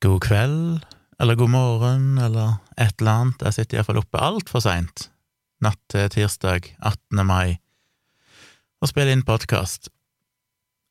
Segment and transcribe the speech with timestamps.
[0.00, 0.84] god kveld,
[1.20, 3.42] eller god morgen, eller et eller annet.
[3.42, 5.08] Jeg sitter iallfall oppe altfor seint
[5.64, 7.24] natt til tirsdag 18.
[7.26, 7.58] mai
[8.78, 9.90] og spiller inn podkast.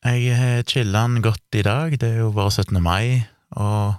[0.03, 2.81] Jeg har chillan godt i dag, det er jo bare 17.
[2.83, 3.23] mai,
[3.55, 3.95] og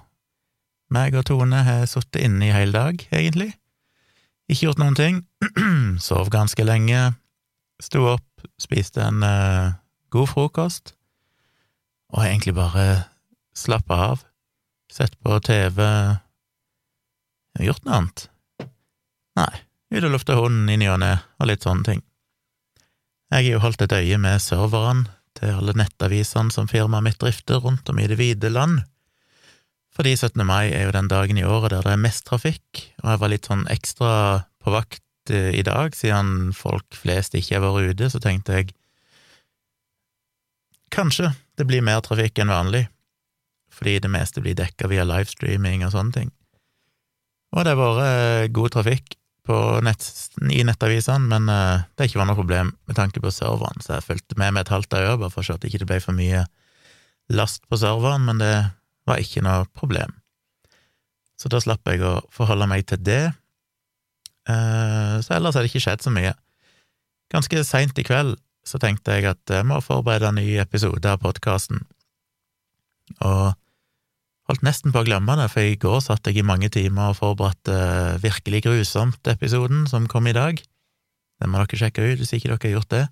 [0.93, 3.55] meg og Tone har sittet inne i hele dag, egentlig.
[4.49, 5.23] Ikke gjort noen ting.
[6.07, 7.01] Sov ganske lenge.
[7.81, 9.73] Sto opp, spiste en uh,
[10.13, 10.93] god frokost,
[12.13, 12.87] og egentlig bare
[13.57, 14.28] slappa av.
[14.91, 18.29] Sett på TV Har gjort noe annet?
[19.39, 19.53] Nei.
[19.89, 22.01] Ut og lufta hunden i og ne, og litt sånne ting.
[23.29, 27.61] Jeg har jo holdt et øye med serverne til alle nettavisene som firmaet mitt drifter
[27.63, 28.83] rundt om i det vide land,
[29.95, 30.45] fordi 17.
[30.45, 33.31] mai er jo den dagen i året der det er mest trafikk, og jeg var
[33.33, 34.11] litt sånn ekstra
[34.63, 38.73] på vakt eh, i dag, siden folk flest ikke har vært ute, så tenkte jeg
[40.93, 42.85] kanskje det blir mer trafikk enn vanlig,
[43.79, 46.33] fordi det meste blir dekka via livestreaming og sånne ting.
[47.55, 49.15] Og det har vært eh, god trafikk
[49.81, 50.03] nett,
[50.53, 54.05] i nettavisene, men det har ikke vært noe problem med tanke på serveren, så jeg
[54.05, 56.13] fulgte med med et halvt øye bare for å se at det ikke ble for
[56.13, 56.43] mye
[57.33, 58.53] last på serveren, men det
[59.09, 60.13] var ikke noe problem.
[61.39, 63.31] Så da slapp jeg å forholde meg til det.
[64.49, 66.33] Uh, så ellers har det ikke skjedd så mye.
[67.31, 68.35] Ganske seint i kveld
[68.67, 71.81] så tenkte jeg at jeg må forberede en ny episode av podkasten,
[73.25, 73.55] og
[74.49, 77.19] Holdt nesten på å glemme det, for i går satt jeg i mange timer og
[77.19, 80.57] forberedte uh, Virkelig grusomt-episoden som kom i dag.
[81.37, 83.03] Den må dere sjekke ut hvis ikke dere har gjort det.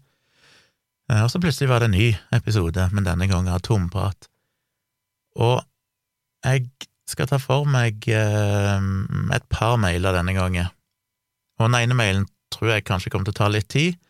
[1.11, 4.25] Uh, og så plutselig var det en ny episode, men denne gangen av tomprat.
[5.37, 5.61] Og
[6.41, 6.65] jeg
[7.05, 8.81] skal ta for meg uh,
[9.37, 10.73] et par mailer denne gangen.
[11.61, 14.01] Og den ene mailen tror jeg kanskje kommer til å ta litt tid.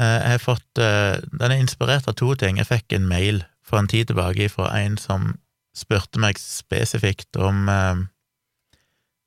[0.00, 2.56] Jeg har fått Den er inspirert av to ting.
[2.56, 5.32] Jeg fikk en mail for en tid tilbake fra en som
[5.76, 8.06] spurte meg spesifikt om eh,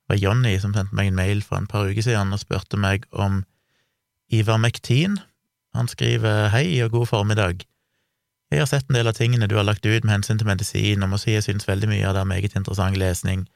[0.04, 2.76] Det var Jonny som sendte meg en mail for en par uker siden og spurte
[2.76, 3.42] meg om
[4.32, 5.16] Ivermektin.
[5.74, 7.64] Han skriver hei og god formiddag.
[8.52, 11.02] Jeg har sett en del av tingene du har lagt ut med hensyn til medisin,
[11.02, 13.46] og må si jeg synes veldig mye av det er meget interessant lesning.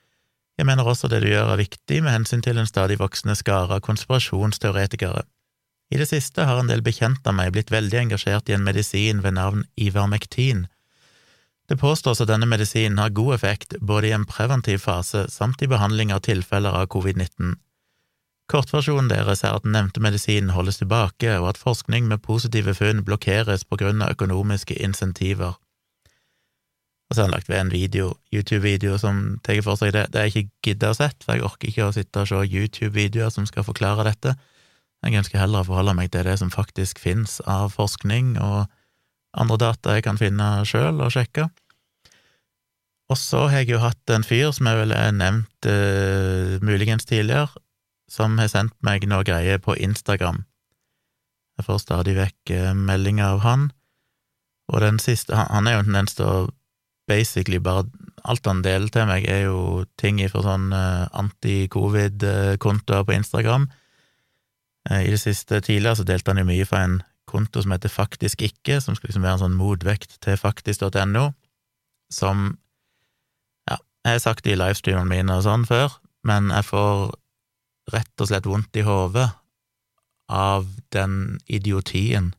[0.58, 3.76] Jeg mener også det du gjør er viktig med hensyn til en stadig voksende skare
[3.76, 5.22] av konspirasjonsteoretikere.
[5.94, 9.22] I det siste har en del bekjente av meg blitt veldig engasjert i en medisin
[9.22, 10.66] ved navn Ivermektin,
[11.68, 15.68] det påstås at denne medisinen har god effekt både i en preventiv fase samt i
[15.68, 17.58] behandling av tilfeller av covid-19.
[18.48, 23.02] Kortversjonen deres er at den nevnte medisinen holdes tilbake, og at forskning med positive funn
[23.04, 25.58] blokkeres på grunn av økonomiske insentiver.
[27.08, 30.06] Og så har han lagt ved en video, YouTube-video som tar for seg det.
[30.12, 33.32] Det er ikke giddet å sett, for jeg orker ikke å sitte og se YouTube-videoer
[33.32, 34.34] som skal forklare dette.
[35.04, 38.72] Jeg ønsker heller å forholde meg til det som faktisk finnes av forskning og
[39.38, 41.48] andre data jeg kan finne sjøl og sjekke.
[43.08, 47.08] Og så har jeg jo hatt en fyr som jeg vel har nevnt uh, muligens
[47.08, 47.48] tidligere,
[48.08, 50.42] som har sendt meg noe greier på Instagram.
[51.58, 53.66] Jeg får stadig vekk uh, meldinger av han,
[54.68, 56.18] og den siste Han, han er jo en tendens
[57.08, 57.86] basically bare
[58.28, 63.68] Alt han deler til meg, er jo ting fra sånn uh, anti-covid-kontoer på Instagram.
[64.90, 68.42] I det siste tidligere så delte han jo mye fra en konto som heter Faktisk
[68.42, 71.30] ikke, som skal liksom være en sånn motvekt til faktisk.no,
[72.12, 72.58] som
[73.68, 77.10] Ja, jeg har sagt det i livestreamene mine og sånn før, men jeg får
[77.92, 79.28] rett og slett vondt i hodet
[80.28, 82.32] av den idiotien.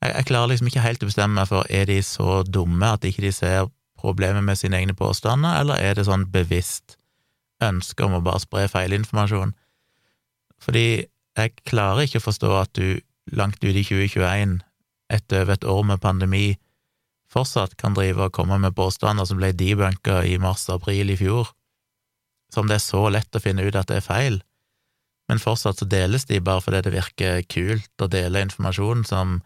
[0.00, 3.04] Jeg, jeg, klarer liksom ikke helt å bestemme meg for er de så dumme at
[3.04, 3.68] ikke de ser
[4.00, 6.98] problemet med sine egne påstander, eller er det sånn bevisst
[7.64, 9.54] ønske om å bare spre feilinformasjon?
[10.64, 13.00] Fordi jeg klarer ikke å forstå at du
[13.32, 14.58] langt ut i 2021,
[15.12, 16.46] etter over et år med pandemi,
[17.32, 21.50] fortsatt kan drive og komme med påstander som ble debunka i mars-april i fjor,
[22.52, 24.38] som det er så lett å finne ut at det er feil,
[25.28, 29.38] men fortsatt så deles de bare fordi det virker kult å dele informasjon som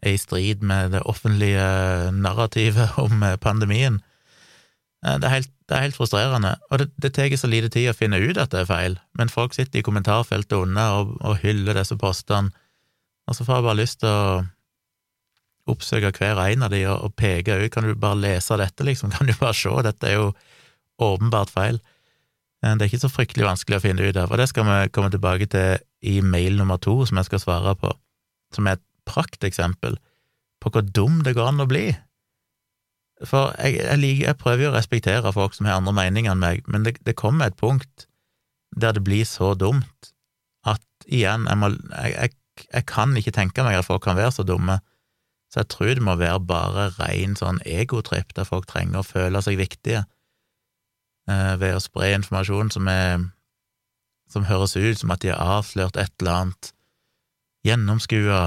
[0.00, 1.66] er i strid med det offentlige
[2.16, 4.00] narrativet om pandemien.
[5.04, 7.92] Eh, det er helt, det er helt frustrerende, og det, det tar så lite tid
[7.92, 11.40] å finne ut at det er feil, men folk sitter i kommentarfeltet under og, og
[11.44, 12.52] hyller disse postene
[13.30, 14.40] og så får jeg bare lyst til å
[15.70, 17.70] oppsøke hver en av de og, og peke ut.
[17.70, 19.12] Kan du bare lese dette, liksom?
[19.14, 19.70] Kan du bare se?
[19.86, 20.32] Dette er jo
[21.00, 21.78] åpenbart feil.
[22.60, 25.08] Det er ikke så fryktelig vanskelig å finne ut av, og det skal vi komme
[25.08, 27.92] tilbake til i mail nummer to, som jeg skal svare på,
[28.52, 29.96] som er et prakteksempel
[30.60, 31.86] på hvor dum det går an å bli.
[33.24, 36.44] For jeg, jeg, liker, jeg prøver jo å respektere folk som har andre meninger enn
[36.44, 38.06] meg, men det, det kommer et punkt
[38.76, 40.12] der det blir så dumt
[40.68, 42.36] at igjen, jeg, må, jeg, jeg
[42.68, 44.80] jeg kan ikke tenke meg at folk kan være så dumme,
[45.50, 49.42] så jeg tror det må være bare ren sånn egotripp der folk trenger å føle
[49.42, 50.04] seg viktige.
[51.30, 53.20] eh, ved å spre informasjon som, er,
[54.30, 56.72] som høres ut som at de har avslørt et eller annet,
[57.66, 58.40] gjennomskua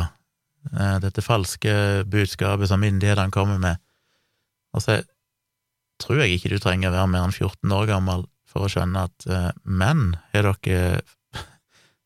[0.74, 3.80] eh, dette falske budskapet som myndighetene kommer med.
[4.74, 5.02] Og så
[6.02, 9.06] tror jeg ikke du trenger å være mer enn 14 år gammel for å skjønne
[9.08, 11.04] at eh, menn har dere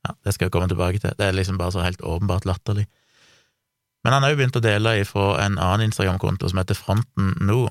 [0.08, 2.88] Ja, det skal jeg komme tilbake til, det er liksom bare så helt åpenbart latterlig.
[4.06, 7.66] Men han har jo begynt å dele ifra en annen Instagram-konto som heter Fronten nå.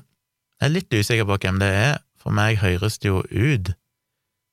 [0.61, 3.73] Jeg er litt usikker på hvem det er, for meg høres det jo ut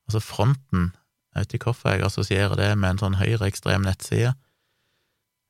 [0.05, 0.91] Altså Fronten,
[1.33, 4.35] jeg vet ikke hvorfor jeg assosierer det med en sånn høyreekstrem nettside.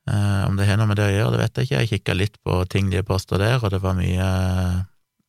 [0.07, 1.81] Eh, om det har noe med det å gjøre, det vet jeg ikke.
[1.81, 4.29] Jeg kikka litt på ting de posta der, og det var mye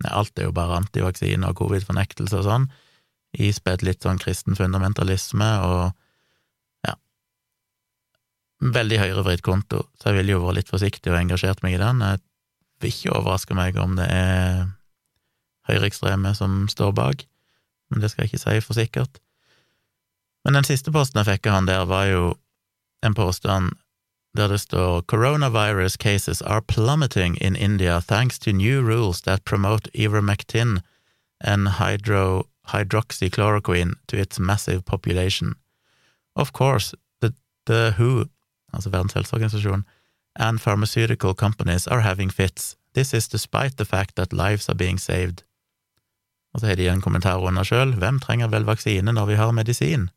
[0.04, 2.66] Nei, alt er jo bare antivaksine og covid-fornektelse og sånn,
[3.40, 5.94] ispedd litt sånn kristen fundamentalisme og
[8.66, 12.02] Veldig høyrevridd konto, så jeg ville jo vært litt forsiktig og engasjert meg i den.
[12.02, 12.22] Jeg
[12.82, 14.66] vil ikke overraske meg om det er
[15.70, 17.26] høyreekstreme som står bak,
[17.90, 19.22] men det skal jeg ikke si for sikkert.
[20.46, 22.26] Men den siste posten jeg fikk av han der, var jo
[23.06, 23.74] en påstand
[24.36, 29.90] der det står Coronavirus cases are plummeting in India thanks to new rules that promote
[29.94, 30.82] ivermectin
[31.40, 35.56] and hydro, hydroxychloroquine to its massive population.
[36.36, 37.34] Of course, the,
[37.66, 38.26] the WHO,
[38.76, 39.86] altså Verdens helseorganisasjon,
[40.36, 42.76] and pharmaceutical companies are having fits.
[42.94, 45.44] This is despite the fact that lives are being saved.
[46.54, 49.52] Og så har de en kommentar under sjøl, hvem trenger vel vaksine når vi har
[49.52, 50.10] medisin?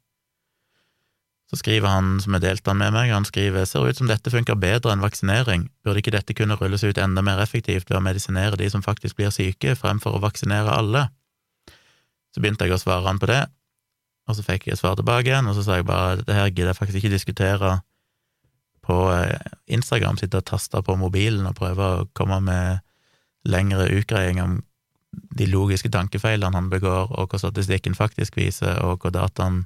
[1.51, 4.55] Så skriver han, som har delt med meg, han skriver ser ut som dette funker
[4.55, 8.61] bedre enn vaksinering, burde ikke dette kunne rulles ut enda mer effektivt ved å medisinere
[8.61, 11.07] de som faktisk blir syke, fremfor å vaksinere alle?
[12.37, 13.47] Så begynte jeg å svare han på det,
[14.29, 16.75] og så fikk jeg svar tilbake igjen, og så sa jeg bare det her gidder
[16.75, 17.79] jeg faktisk ikke diskutere
[18.89, 22.85] på eh, Instagram, sitte og taste på mobilen og prøve å komme med
[23.49, 24.59] lengre utgreiing om
[25.13, 29.65] de logiske tankefeilene han begår, og hva statistikken faktisk viser, og hva dataen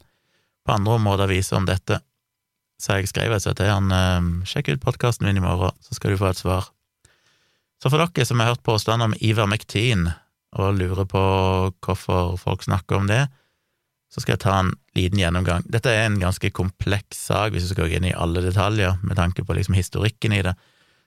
[0.62, 1.98] på andre områder viser om dette.
[2.82, 6.14] Så jeg skrev altså til han ehm, sjekk ut podkasten min i morgen, så skal
[6.14, 6.70] du få et svar.
[7.82, 10.08] Så for dere som har hørt påstander om Ivermectin,
[10.52, 11.22] og lurer på
[11.82, 13.25] hvorfor folk snakker om det,
[14.12, 15.64] så skal jeg ta en liten gjennomgang.
[15.73, 19.17] Dette er en ganske kompleks sak, hvis du skal gå inn i alle detaljer, med
[19.17, 20.53] tanke på liksom historikken i det,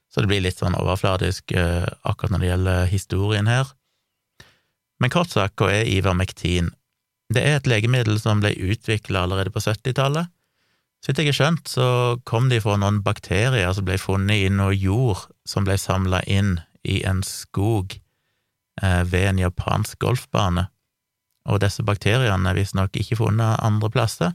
[0.10, 3.70] så det blir litt sånn overfladisk uh, akkurat når det gjelder historien her.
[5.02, 6.72] Men kort sagt, hva er ivermektin?
[7.34, 10.32] Det er et legemiddel som ble utvikla allerede på 70-tallet.
[11.04, 11.88] Så vidt jeg har skjønt, så
[12.26, 16.56] kom de fra noen bakterier som ble funnet i noe jord som ble samla inn
[16.86, 17.98] i en skog
[18.82, 20.66] eh, ved en japansk golfbane.
[21.46, 24.34] Og disse bakteriene er visstnok ikke funnet andre plasser.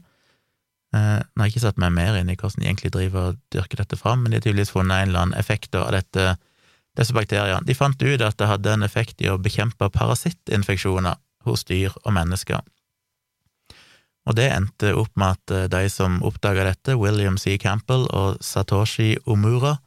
[0.95, 3.41] Eh, nå har jeg ikke satt meg mer inn i hvordan de egentlig driver og
[3.53, 6.35] dyrker dette fram, men de har tydeligvis funnet en eller annen effekt av dette,
[6.99, 7.63] disse bakteriene.
[7.67, 12.15] De fant ut at det hadde en effekt i å bekjempe parasittinfeksjoner hos dyr og
[12.15, 12.59] mennesker.
[14.29, 17.57] Og det endte opp med at eh, de som oppdaga dette, William C.
[17.57, 19.77] Campbell og Satoshi Omura,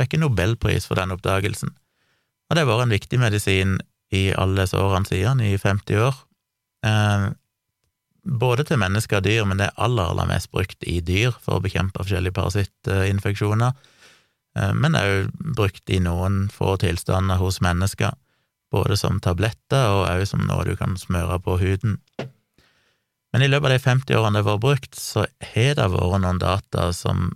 [0.00, 1.72] fikk en nobelpris for den oppdagelsen.
[2.48, 3.78] Og det har vært en viktig medisin
[4.12, 6.16] i alle årene siden, i 50 år.
[6.86, 7.28] Eh,
[8.22, 11.58] både til mennesker og dyr, men det er aller, aller mest brukt i dyr for
[11.58, 13.74] å bekjempe forskjellige parasittinfeksjoner.
[14.58, 18.14] Eh, men òg brukt i noen få tilstander hos mennesker,
[18.72, 21.98] både som tabletter og òg som noe du kan smøre på huden.
[23.32, 26.24] Men i løpet av de 50 årene det har vært brukt, så har det vært
[26.24, 27.30] noen data som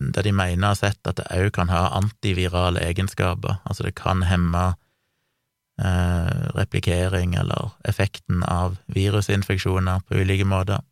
[0.00, 4.24] der de mener har sett at det òg kan ha antivirale egenskaper, altså det kan
[4.24, 4.70] hemme
[6.56, 10.82] replikering eller effekten av virusinfeksjoner på ulike måter.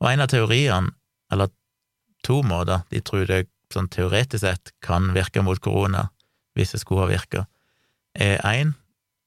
[0.00, 0.94] Og en av teoriene,
[1.32, 1.52] eller
[2.26, 6.08] to måter, de tror det sånn teoretisk sett kan virke mot korona,
[6.58, 7.46] hvis det skulle ha virka,
[8.14, 8.74] er én,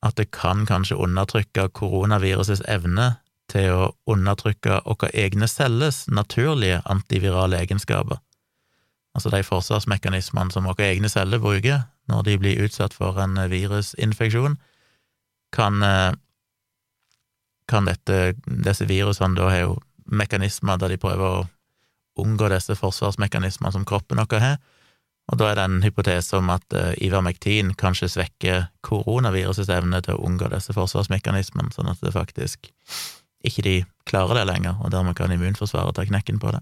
[0.03, 3.13] at det kan kanskje undertrykke koronavirusets evne
[3.51, 8.19] til å undertrykke våre egne celles naturlige antivirale egenskaper,
[9.15, 14.57] altså de forsvarsmekanismene som våre egne celler bruker når de blir utsatt for en virusinfeksjon,
[15.53, 16.13] kan, eh,
[17.69, 21.49] kan dette, disse virusene da har jo mekanismer der de prøver å
[22.19, 24.57] unngå disse forsvarsmekanismene som kroppen vår har,
[25.31, 30.17] og da er det en hypotese om at uh, ivermektin kanskje svekker koronavirusets evne til
[30.17, 32.67] å unngå disse forsvarsmekanismene, sånn at det faktisk
[33.47, 33.75] ikke de
[34.07, 36.59] klarer det lenger, og dermed kan immunforsvaret ta knekken på det.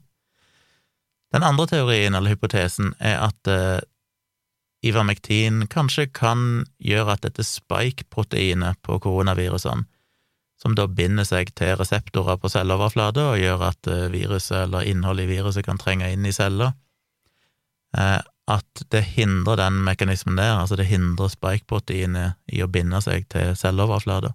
[1.33, 3.79] Den andre teorien, eller hypotesen, er at eh,
[4.81, 9.85] ivermektin kanskje kan gjøre at dette spike-proteinet på koronavirusene,
[10.61, 15.25] som da binder seg til reseptorer på celleoverflate og gjør at eh, viruset eller innholdet
[15.25, 16.75] i viruset kan trenge inn i celler,
[17.97, 18.19] eh,
[18.51, 23.55] at det hindrer den mekanismen der, altså det hindrer spike-proteinet i å binde seg til
[23.57, 24.33] celleoverflata.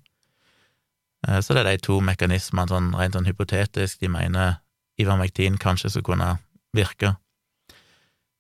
[1.29, 4.59] Eh, så det er de to mekanismene, sånn rent sånn hypotetisk, de mener
[4.97, 6.31] Ivermektin kanskje skulle kunne
[6.73, 7.13] virke.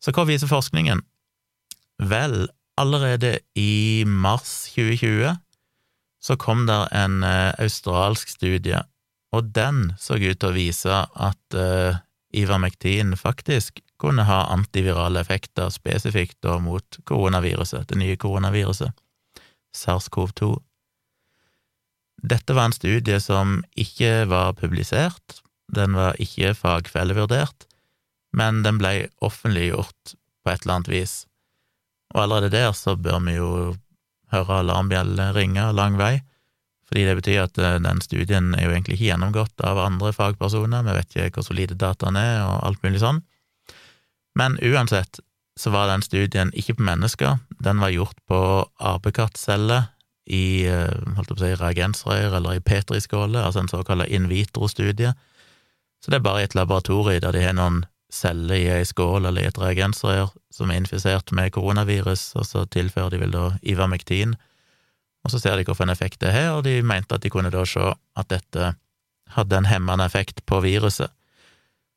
[0.00, 1.02] Så hva viser forskningen?
[2.02, 5.36] Vel, allerede i mars 2020
[6.26, 8.80] så kom der en uh, australsk studie,
[9.32, 11.98] og den så ut til å vise at uh,
[12.36, 18.92] Ivermektin faktisk kunne ha antivirale effekter spesifikt da mot koronaviruset, det nye koronaviruset,
[19.76, 20.50] SARS-CoV-2.
[22.26, 25.40] Dette var en studie som ikke var publisert,
[25.72, 27.66] den var ikke fagfellevurdert,
[28.36, 31.14] men den ble offentliggjort på et eller annet vis.
[32.16, 33.50] Og allerede der så bør vi jo
[34.32, 36.16] høre alarmbjellene ringe lang vei,
[36.88, 40.87] fordi det betyr at eh, den studien er jo egentlig ikke gjennomgått av andre fagpersoner,
[40.87, 43.20] vi vet ikke hvor solide dataene er, og alt mulig sånn.
[44.38, 45.20] Men uansett
[45.56, 48.40] så var den studien ikke på mennesker, den var gjort på
[48.94, 49.90] apekattceller
[50.26, 55.12] i eh, holdt på å si, reagensrør eller i petriskåler, altså en såkalt in vitro-studie.
[56.02, 57.85] Så det er bare et laboratorium der de har noen
[58.16, 62.64] celler i ei skål eller i et reagensrør som er infisert med koronavirus, og så
[62.73, 64.35] tilfører de vel da Ivermektin,
[65.26, 67.64] og så ser de hvilken effekt det har, og de mente at de kunne da
[67.66, 68.73] se at dette
[69.35, 71.11] hadde en hemmende effekt på viruset.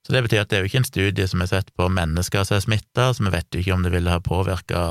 [0.05, 2.45] Så det betyr at det er jo ikke en studie som er sett på mennesker
[2.47, 4.83] som er smitta, så vi vet jo ikke om det ville ha påvirka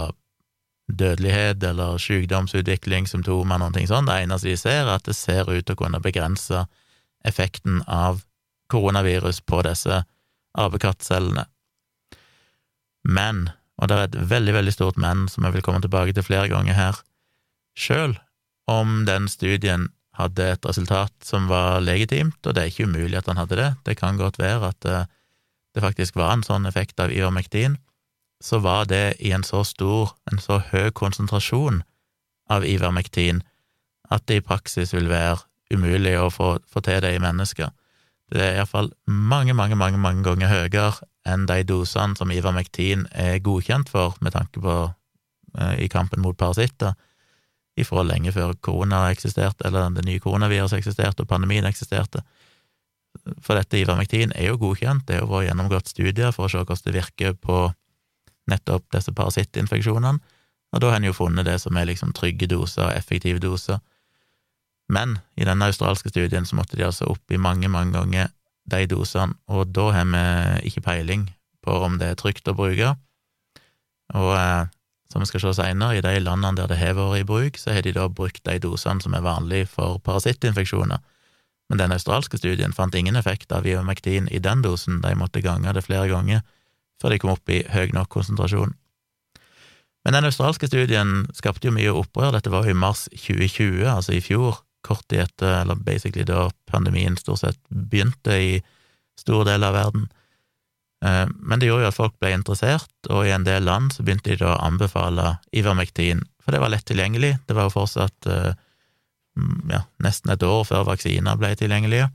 [0.89, 4.09] dødelighet eller sykdomsutvikling, symptomer, noen ting sånn.
[4.09, 6.65] Det eneste de ser, er at det ser ut til å kunne begrense
[7.27, 8.23] effekten av
[8.73, 10.03] koronavirus på disse
[10.57, 11.47] apekattcellene.
[13.09, 16.27] Men, og det er et veldig, veldig stort men som jeg vil komme tilbake til
[16.27, 17.03] flere ganger her,
[17.79, 18.19] sjøl
[18.69, 19.89] om den studien
[20.19, 23.69] hadde et resultat som var legitimt, og det er ikke umulig at han hadde det,
[23.87, 25.07] det kan godt være at eh,
[25.75, 27.79] det faktisk var en sånn effekt av ivermektin,
[28.43, 31.83] så var det i en så stor, en så høy konsentrasjon
[32.51, 33.43] av ivermektin
[34.11, 35.39] at det i praksis vil være
[35.75, 37.71] umulig å få, få til det i mennesker.
[38.33, 40.91] Det er iallfall mange, mange, mange, mange ganger høyere
[41.29, 44.75] enn de dosene som Ivermektin er godkjent for, med tanke på
[45.59, 46.97] eh, i kampen mot parasitter,
[47.79, 52.25] ifra lenge før korona eksisterte, eller det nye koronaviruset eksisterte og pandemien eksisterte.
[53.45, 56.63] For dette Ivermektin er jo godkjent, det er jo vært gjennomgått studier for å se
[56.63, 57.69] hvordan det virker på
[58.49, 60.19] nettopp disse parasittinfeksjonene,
[60.73, 63.81] og da har en jo funnet det som er liksom trygge doser og effektive doser.
[64.89, 68.33] Men i denne australske studien så måtte de altså opp i mange, mange ganger
[68.69, 70.25] de dosene, og da har vi
[70.69, 71.29] ikke peiling
[71.65, 72.95] på om det er trygt å bruke.
[74.17, 74.69] Og eh,
[75.13, 77.73] som vi skal se seinere, i de landene der det har vært i bruk, så
[77.73, 81.01] har de da brukt de dosene som er vanlige for parasittinfeksjoner.
[81.69, 85.73] Men den australske studien fant ingen effekt av ivermektin i den dosen, de måtte gange
[85.77, 86.45] det flere ganger
[86.99, 88.73] før de kom opp i høy nok konsentrasjon.
[90.05, 94.17] Men den australske studien skapte jo mye opprør, dette var jo i mars 2020, altså
[94.17, 98.53] i fjor, kort tid etter, eller basically da pandemien stort sett begynte i
[99.19, 100.07] store deler av verden.
[101.05, 104.07] Eh, men det gjorde jo at folk ble interessert, og i en del land så
[104.07, 107.37] begynte de da å anbefale Ivermektin, for det var lett tilgjengelig.
[107.47, 108.55] Det var jo fortsatt eh,
[109.71, 112.09] ja, nesten et år før vaksiner ble tilgjengelige.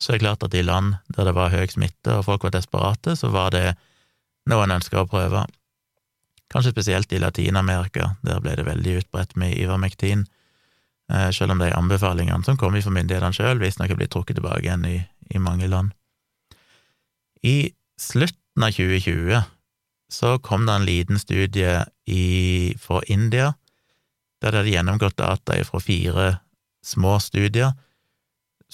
[0.00, 2.54] Så det er klart at i land der det var høy smitte og folk var
[2.56, 3.74] desperate, så var det
[4.50, 5.44] noe en ønska å prøve.
[6.52, 10.26] Kanskje spesielt i Latin-Amerika, der ble det veldig utbredt med Ivermektin.
[11.12, 14.64] Eh, selv om de anbefalingene som kommer fra myndighetene sjøl, visstnok er blitt trukket tilbake
[14.64, 14.96] igjen i,
[15.34, 15.92] i, mange land.
[17.44, 19.42] I slutten av 2020
[20.14, 23.52] så kom det en liten studie i, fra India,
[24.40, 26.28] der de hadde gjennomgått data fra fire
[26.84, 27.74] små studier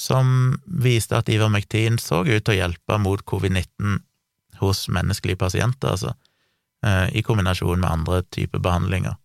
[0.01, 4.01] som viste at Ivermektin så ut til å hjelpe mot covid-19
[4.61, 6.15] hos menneskelige pasienter, altså,
[6.87, 9.19] eh, i kombinasjon med andre typer behandlinger.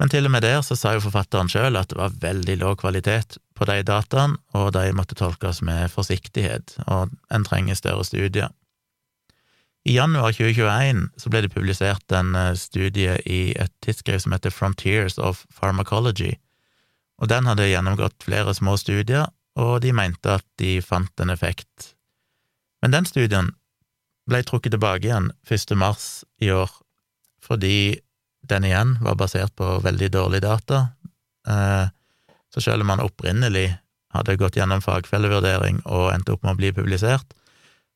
[0.00, 2.78] Men til og med der så sa jo forfatteren sjøl at det var veldig lav
[2.80, 8.48] kvalitet på de dataene, og de måtte tolkes med forsiktighet, og en trenger større studier.
[9.84, 14.52] I januar 2021 så ble det publisert en eh, studie i et tidsskrift som heter
[14.52, 16.34] Frontiers of Pharmacology,
[17.20, 19.28] og den hadde gjennomgått flere små studier,
[19.60, 21.94] og de mente at de fant en effekt.
[22.80, 23.52] Men den studien
[24.28, 25.76] ble trukket tilbake igjen 1.
[25.76, 26.72] mars i år,
[27.44, 28.00] fordi
[28.50, 30.88] den igjen var basert på veldig dårlig data,
[31.48, 31.86] eh,
[32.50, 33.68] så selv om han opprinnelig
[34.14, 37.36] hadde gått gjennom fagfellevurdering og endte opp med å bli publisert,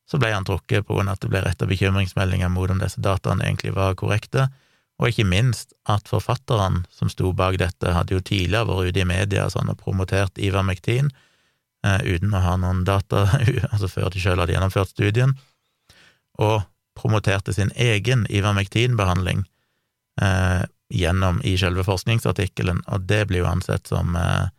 [0.07, 3.01] så ble han trukket på grunn av at det ble retta bekymringsmeldinger mot om disse
[3.03, 4.49] dataene egentlig var korrekte,
[5.01, 9.09] og ikke minst at forfatteren som sto bak dette, hadde jo tidligere vært ute i
[9.09, 11.11] media sånn, og promotert Ivermektin
[11.85, 13.27] eh, uten å ha noen data,
[13.73, 15.35] altså før de sjøl hadde gjennomført studien,
[16.39, 16.63] og
[16.95, 19.43] promoterte sin egen Ivermektin-behandling
[20.23, 24.51] eh, gjennom i selve forskningsartikkelen, og det blir jo ansett som eh,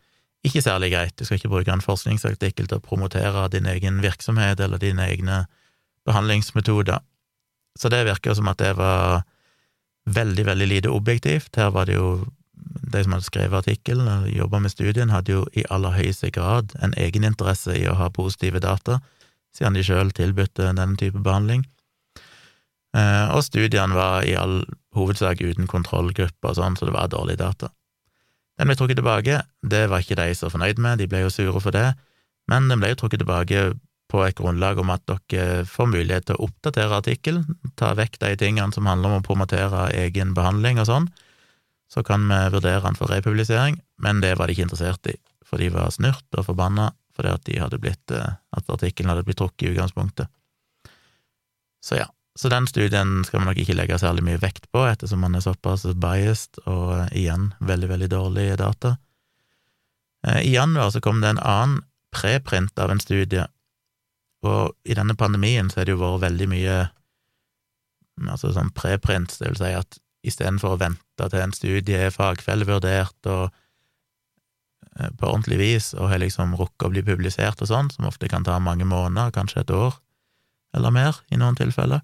[0.46, 1.16] ikke særlig greit.
[1.18, 5.46] Du skal ikke bruke en forskningsartikkel til å promotere din egen virksomhet eller dine egne
[6.06, 7.02] behandlingsmetoder.
[7.80, 9.24] Så det virker som at det var
[10.06, 11.56] veldig, veldig lite objektivt.
[11.58, 15.46] Her var det jo de som hadde skrevet artikkelen og jobba med studien, hadde jo
[15.58, 19.00] i aller høyeste grad en egeninteresse i å ha positive data,
[19.56, 21.66] siden de sjøl tilbød denne type behandling.
[22.96, 24.62] Eh, og studiene var i all
[24.96, 27.72] hovedsak uten kontrollgrupper og sånn, så det var dårlige data.
[28.56, 31.60] Den ble trukket tilbake, det var ikke de så fornøyd med, de ble jo sure
[31.60, 31.90] for det,
[32.48, 33.66] men den ble jo trukket tilbake
[34.12, 38.36] på et grunnlag om at dere får mulighet til å oppdatere artikkelen, ta vekk de
[38.40, 41.10] tingene som handler om å promotere egen behandling og sånn,
[41.92, 45.60] så kan vi vurdere den for republisering, men det var de ikke interessert i, for
[45.60, 49.40] de var snurt og forbanna fordi at de hadde blitt, eh, at artikkelen hadde blitt
[49.40, 50.28] trukket i utgangspunktet.
[51.80, 55.22] Så ja, så den studien skal man nok ikke legge særlig mye vekt på, ettersom
[55.24, 58.96] man er såpass biased, og eh, igjen veldig, veldig dårlige data.
[60.28, 61.84] Eh, I januar så kom det en annen
[62.16, 63.46] preprint av en studie,
[64.46, 66.76] og i denne pandemien så har det jo vært veldig mye
[68.32, 73.30] altså sånn preprint, det vil si at istedenfor å vente til en studie er fagfellevurdert
[73.32, 73.44] og
[75.00, 78.32] eh, på ordentlig vis og har liksom rukket å bli publisert og sånn, som ofte
[78.32, 79.96] kan ta mange måneder, kanskje et år
[80.76, 82.04] eller mer i noen tilfeller.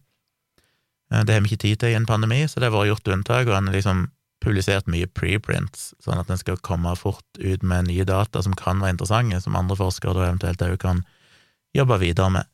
[1.11, 3.13] Eh, det har vi ikke tid til i en pandemi, så det har vært gjort
[3.15, 4.07] unntak, og en har liksom
[4.41, 8.81] publisert mye preprints, sånn at en skal komme fort ut med nye data som kan
[8.81, 11.03] være interessante, som andre forskere da eventuelt òg kan
[11.77, 12.49] jobbe videre med.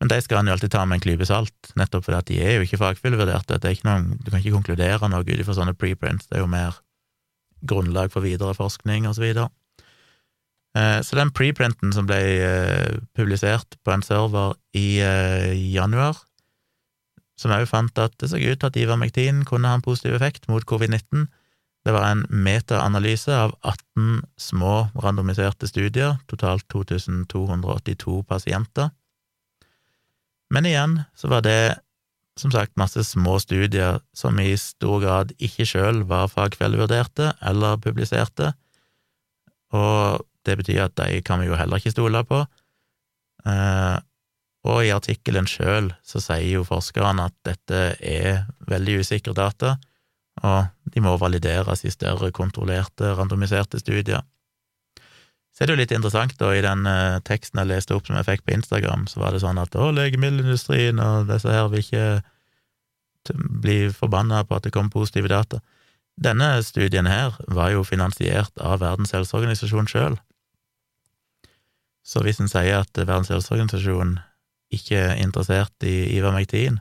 [0.00, 2.38] Men de skal en jo alltid ta med en klype salt, nettopp fordi at de
[2.44, 3.58] er jo ikke fagfullvurderte.
[3.58, 6.44] Det er ikke noen, du kan ikke konkludere noe ut ifra sånne preprints, det er
[6.44, 6.76] jo mer
[7.66, 9.48] grunnlag for videre forskning og så videre.
[10.76, 15.00] Eh, så den preprinten som ble eh, publisert på en server i
[15.72, 16.20] januar,
[17.36, 20.48] som òg fant at det så ut til at Ivermektin kunne ha en positiv effekt
[20.48, 21.26] mot covid-19,
[21.86, 28.90] det var en metaanalyse av 18 små randomiserte studier, totalt 2282 pasienter
[30.54, 31.78] men igjen så var det
[32.38, 38.52] som sagt masse små studier som i stor grad ikke sjøl var fagfellevurderte eller publiserte,
[39.72, 42.44] og det betyr at de kan vi jo heller ikke stole på.
[44.66, 49.76] Eh, og i artikkelen sjøl så sier jo forskerne at dette er veldig usikre data,
[50.42, 54.22] og de må valideres i større kontrollerte, randomiserte studier.
[55.52, 58.16] Så er det jo litt interessant, da, i den uh, teksten jeg leste opp som
[58.18, 61.80] jeg fikk på Instagram, så var det sånn at å, legemiddelindustrien og disse her vil
[61.80, 62.20] ikke
[63.32, 65.62] bli forbanna på at det kommer positive data.
[66.20, 70.20] Denne studien her var jo finansiert av Verdens helseorganisasjon sjøl.
[72.04, 74.18] Så hvis en sier at Verdens helseorganisasjon
[74.74, 76.80] ikke er interessert i Ivermektin,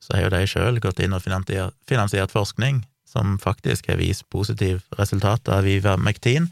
[0.00, 4.80] så har jo de sjøl gått inn og finansiert, forskning som faktisk har vist positive
[4.98, 6.48] resultater av Ivermektin,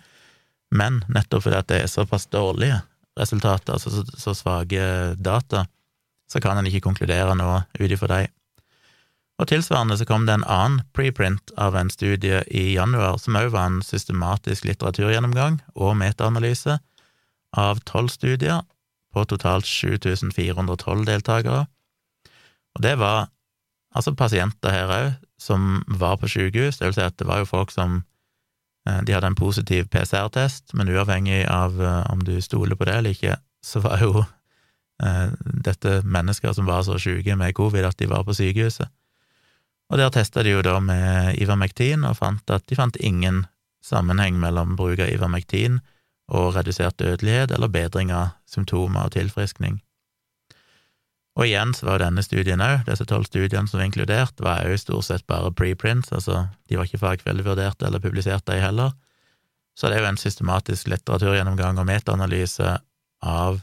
[0.75, 2.83] men nettopp fordi det er såpass dårlige
[3.19, 5.67] resultater, altså så, så svake data,
[6.29, 8.35] så kan en ikke konkludere noe ut ifra dem.
[9.39, 13.53] Og tilsvarende så kom det en annen preprint av en studie i januar, som òg
[13.55, 16.81] var en systematisk litteraturgjennomgang og metaanalyse
[17.57, 18.65] av tolv studier
[19.19, 21.67] på totalt 7412 deltakere.
[22.79, 23.27] Og det var
[23.95, 27.51] altså pasienter her òg som var på sykehus, det vil si at det var jo
[27.51, 28.01] folk som
[28.89, 32.97] Eh, de hadde en positiv PCR-test, men uavhengig av eh, om du stoler på det
[32.97, 35.27] eller ikke, så var jo eh,
[35.67, 38.89] dette mennesker som var så syke med covid at de var på sykehuset.
[39.89, 43.47] Og der testa de jo da med Ivermektin, og fant at de fant ingen
[43.85, 45.95] sammenheng mellom bruk av Ivermektin og
[46.29, 49.81] redusert dødelighet eller bedring av symptomer og tilfriskning.
[51.39, 54.67] Og igjen så var jo denne studien òg, disse tolv studiene som var inkludert, var
[54.67, 58.91] òg stort sett bare preprints, altså de var ikke fagfellevurderte eller publisert, de heller.
[59.79, 62.73] Så det er jo en systematisk litteraturgjennomgang og metaanalyse
[63.23, 63.61] av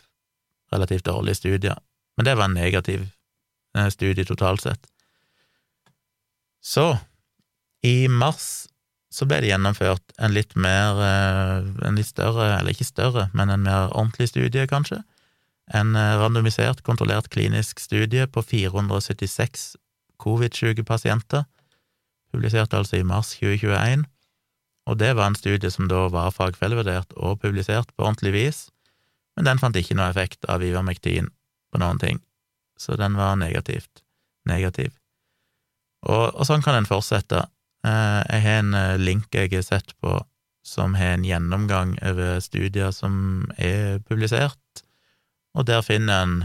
[0.71, 1.81] relativt dårlige studier.
[2.15, 3.09] Men det var en negativ
[3.75, 4.87] eh, studie totalt sett.
[6.63, 6.95] Så,
[7.83, 8.69] i mars
[9.15, 13.49] så ble det gjennomført en litt mer, eh, en litt større, eller ikke større, men
[13.49, 15.03] en mer ordentlig studie, kanskje,
[15.73, 19.77] en eh, randomisert, kontrollert klinisk studie på 476
[20.19, 21.47] covid-syke pasienter,
[22.33, 24.03] publisert altså i mars 2021,
[24.85, 28.61] og det var en studie som da var fagfellevurdert og publisert på ordentlig vis,
[29.35, 31.31] men den fant ikke noe effekt av Ivermektin
[31.71, 32.21] på noen ting,
[32.77, 34.03] så den var negativt,
[34.45, 34.91] negativ.
[36.05, 37.47] Og, og sånn kan en fortsette.
[37.85, 40.17] Eh, jeg har en eh, link jeg har sett på
[40.65, 44.81] som har en gjennomgang over studier som er publisert,
[45.53, 46.35] og der finner en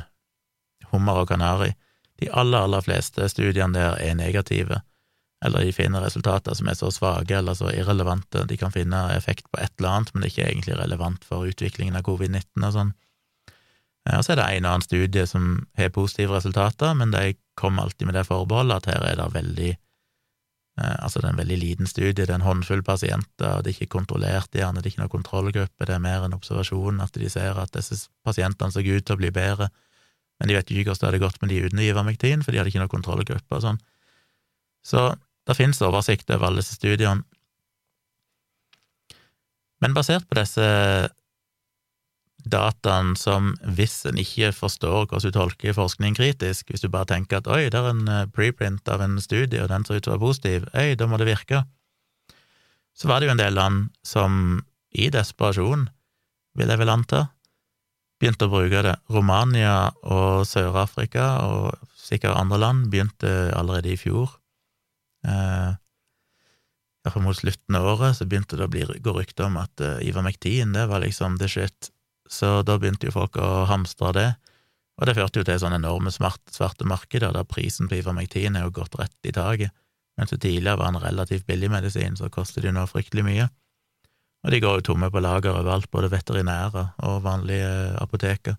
[0.91, 1.73] hummer og kanari.
[2.21, 4.83] De aller, aller fleste studiene der er negative,
[5.41, 8.45] eller de finner resultater som er så svake eller så irrelevante.
[8.45, 11.49] De kan finne effekt på et eller annet, men det er ikke egentlig relevant for
[11.49, 12.93] utviklingen av covid-19 og sånn.
[14.05, 17.89] Eh, og så er det en annen studie som har positive resultater, men de kommer
[17.89, 19.71] alltid med det forbeholdet at her er det veldig
[20.81, 23.77] Altså, det er en veldig liten studie, det er en håndfull pasienter, og det er
[23.77, 27.29] ikke kontrollert, gjerne, det er ikke noen kontrollgruppe, det er mer en observasjon, at de
[27.33, 29.69] ser at disse pasientene så ut til å bli bedre,
[30.41, 32.63] men de vet jo ikke hvordan det hadde gått med de uten Ivermektin, for de
[32.63, 33.81] hadde ikke noen kontrollgruppe og sånn.
[34.81, 35.11] Så
[35.49, 37.27] det finnes oversikt over alle disse studiene.
[39.85, 40.65] Men basert på disse
[42.49, 47.41] dataene som, hvis en ikke forstår hvordan du tolker forskning kritisk, hvis du bare tenker
[47.41, 50.13] at oi, det er en eh, preprint av en studie, og den ser ut til
[50.13, 51.65] å være positiv, oi, da må det virke,
[52.97, 55.87] så var det jo en del land som i desperasjon,
[56.59, 57.27] vil jeg vel anta,
[58.21, 58.97] begynte å bruke det.
[59.09, 64.35] Romania og Sør-Afrika og sikkert andre land begynte allerede i fjor
[65.25, 65.79] eh,
[67.17, 70.75] mot slutten av året så begynte det å bli, gå rykter om at uh, Ivermektin,
[70.77, 71.91] det var liksom the shit.
[72.31, 74.29] Så da begynte jo folk å hamstre det,
[75.01, 78.75] og det førte jo til sånne enorme svarte markeder der prisen på Ivermektin er jo
[78.83, 79.73] gått rett i taket,
[80.21, 83.49] mens det tidligere var en relativt billig medisin, så koster det jo nå fryktelig mye.
[84.45, 88.57] Og de går jo tomme på lager overalt, både veterinære og vanlige apoteker.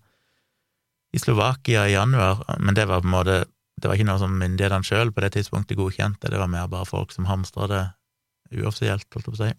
[1.14, 3.42] I Slovakia i januar, men det var på en måte
[3.82, 6.86] det var ikke noe som myndighetene sjøl på det tidspunktet godkjente, det var mer bare
[6.86, 7.82] folk som hamstra det
[8.52, 9.52] uoffisielt, holdt jeg på å si.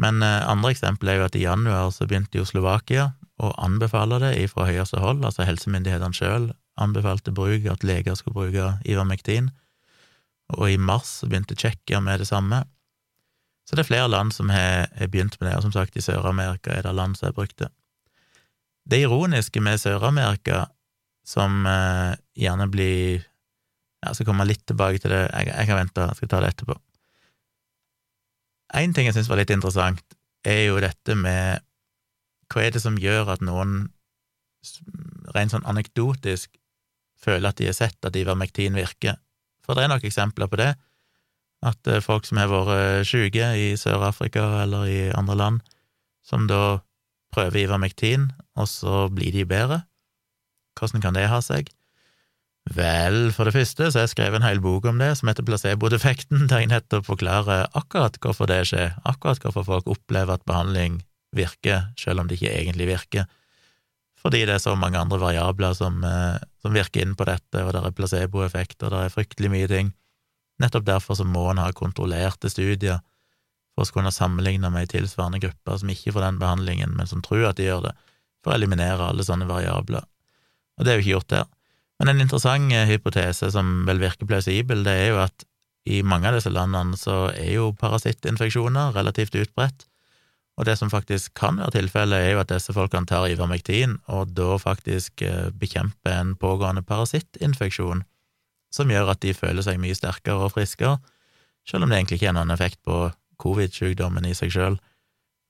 [0.00, 4.20] Men eh, andre eksempel er jo at i januar så begynte jo Slovakia å anbefale
[4.20, 9.50] det fra høyeste hold, altså helsemyndighetene sjøl anbefalte bruk, at leger skulle bruke Ivermektin,
[10.56, 12.62] og i mars begynte Tsjekkia med det samme.
[13.68, 16.72] Så det er flere land som har, begynt med det, og som sagt, i Sør-Amerika
[16.74, 17.68] er det land som har brukt det.
[18.90, 20.64] Det ironiske med Sør-Amerika
[21.26, 23.26] som eh, gjerne blir
[24.00, 26.54] Jeg skal komme litt tilbake til det, jeg, jeg kan vente, jeg skal ta det
[26.54, 26.74] etterpå.
[28.76, 30.04] En ting jeg syns var litt interessant,
[30.46, 31.64] er jo dette med
[32.50, 33.90] hva er det som gjør at noen
[35.34, 36.52] rent sånn anekdotisk
[37.20, 39.18] føler at de har sett at Ivermektin virker?
[39.64, 40.72] For det er nok eksempler på det,
[41.66, 45.60] at eh, folk som har vært syke i Sør-Afrika eller i andre land,
[46.26, 46.80] som da
[47.34, 49.82] prøver Ivermektin, og så blir de bedre.
[50.78, 51.68] Hvordan kan det ha seg?
[52.70, 55.46] Vel, for det første så har jeg skrevet en hel bok om det, som heter
[55.46, 61.00] Placebo-defekten, der jeg nettopp forklarer akkurat hvorfor det skjer, akkurat hvorfor folk opplever at behandling
[61.34, 63.26] virker, selv om det ikke egentlig virker,
[64.20, 67.72] fordi det er så mange andre variabler som, eh, som virker inn på dette, og
[67.74, 69.94] det er placeboeffekter, det er fryktelig mye ting.
[70.60, 73.00] Nettopp derfor så må en ha kontrollerte studier
[73.74, 77.48] for å kunne sammenligne med tilsvarende grupper som ikke får den behandlingen, men som tror
[77.48, 77.96] at de gjør det,
[78.44, 80.04] for å eliminere alle sånne variabler
[80.80, 81.48] og det er jo ikke gjort der.
[82.00, 85.44] Men en interessant eh, hypotese som vel virker plausibel, det er jo at
[85.88, 89.86] i mange av disse landene så er jo parasittinfeksjoner relativt utbredt,
[90.60, 94.34] og det som faktisk kan være tilfellet, er jo at disse folkene tar Ivermektin, og
[94.36, 98.02] da faktisk eh, bekjemper en pågående parasittinfeksjon,
[98.72, 100.98] som gjør at de føler seg mye sterkere og friskere,
[101.68, 103.06] selv om det egentlig ikke er noen effekt på
[103.40, 104.76] covid-sykdommen i seg sjøl.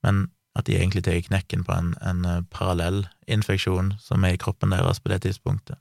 [0.03, 4.41] Men at de egentlig tar knekken på en, en eh, parallell infeksjon som er i
[4.41, 5.79] kroppen deres på det tidspunktet.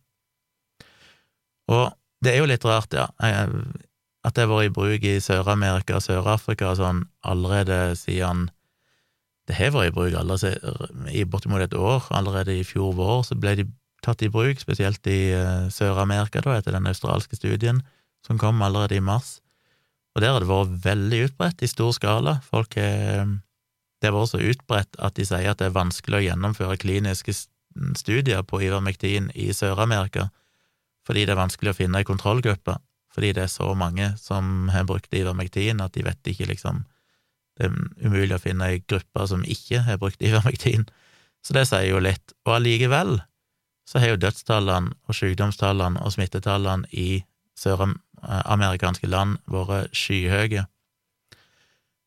[1.70, 1.90] Og
[2.24, 6.04] det er jo litt rart, ja, at det har vært i bruk i Sør-Amerika og
[6.04, 8.50] Sør-Afrika sånn allerede siden
[9.48, 12.04] Det har vært i bruk allerede i bortimot et år.
[12.14, 13.64] Allerede i fjor vår så ble de
[14.04, 17.80] tatt i bruk, spesielt i eh, Sør-Amerika, da, etter den australske studien
[18.26, 19.40] som kom allerede i mars.
[20.14, 22.38] Og der har det vært veldig utbredt, i stor skala.
[22.46, 23.26] Folk har
[24.00, 27.34] det har vært så utbredt at de sier at det er vanskelig å gjennomføre kliniske
[27.98, 30.30] studier på Ivermektin i Sør-Amerika,
[31.10, 32.76] fordi det er vanskelig å finne ei kontrollgruppe,
[33.10, 36.84] fordi det er så mange som har brukt Ivermektin at de vet ikke, liksom
[37.58, 40.86] Det er umulig å finne ei gruppe som ikke har brukt Ivermektin.
[41.44, 42.32] Så det sier jo litt.
[42.46, 43.18] Og allikevel
[43.84, 47.24] så har jo dødstallene og sykdomstallene og smittetallene i
[47.58, 50.64] søramerikanske land vært skyhøye.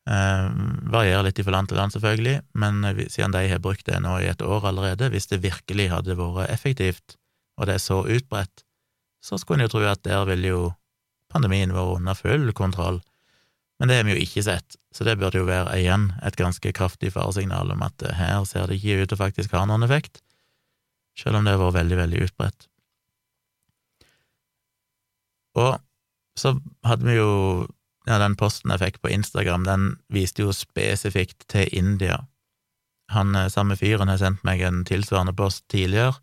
[0.08, 0.48] Eh,
[0.96, 4.32] varierer litt fra land til land, selvfølgelig, men siden de har brukt det nå i
[4.32, 7.18] et år allerede, hvis det virkelig hadde vært effektivt,
[7.60, 8.63] og det er så utbredt,
[9.24, 10.62] så skulle en jo tro at der ville jo
[11.32, 13.00] pandemien vært under full kontroll.
[13.80, 16.72] Men det har vi jo ikke sett, så det burde jo være igjen et ganske
[16.76, 20.20] kraftig faresignal om at her ser det ikke ut til faktisk ha noen effekt,
[21.18, 22.68] selv om det har vært veldig, veldig utbredt.
[25.58, 25.72] Og
[26.38, 26.54] så
[26.86, 27.32] hadde vi jo
[28.06, 32.20] ja, den posten jeg fikk på Instagram, den viste jo spesifikt til India.
[33.14, 36.18] Han eh, samme fyren har sendt meg en tilsvarende post tidligere,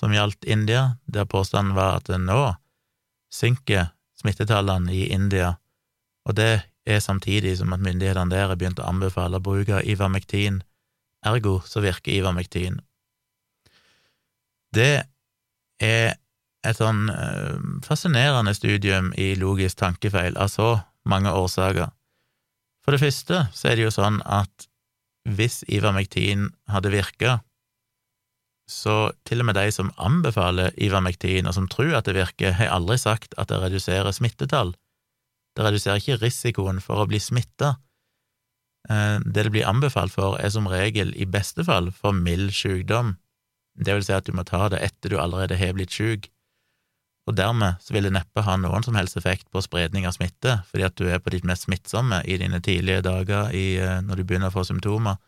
[0.00, 2.54] som gjaldt India, der påstanden var at nå
[3.32, 5.54] synker smittetallene i India,
[6.24, 10.62] og det er samtidig som at myndighetene der har begynt å anbefale bruk av Ivermectin,
[11.26, 12.80] ergo så virker Ivermectin.
[14.72, 15.04] Det
[15.82, 16.16] er
[16.64, 20.72] et sånn eh, fascinerende studium i logisk tankefeil av så
[21.08, 21.92] mange årsaker.
[22.84, 24.68] For det første så er det jo sånn at
[25.28, 27.40] hvis Ivermectin hadde virka,
[28.70, 32.72] så til og med de som anbefaler ivermektin, og som tror at det virker, har
[32.76, 34.74] aldri sagt at det reduserer smittetall.
[35.56, 37.74] Det reduserer ikke risikoen for å bli smitta.
[38.88, 43.16] Eh, det det blir anbefalt for, er som regel, i beste fall, for mild sykdom.
[43.74, 46.30] Det vil si at du må ta det etter du allerede har blitt syk
[47.30, 50.60] og dermed så vil det neppe ha noen som helst effekt på spredning av smitte,
[50.70, 54.20] fordi at du er på ditt mest smittsomme i dine tidlige dager i, eh, når
[54.20, 55.20] du begynner å få symptomer,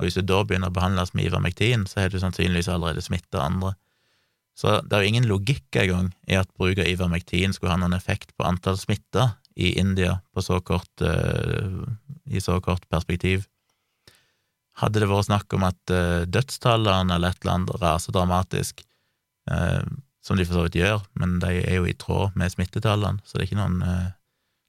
[0.00, 3.42] og hvis du da begynner å behandles med ivermektin, så har du sannsynligvis allerede smitta
[3.44, 3.74] andre.
[4.56, 7.96] Så det er jo ingen logikk engang i at bruk av ivermektin skulle ha noen
[7.96, 11.84] effekt på antall smitta i India på så kort, uh,
[12.24, 13.44] i så kort perspektiv.
[14.80, 18.80] Hadde det vært snakk om at uh, dødstallene eller et eller annet raser dramatisk,
[19.52, 19.84] uh,
[20.24, 23.36] som de for så vidt gjør, men de er jo i tråd med smittetallene, så
[23.36, 23.80] det er ikke noen,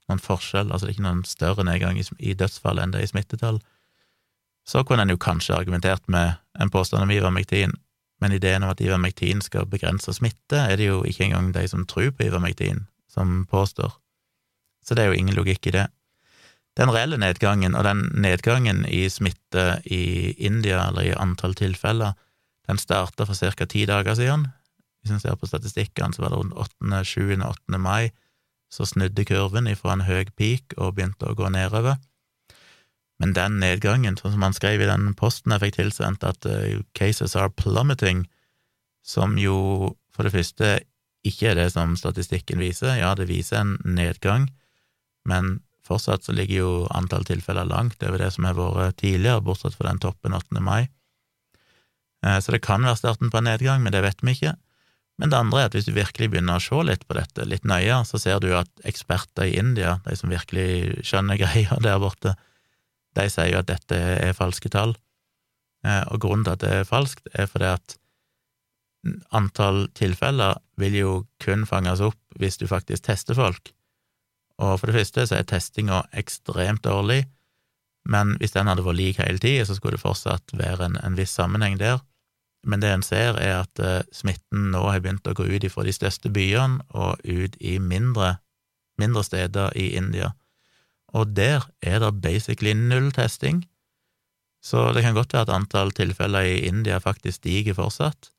[0.08, 3.08] noen forskjell, altså det er ikke noen større nedgang i, i dødsfall enn det er
[3.08, 3.60] i smittetall.
[4.68, 7.74] Så kunne en jo kanskje argumentert med en påstand om ivermektin,
[8.20, 11.86] men ideen om at ivermektin skal begrense smitte, er det jo ikke engang de som
[11.86, 13.90] tror på ivermektin, som påstår.
[14.86, 15.86] Så det er jo ingen logikk i det.
[16.78, 22.14] Den reelle nedgangen, og den nedgangen i smitte i India, eller i antall tilfeller,
[22.68, 23.66] den starta for ca.
[23.66, 24.46] ti dager siden.
[25.02, 27.78] Hvis en ser på statistikkene, så var det rundt 8., 7., 8.
[27.78, 28.12] mai
[28.72, 31.98] så snudde kurven ifra en høy peak og begynte å gå nedover.
[33.22, 36.80] Men den nedgangen, sånn som han skrev i den posten jeg fikk tilsendt, at uh,
[36.98, 38.24] cases are plummeting,
[39.06, 40.72] som jo for det første
[41.26, 44.48] ikke er det som statistikken viser, ja, det viser en nedgang,
[45.28, 49.78] men fortsatt så ligger jo antall tilfeller langt over det som har vært tidligere, bortsett
[49.78, 50.58] fra den toppen 8.
[50.58, 50.90] mai.
[52.26, 54.56] Uh, så det kan være starten på en nedgang, men det vet vi ikke.
[55.22, 57.66] Men det andre er at hvis du virkelig begynner å se litt på dette litt
[57.68, 62.34] nøye, så ser du at eksperter i India, de som virkelig skjønner greia der borte,
[63.18, 64.94] de sier jo at dette er falske tall.
[65.86, 67.96] Eh, og grunnen til at det er falskt, er fordi at
[69.34, 73.72] antall tilfeller vil jo kun fanges opp hvis du faktisk tester folk.
[74.62, 77.24] Og for det første så er testinga ekstremt dårlig,
[78.08, 81.18] men hvis den hadde vært lik hele tida, så skulle det fortsatt være en, en
[81.18, 82.00] viss sammenheng der.
[82.66, 85.82] Men det en ser, er at uh, smitten nå har begynt å gå ut ifra
[85.86, 88.36] de største byene og ut i mindre,
[89.02, 90.30] mindre steder i India.
[91.12, 93.66] Og der er det basically null testing,
[94.62, 98.30] så det kan godt være at antall tilfeller i India faktisk stiger fortsatt,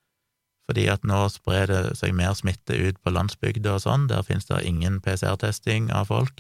[0.66, 4.48] fordi at nå sprer det seg mer smitte ut på landsbygda og sånn, der finnes
[4.48, 6.40] det ingen PCR-testing av folk,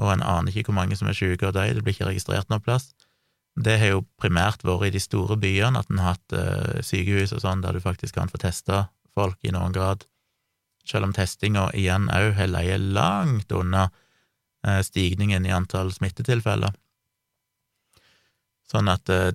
[0.00, 2.48] og en aner ikke hvor mange som er syke av dem, det blir ikke registrert
[2.48, 2.92] noe plass.
[3.58, 7.34] Det har jo primært vært i de store byene, at en har hatt uh, sykehus
[7.34, 8.86] og sånn der du faktisk kan få testa
[9.18, 10.06] folk i noen grad,
[10.86, 13.90] selv om testinga igjen òg har ligget langt unna
[14.84, 16.74] stigningen i antall smittetilfeller.
[18.70, 19.30] Sånn at uh,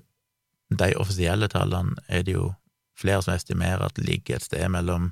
[0.70, 2.50] de offisielle tallene er det jo
[2.96, 5.10] flere som estimerer at ligger et sted mellom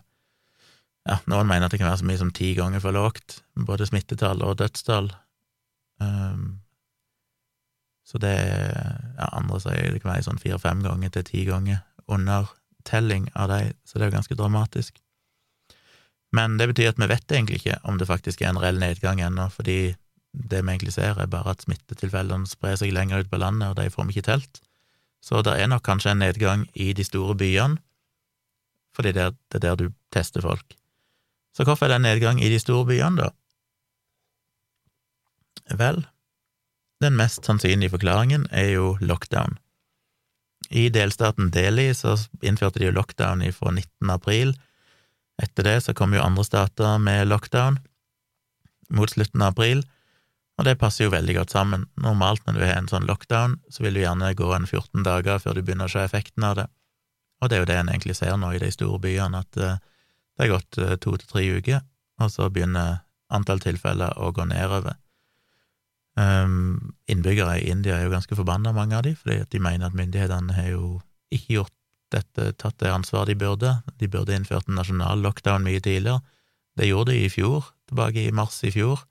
[1.05, 3.85] ja, Noen mener at det kan være så mye som ti ganger for lågt, både
[3.85, 5.11] smittetall og dødstall.
[6.01, 6.63] Um,
[8.09, 12.49] så det ja, andre sier det kan være sånn fire-fem ganger til ti ganger under
[12.89, 14.97] telling av de, så det er jo ganske dramatisk.
[16.35, 19.21] Men det betyr at vi vet egentlig ikke om det faktisk er en reell nedgang
[19.25, 19.95] ennå, fordi
[20.35, 23.79] det vi egentlig ser, er bare at smittetilfellene sprer seg lenger ut på landet, og
[23.79, 24.61] de får vi ikke telt.
[25.25, 27.79] Så det er nok kanskje en nedgang i de store byene,
[28.95, 30.77] fordi det er der du tester folk.
[31.55, 33.31] Så hvorfor er det en nedgang i de store byene, da?
[35.79, 36.03] Vel,
[37.01, 39.57] den mest sannsynlige forklaringen er jo lockdown.
[40.71, 44.11] I delstaten Delhi så innførte de jo lockdown fra 19.
[44.11, 44.55] april.
[45.43, 47.79] Etter det så kom jo andre stater med lockdown
[48.95, 49.83] mot slutten av april,
[50.59, 51.89] og det passer jo veldig godt sammen.
[52.01, 55.41] Normalt når du har en sånn lockdown, så vil du gjerne gå en 14 dager
[55.43, 56.67] før du begynner å se effekten av det,
[57.43, 59.81] og det er jo det en egentlig ser nå i de store byene, at eh,
[60.35, 61.83] det har gått eh, to til tre uker,
[62.23, 63.03] og så begynner
[63.35, 64.97] antall tilfeller å gå nedover.
[66.15, 69.97] Um, innbyggere i India er jo ganske forbanna, mange av de, fordi de mener at
[69.99, 71.01] myndighetene har jo
[71.35, 71.75] ikke gjort
[72.15, 73.73] dette, tatt det ansvaret de burde.
[73.99, 76.23] De burde innført en nasjonal lockdown mye tidligere.
[76.79, 79.03] Det gjorde de i fjor, tilbake i mars i fjor,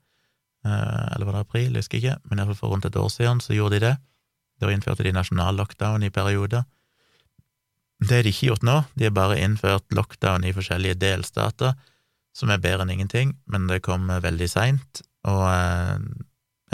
[0.64, 3.56] eller var det april, jeg husker ikke, men iallfall for rundt et år siden så
[3.56, 3.96] gjorde de det.
[4.62, 6.64] Da innførte de nasjonal lockdown i perioder.
[8.00, 11.76] Det har de ikke gjort nå, de har bare innført lockdown i forskjellige delstater,
[12.34, 16.00] som er bedre enn ingenting, men det kom veldig seint, og, eh,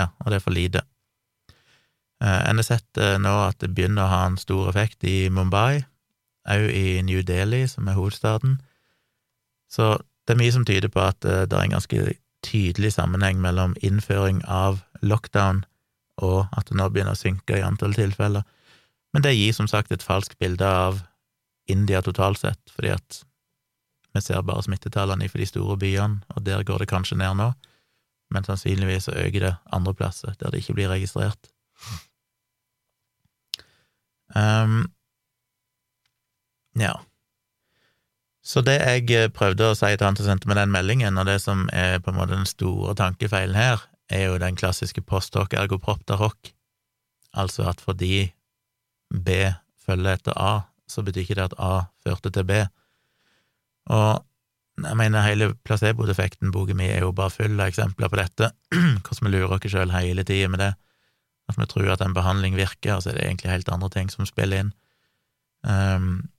[0.01, 0.87] ja, og det er for lite.
[2.21, 5.87] En har sett nå at det begynner å ha en stor effekt i Mumbai,
[6.49, 8.59] òg i New Delhi, som er hovedstaden.
[9.73, 9.95] Så
[10.27, 12.13] det er mye som tyder på at det er en ganske
[12.47, 15.65] tydelig sammenheng mellom innføring av lockdown
[16.21, 18.45] og at det nå begynner å synke i antall tilfeller.
[19.15, 21.01] Men det gir som sagt et falskt bilde av
[21.71, 23.23] India totalt sett, fordi at
[24.15, 27.51] vi ser bare smittetallene for de store byene, og der går det kanskje ned nå,
[28.31, 31.51] men sannsynligvis så øker det andre plasser der det ikke blir registrert.
[34.35, 34.85] Um,
[36.79, 36.95] ja.
[38.41, 41.41] Så det jeg prøvde å si til han som sendte meg den meldingen, og det
[41.45, 45.53] som er på en måte den store tankefeilen her, er jo den klassiske post hoc
[45.55, 46.53] ergo propter hoc,
[47.37, 48.31] altså at fordi
[49.11, 49.53] B
[49.85, 52.65] følger etter A, så betyr ikke det at A førte til B.
[53.91, 54.25] Og
[54.81, 58.51] jeg mener, hele placebo-defekten-boka mi er jo bare full av eksempler på dette,
[59.05, 60.73] hvordan vi lurer oss sjøl hele tida med det,
[61.51, 64.11] at vi tror at en behandling virker, og så er det egentlig helt andre ting
[64.13, 64.73] som spiller inn.
[65.67, 66.31] Um,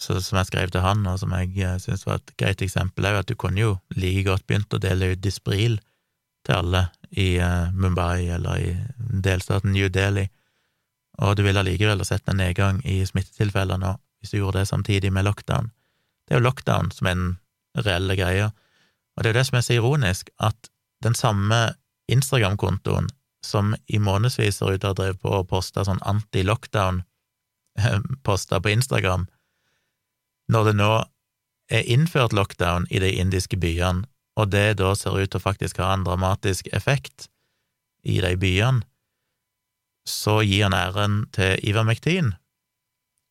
[0.00, 3.04] så som jeg skrev til han, og som jeg uh, syns var et greit eksempel,
[3.04, 5.74] er jo at du kunne jo like godt begynt å dele ut Dispril
[6.46, 10.28] til alle i uh, Mumbai eller i delstaten New Delhi,
[11.20, 14.68] og du ville allikevel ha sett en nedgang i smittetilfeller nå, hvis du gjorde det
[14.70, 15.66] samtidig med lockdown.
[16.24, 17.32] Det er jo lockdown som er den
[17.84, 18.46] reelle greia,
[19.16, 20.58] og det er jo det som er så ironisk, at
[21.04, 21.58] den samme
[22.08, 23.08] Instagram-kontoen
[23.44, 28.62] som i månedsvis ser ut til å ha drevet på og posta sånn anti-lockdown-poster eh,
[28.64, 29.26] på Instagram,
[30.50, 30.92] når det nå
[31.70, 34.06] er innført lockdown i de indiske byene,
[34.38, 37.28] og det da ser ut til å faktisk ha en dramatisk effekt
[38.02, 38.82] i de byene,
[40.08, 42.32] så gir han æren til Ivermektin,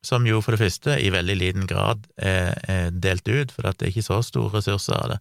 [0.05, 3.91] som jo for det første i veldig liten grad er, delt ut, for det er
[3.91, 5.19] ikke så store ressurser av det,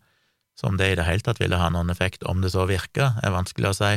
[0.58, 3.34] som det i det hele tatt ville ha noen effekt, om det så virka, er
[3.34, 3.92] vanskelig å si.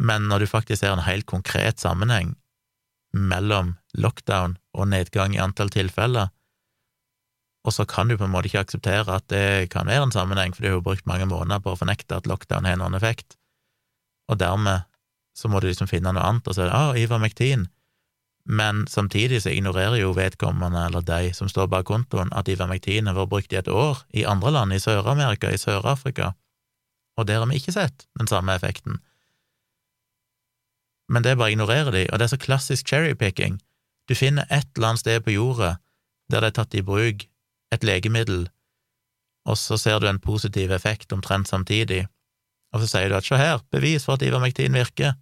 [0.00, 2.36] Men når du faktisk ser en helt konkret sammenheng
[3.12, 6.30] mellom lockdown og nedgang i antall tilfeller,
[7.66, 10.54] og så kan du på en måte ikke akseptere at det kan være en sammenheng,
[10.54, 13.36] for du har jo brukt mange måneder på å fornekte at lockdown har noen effekt,
[14.30, 14.86] og dermed
[15.36, 17.68] så må du liksom finne noe annet, og så er det ah, Ivermektin,
[18.50, 23.18] men samtidig så ignorerer jo vedkommende, eller de som står bak kontoen, at Ivermektin har
[23.18, 26.32] vært brukt i et år i andre land, i Sør-Amerika, i Sør-Afrika,
[27.20, 28.98] og der har vi ikke sett den samme effekten.
[31.10, 33.58] Men det er bare å ignorere de, og det er så klassisk cherrypicking.
[34.08, 35.76] Du finner et eller annet sted på jordet
[36.30, 37.26] der det er tatt i bruk
[37.74, 38.48] et legemiddel,
[39.48, 42.04] og så ser du en positiv effekt omtrent samtidig,
[42.74, 45.16] og så sier du at se her, bevis for at ivermektin virker,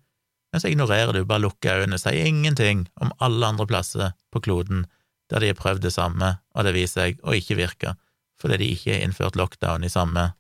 [0.52, 4.86] men så ignorerer du, bare lukker øynene, sier ingenting om alle andre plasser på kloden
[5.28, 7.94] der de har prøvd det samme, og det viser seg å ikke virke,
[8.40, 10.30] fordi de ikke har innført lockdown i samme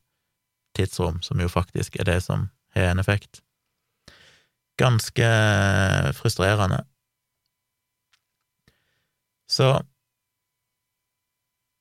[0.78, 3.42] tidsrom, som jo faktisk er det som har en effekt.
[4.80, 5.28] Ganske
[6.16, 6.84] frustrerende.
[9.50, 9.74] Så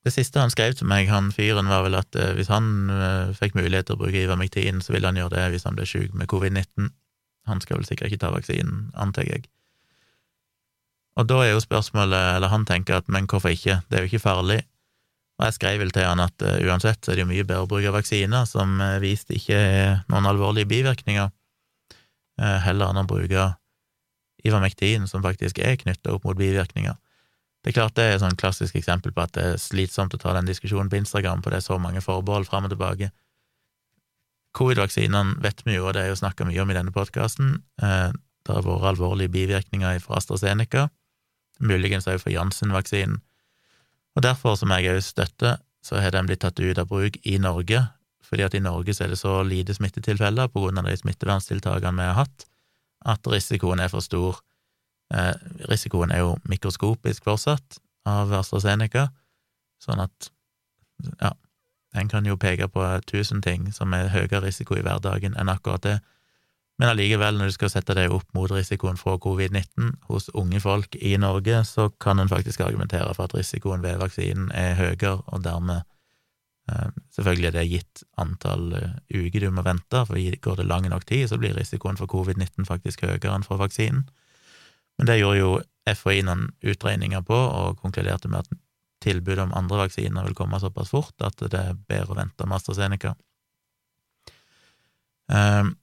[0.08, 3.36] det siste han skrev til meg, han fyren, var vel at eh, hvis han eh,
[3.36, 6.15] fikk mulighet til å bruke Ivermectin, så ville han gjøre det hvis han ble sjuk
[6.15, 6.89] med covid-19.
[7.52, 9.48] Han skal vel sikkert ikke ta vaksinen, antar jeg.
[11.17, 14.12] Og da er jo spørsmålet, eller han tenker at men hvorfor ikke, det er jo
[14.12, 14.60] ikke farlig.
[15.38, 17.65] Og jeg skrev vel til han at uh, uansett så er det jo mye bedre
[17.65, 19.58] å bruke vaksiner som uh, vist ikke
[20.10, 23.50] noen alvorlige bivirkninger, uh, heller enn å bruke
[24.46, 26.98] Ivermectin, som faktisk er knytta opp mot bivirkninger.
[27.67, 30.32] Det er klart det er et klassisk eksempel på at det er slitsomt å ta
[30.38, 33.10] den diskusjonen på Instagram, for det er så mange forbehold fram og tilbake.
[34.56, 37.58] Covid-vaksinene vet vi jo, og det er jo snakka mye om i denne podkasten.
[37.84, 40.86] Eh, det har vært alvorlige bivirkninger fra AstraZeneca,
[41.60, 43.19] muligens også for Janssen-vaksinen.
[44.15, 47.36] Og derfor, som jeg òg støtter, så har den blitt tatt ut av bruk i
[47.36, 47.84] Norge,
[48.23, 51.99] fordi at i Norge så er det så lite smittetilfeller på grunn av de smitteverntiltakene
[51.99, 52.47] vi har hatt,
[53.03, 54.39] at risikoen er for stor
[55.13, 55.34] Eh,
[55.72, 59.08] risikoen er jo mikroskopisk fortsatt av AstraZeneca,
[59.84, 60.32] sånn at
[61.22, 61.32] ja,
[61.96, 65.86] en kan jo peke på tusen ting som er høyere risiko i hverdagen enn akkurat
[65.86, 65.97] det,
[66.78, 70.93] men allikevel, når du skal sette deg opp mot risikoen fra covid-19 hos unge folk
[71.01, 75.41] i Norge, så kan en faktisk argumentere for at risikoen ved vaksinen er høyere, og
[75.45, 75.82] dermed
[76.70, 80.86] eh, Selvfølgelig er det gitt antall uh, uker du må vente, for går det lang
[80.91, 84.05] nok tid, så blir risikoen for covid-19 faktisk høyere enn for vaksinen.
[84.98, 85.52] Men det gjorde jo
[85.88, 88.60] FHI noen utregninger på, og konkluderte med at
[89.04, 92.58] tilbudet om andre vaksiner vil komme såpass fort at det er bedre å vente med
[92.58, 93.14] AstraZeneca.
[95.28, 95.76] Um,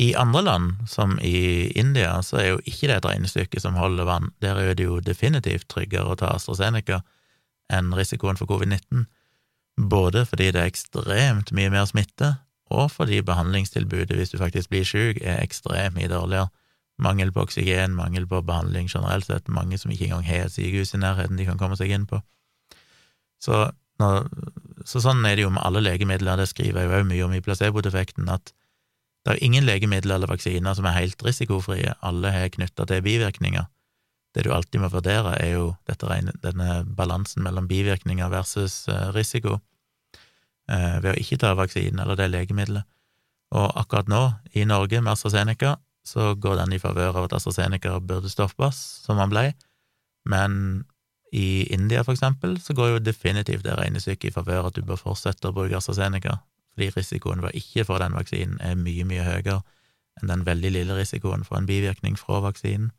[0.00, 4.08] I andre land, som i India, så er jo ikke det et regnestykke som holder
[4.08, 4.30] vann.
[4.40, 7.02] Der er det jo definitivt tryggere å ta AstraZeneca
[7.70, 9.06] enn risikoen for covid-19.
[9.80, 12.34] både fordi det er ekstremt mye mer smitte,
[12.70, 16.50] og fordi behandlingstilbudet hvis du faktisk blir syk, er ekstremt mye dårligere.
[17.00, 20.94] Mangel på oksygen, mangel på behandling generelt sett, mange som ikke engang har et sykehus
[20.94, 22.20] i nærheten de kan komme seg inn på.
[23.40, 23.70] Så,
[24.00, 24.28] når,
[24.84, 27.36] så sånn er det jo med alle legemidler, det skriver jeg jo òg mye om
[27.36, 28.52] i placebo-defekten, at
[29.24, 33.66] det er ingen legemidler eller vaksiner som er helt risikofrie, alle har knytta til bivirkninger.
[34.34, 36.06] Det du alltid må vurdere, er jo dette,
[36.44, 39.58] denne balansen mellom bivirkninger versus eh, risiko
[40.70, 42.86] eh, ved å ikke ta vaksinen eller det legemiddelet.
[43.50, 44.22] Og akkurat nå,
[44.54, 45.74] i Norge med AstraZeneca,
[46.10, 49.50] så går den i favør av at AstraZeneca burde stoppes, som han ble,
[50.28, 50.84] men
[51.32, 54.98] i India, for eksempel, så går jo definitivt det regnestykket i favør at du bør
[54.98, 56.40] fortsette å bruke AstraZeneca,
[56.74, 59.60] fordi risikoen ved ikke få den vaksinen er mye, mye høyere
[60.20, 62.90] enn den veldig lille risikoen for en bivirkning fra vaksinen.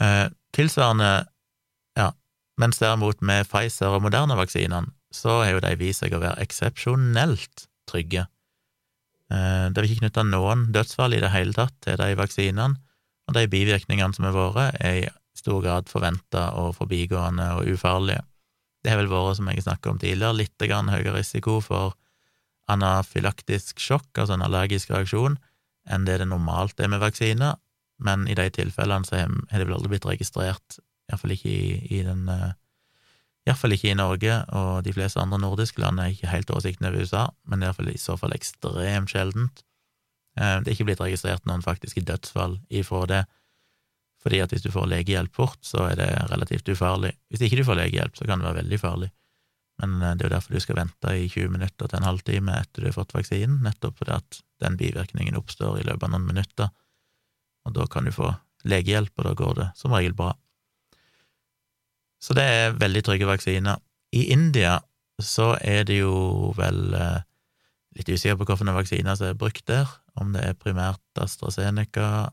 [0.00, 1.10] Eh, tilsvarende,
[1.98, 2.10] ja,
[2.60, 7.66] mens derimot med Pfizer og Moderna-vaksinene, så har jo de vist seg å være eksepsjonelt
[7.90, 8.28] trygge.
[9.30, 12.80] Eh, det vil ikke knytta noen dødsfall i det hele tatt til de vaksinene,
[13.30, 15.08] og de bivirkningene som har vært, er i
[15.38, 18.24] stor grad forventa og forbigående og ufarlige.
[18.82, 21.94] Det har vel vært, som jeg snakket om tidligere, litt høyere risiko for
[22.70, 25.38] anafylaktisk sjokk, altså en allergisk reaksjon,
[25.90, 27.58] enn det det normalt er med vaksiner,
[28.00, 30.78] men i de tilfellene så har det vel aldri blitt registrert,
[31.10, 32.52] iallfall ikke i, i den uh,
[33.48, 37.00] Iallfall ikke i Norge, og de fleste andre nordiske land er ikke helt oversikten over
[37.00, 39.62] USA, men det er i så fall ekstremt sjeldent.
[40.38, 43.22] Uh, det er ikke blitt registrert noen faktiske dødsfall ifra det,
[44.20, 47.14] fordi at hvis du får legehjelp fort, så er det relativt ufarlig.
[47.32, 49.08] Hvis ikke du får legehjelp, så kan det være veldig farlig.
[49.80, 52.60] Men uh, det er jo derfor du skal vente i 20 minutter til en halvtime
[52.60, 56.28] etter du har fått vaksinen, nettopp fordi at den bivirkningen oppstår i løpet av noen
[56.28, 56.68] minutter
[57.66, 58.30] og da kan du få
[58.68, 60.32] legehjelp, og da går det som regel bra.
[62.20, 63.80] Så det er veldig trygge vaksiner.
[64.12, 64.78] I India
[65.20, 67.22] så er det jo vel eh,
[67.96, 69.88] litt usikker på hvilke vaksiner som er brukt der,
[70.20, 72.30] om det er primært AstraZeneca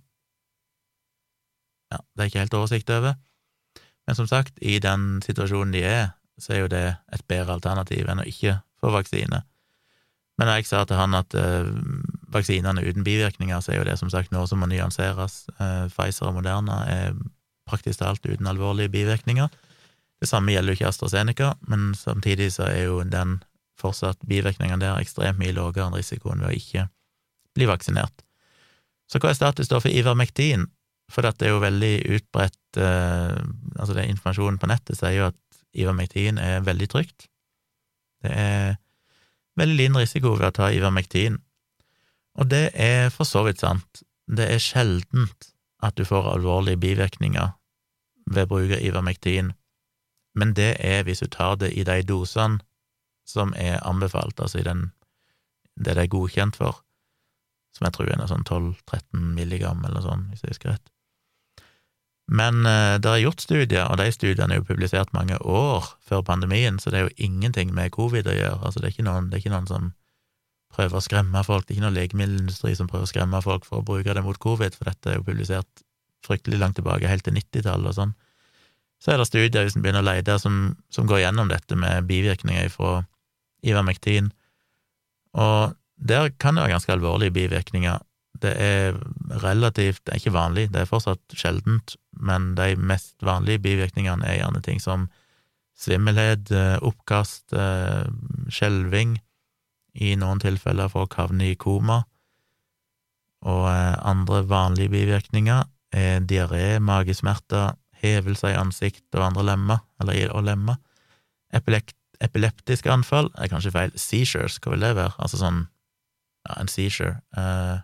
[1.88, 3.16] Ja, det er ikke helt oversikt over.
[4.08, 6.10] Men som sagt, i den situasjonen de er,
[6.40, 9.42] så er jo det et bedre alternativ enn å ikke få vaksine.
[10.38, 11.70] Men jeg sa til han at eh,
[12.34, 15.48] vaksinene uten bivirkninger, så er jo det som sagt noe som må nyanseres.
[15.58, 17.16] Eh, Pfizer og Moderna er
[17.68, 19.50] praktisk talt uten alvorlige bivirkninger.
[20.22, 23.38] Det samme gjelder jo ikke AstraZeneca, men samtidig så er jo den
[23.78, 26.88] fortsatt bivirkningene der ekstremt mye lavere enn risikoen ved å ikke
[27.58, 28.24] bli vaksinert.
[29.08, 30.66] Så hva er status da for Ivermektin?
[31.14, 33.38] For det er jo veldig utbredt eh,
[33.78, 37.28] Altså, det informasjonen på nettet sier jo at Ivermektin er veldig trygt.
[38.26, 38.80] Det er
[39.60, 41.38] veldig liten risiko ved å ta Ivermektin.
[42.42, 44.02] Og det er for så vidt sant.
[44.26, 45.52] Det er sjeldent
[45.86, 47.54] at du får alvorlige bivirkninger
[48.34, 49.54] ved bruk av Ivermektin,
[50.38, 52.62] men det er hvis du tar det i de dosene
[53.28, 54.92] som er anbefalt, altså i den
[55.78, 56.80] det det er godkjent for,
[57.76, 60.88] som jeg tror er noe sånn 12-13 milligram eller sånt, hvis jeg husker rett.
[62.28, 66.26] Men eh, det er gjort studier, og de studiene er jo publisert mange år før
[66.28, 68.60] pandemien, så det er jo ingenting med covid å gjøre.
[68.66, 69.92] Altså, det er ikke noen, er ikke noen som
[70.74, 73.80] prøver å skremme folk, det er ikke noen legemiddelindustri som prøver å skremme folk for
[73.80, 75.86] å bruke det mot covid, for dette er jo publisert
[76.26, 78.18] fryktelig langt tilbake, helt til 90-tallet og sånn.
[78.98, 82.08] Så er det studier, hvis en begynner å lete, som, som går gjennom dette med
[82.10, 83.04] bivirkninger fra
[83.66, 84.32] Ivermektin,
[85.38, 88.02] og der kan det være ganske alvorlige bivirkninger.
[88.42, 88.98] Det er
[89.42, 94.40] relativt Det er ikke vanlig, det er fortsatt sjeldent, men de mest vanlige bivirkningene er
[94.42, 95.08] gjerne ting som
[95.78, 98.06] svimmelhet, eh, oppkast, eh,
[98.50, 99.20] skjelving,
[99.98, 102.04] i noen tilfeller folk havner i koma,
[103.46, 110.32] og eh, andre vanlige bivirkninger er diaré, magesmerter, hevelse i ansikt og andre lemmer, eller
[110.36, 110.78] og lemmer,
[111.54, 115.68] epileptiske anfall, er kanskje feil, seizures, hva vil det være, altså sånn,
[116.48, 117.84] ja, en seizure, Uh,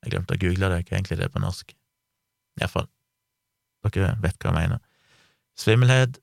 [0.00, 1.74] jeg glemte å google det, hva egentlig det er på norsk.
[2.60, 2.86] Iallfall,
[3.84, 4.80] dere vet hva jeg mener.
[5.60, 6.16] Svimmelhet,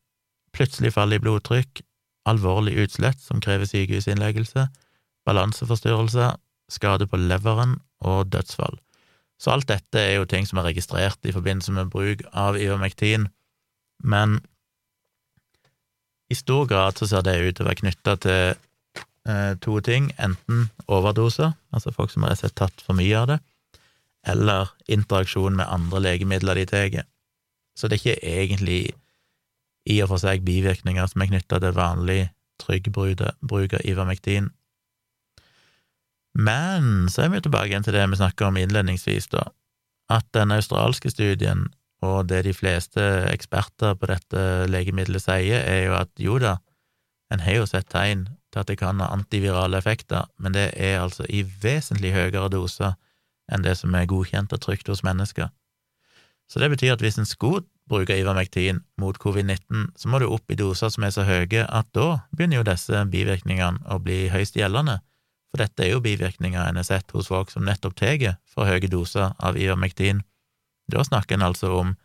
[0.55, 1.83] plutselig fall i blodtrykk,
[2.27, 4.65] alvorlig utslett som krever sykehusinnleggelse,
[5.29, 6.39] balanseforstyrrelser,
[6.73, 8.79] skade på leveren og dødsfall.
[9.37, 13.27] Så alt dette er jo ting som er registrert i forbindelse med bruk av ivermektin,
[14.03, 14.39] men
[16.29, 18.55] i stor grad så ser det ut til å være knytta til
[19.29, 23.37] eh, to ting, enten overdose, altså folk som har sett tatt for mye av det,
[24.27, 26.97] eller interaksjon med andre legemidler de tar.
[27.77, 28.81] Så det er ikke egentlig
[29.87, 32.21] i og for seg bivirkninger som er knytta til vanlig
[32.59, 33.21] trygg bruk
[33.77, 34.49] av Ivermektin.
[36.37, 39.47] Men så er vi tilbake igjen til det vi snakka om innledningsvis, da,
[40.13, 41.65] at den australske studien
[42.05, 46.57] og det de fleste eksperter på dette legemiddelet sier, er jo at jo da,
[47.27, 48.21] En har jo sett tegn
[48.53, 52.93] til at det kan ha antivirale effekter, men det er altså i vesentlig høyere doser
[53.51, 55.49] enn det som er godkjent og trygt hos mennesker.
[56.47, 60.47] Så det betyr at hvis en skulle bruke Ivermektin mot covid-19, så må du opp
[60.51, 64.55] i doser som er så høye at da begynner jo disse bivirkningene å bli høyst
[64.55, 65.01] gjeldende,
[65.57, 68.89] for dette er jo bivirkninger en har sett hos folk som nettopp tar for høye
[68.91, 70.21] doser av Ivermektin.
[70.87, 71.95] Da snakker en altså om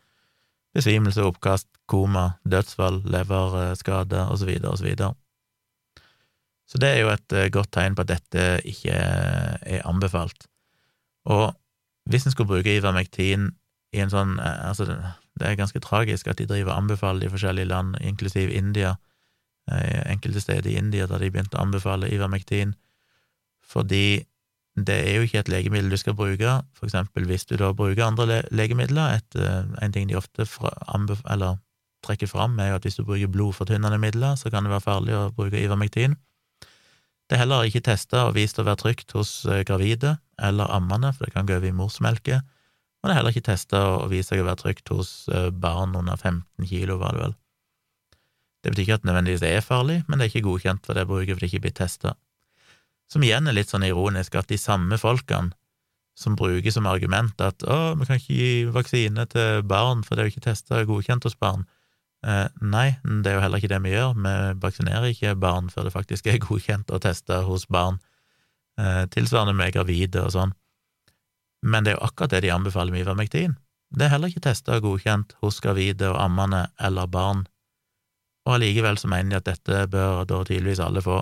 [0.73, 4.89] besvimelse, oppkast, koma, dødsfall, leverskade osv., osv.
[4.97, 5.13] Så
[6.73, 10.47] så det er jo et eh, godt tegn på at dette ikke er anbefalt.
[11.29, 11.53] Og
[12.09, 13.51] hvis en skulle bruke Ivermektin
[13.93, 14.87] i en sånn eh, Altså,
[15.37, 18.95] det er ganske tragisk at de driver og anbefaler i forskjellige land, inklusiv India,
[19.69, 22.73] eh, enkelte steder i India der de begynte å anbefale Ivermektin,
[23.73, 24.23] fordi
[24.77, 28.07] det er jo ikke et legemiddel du skal bruke, for eksempel hvis du da bruker
[28.07, 29.19] andre le legemidler.
[29.19, 31.59] Et, uh, en ting de ofte eller
[32.03, 35.15] trekker fram, er jo at hvis du bruker blodfortynnende midler, så kan det være farlig
[35.17, 36.17] å bruke Ivermektin.
[37.29, 41.13] Det er heller ikke testa og vist å være trygt hos uh, gravide eller ammende,
[41.13, 42.41] for det kan gå over i morsmelke.
[43.03, 45.95] Og det er heller ikke testa og vist seg å være trygt hos uh, barn
[45.99, 47.39] under 15 kilo, var det vel.
[48.63, 51.09] Det betyr ikke at det nødvendigvis er farlig, men det er ikke godkjent for det
[51.11, 52.17] bruket, for det ikke blir testa.
[53.13, 55.53] Som igjen er litt sånn ironisk, at de samme folkene
[56.19, 60.23] som bruker som argument at å, vi kan ikke gi vaksine til barn, for det
[60.23, 61.65] er jo ikke testa og godkjent hos barn.
[62.23, 65.89] Eh, nei, det er jo heller ikke det vi gjør, vi vaksinerer ikke barn før
[65.89, 67.99] det faktisk er godkjent og testa hos barn.
[68.81, 70.55] Eh, tilsvarende med gravide og sånn.
[71.63, 73.57] Men det er jo akkurat det de anbefaler med Ivermektin.
[73.93, 77.45] Det er heller ikke testa og godkjent hos gravide og ammende eller barn,
[78.47, 81.21] og allikevel så mener de at dette bør da tydeligvis alle få.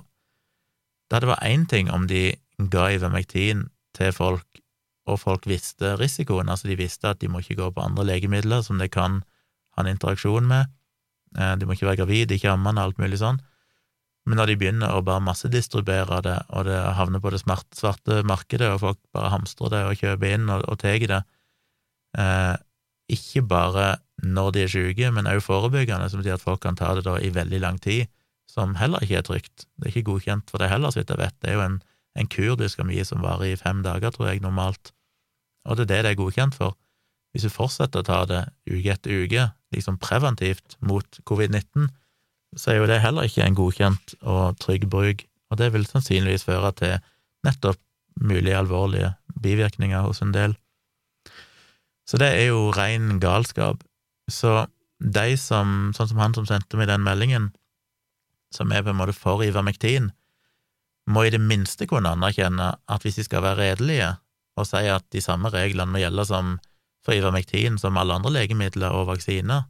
[1.10, 2.36] Det var én ting om de
[2.70, 4.46] ga Ivermektin til folk,
[5.10, 8.62] og folk visste risikoen, altså de visste at de må ikke gå på andre legemidler
[8.62, 9.22] som de kan
[9.74, 10.70] ha en interaksjon med,
[11.38, 13.40] eh, de må ikke være gravide, ikke ammende, alt mulig sånn,
[14.28, 18.68] men når de begynner å bare massedistribuere det, og det havner på det svarte markedet,
[18.70, 21.22] og folk bare hamstrer det og kjøper inn og, og tar det,
[22.20, 22.56] eh,
[23.10, 23.88] ikke bare
[24.22, 27.16] når de er syke, men også forebyggende, som betyr at folk kan ta det da
[27.18, 28.06] i veldig lang tid,
[28.50, 29.66] som heller ikke er trygt.
[29.78, 31.36] Det er ikke godkjent for det heller, så vidt jeg vet.
[31.42, 31.78] Det er jo en,
[32.18, 32.30] en
[32.68, 34.92] skal gi som varer i fem dager, tror jeg, normalt,
[35.64, 36.76] og det er det det er godkjent for.
[37.32, 41.90] Hvis du fortsetter å ta det uke etter uke, liksom preventivt mot covid-19,
[42.58, 46.46] så er jo det heller ikke en godkjent og trygg bruk, og det vil sannsynligvis
[46.48, 46.96] føre til
[47.46, 47.78] nettopp
[48.20, 50.56] mulige alvorlige bivirkninger hos en del.
[52.08, 53.84] Så det er jo ren galskap.
[54.30, 54.66] Så
[54.98, 57.50] de som, sånn som han som sendte meg den meldingen,
[58.54, 60.10] som er på en måte for Ivermektin,
[61.10, 64.12] må i det minste kunne anerkjenne at hvis de skal være redelige
[64.58, 66.56] og si at de samme reglene må gjelde som
[67.04, 69.66] for Ivermektin som alle andre legemidler og vaksiner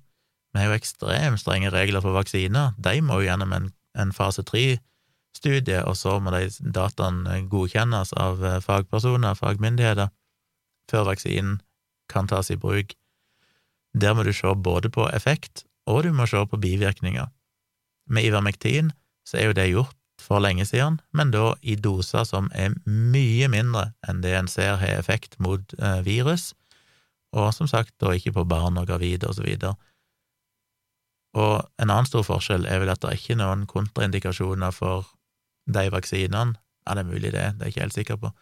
[0.51, 4.43] Vi har jo ekstremt strenge regler for vaksiner, de må jo gjennom en, en fase
[4.43, 10.11] tre-studie, og så må de dataene godkjennes av eh, fagpersoner, fagmyndigheter,
[10.91, 11.61] før vaksinen
[12.11, 12.97] kan tas i bruk.
[13.95, 17.31] Der må du se både på effekt, og du må se på bivirkninger.
[18.11, 18.90] Med Ivermektin
[19.26, 23.48] så er jo det gjort for lenge siden, men da i doser som er mye
[23.50, 26.50] mindre enn det en ser har effekt mot eh, virus,
[27.32, 29.76] og som sagt da ikke på barn og gravide og så videre.
[31.38, 35.06] Og en annen stor forskjell er vel at det er ikke noen kontraindikasjoner for
[35.70, 38.32] de vaksinene, ja, det er mulig det, det er jeg ikke helt sikker på,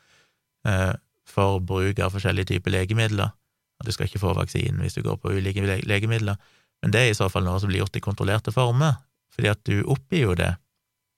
[0.70, 0.94] eh,
[1.28, 3.34] for bruk av forskjellige typer legemidler,
[3.78, 6.40] og du skal ikke få vaksinen hvis du går på ulike legemidler,
[6.82, 8.96] men det er i så fall noe som blir gjort i kontrollerte former,
[9.34, 10.54] fordi at du oppgir jo det.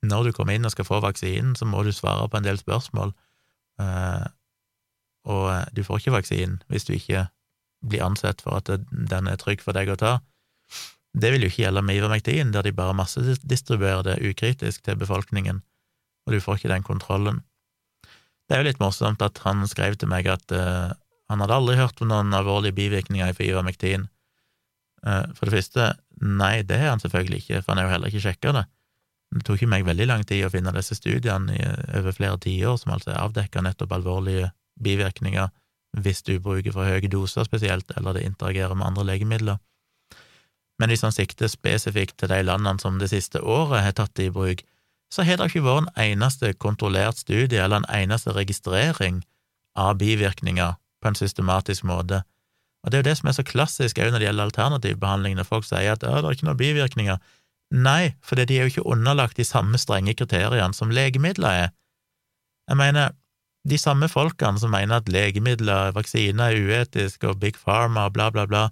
[0.06, 2.58] Når du kommer inn og skal få vaksinen, så må du svare på en del
[2.60, 3.12] spørsmål,
[3.82, 4.26] eh,
[5.28, 7.26] og eh, du får ikke vaksinen hvis du ikke
[7.84, 10.18] blir ansett for at den er trygg for deg å ta.
[11.16, 15.62] Det vil jo ikke gjelde med Ivermektin, der de bare massedistribuerer det ukritisk til befolkningen,
[16.26, 17.40] og du får ikke den kontrollen.
[18.46, 20.92] Det er jo litt morsomt at han skrev til meg at uh,
[21.30, 24.08] han hadde aldri hørt om noen alvorlige bivirkninger for Ivermektin.
[25.06, 25.88] Uh, for det første,
[26.20, 28.66] Nei, det har han selvfølgelig ikke, for han har jo heller ikke sjekka det.
[29.30, 31.62] Det tok ikke meg veldig lang tid å finne disse studiene i,
[31.98, 34.50] over flere tiår, som altså avdekka nettopp alvorlige
[34.82, 35.48] bivirkninger
[35.98, 39.58] hvis du bruker for høye doser spesielt, eller det interagerer med andre legemidler.
[40.78, 44.30] Men hvis han sikter spesifikt til de landene som det siste året har tatt det
[44.30, 44.62] i bruk,
[45.10, 49.24] så har det ikke vært en eneste kontrollert studie eller en eneste registrering
[49.78, 52.22] av bivirkninger på en systematisk måte
[52.80, 55.48] og det er jo det som er så klassisk òg når det gjelder alternativbehandling, når
[55.48, 57.18] folk sier at det er ikke noen bivirkninger.
[57.70, 61.74] Nei, for de er jo ikke underlagt de samme strenge kriteriene som legemidler er.
[62.70, 63.12] Jeg mener,
[63.68, 68.30] de samme folkene som mener at legemidler, vaksiner er uetisk og Big Pharma og bla,
[68.32, 68.68] bla, bla,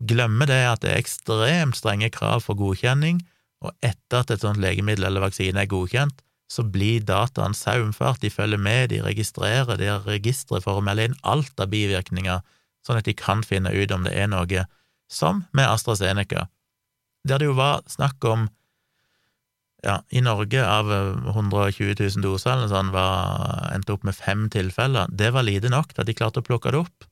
[0.00, 3.20] glemmer det at det er ekstremt strenge krav for godkjenning,
[3.60, 8.30] og etter at et sånt legemiddel eller vaksine er godkjent, så blir dataen saumfart, de
[8.32, 12.40] følger med, de registrerer, de har registre for å melde inn alt av bivirkninger,
[12.86, 14.64] sånn at de kan finne ut om det er noe,
[15.10, 16.46] som med AstraZeneca,
[17.26, 18.48] der det jo var snakk om
[19.84, 25.08] ja, i Norge av 120 000 doser eller sånn, var, endte opp med fem tilfeller.
[25.08, 27.06] Det var lite nok til at de klarte å plukke det opp.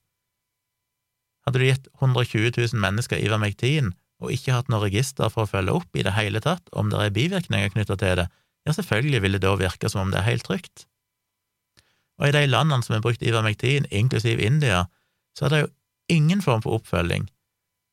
[1.47, 5.73] Hadde du gitt 120 000 mennesker Ivermectin og ikke hatt noe register for å følge
[5.79, 8.27] opp i det hele tatt om det er bivirkninger knytta til det,
[8.67, 10.85] ja, selvfølgelig vil det da virke som om det er helt trygt.
[12.19, 14.83] Og i de landene som har brukt Ivermectin, inklusiv India,
[15.37, 15.73] så er det jo
[16.15, 17.27] ingen form for oppfølging.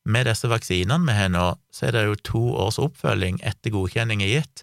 [0.07, 4.23] Med disse vaksinene vi har nå, så er det jo to års oppfølging etter godkjenning
[4.25, 4.63] er gitt,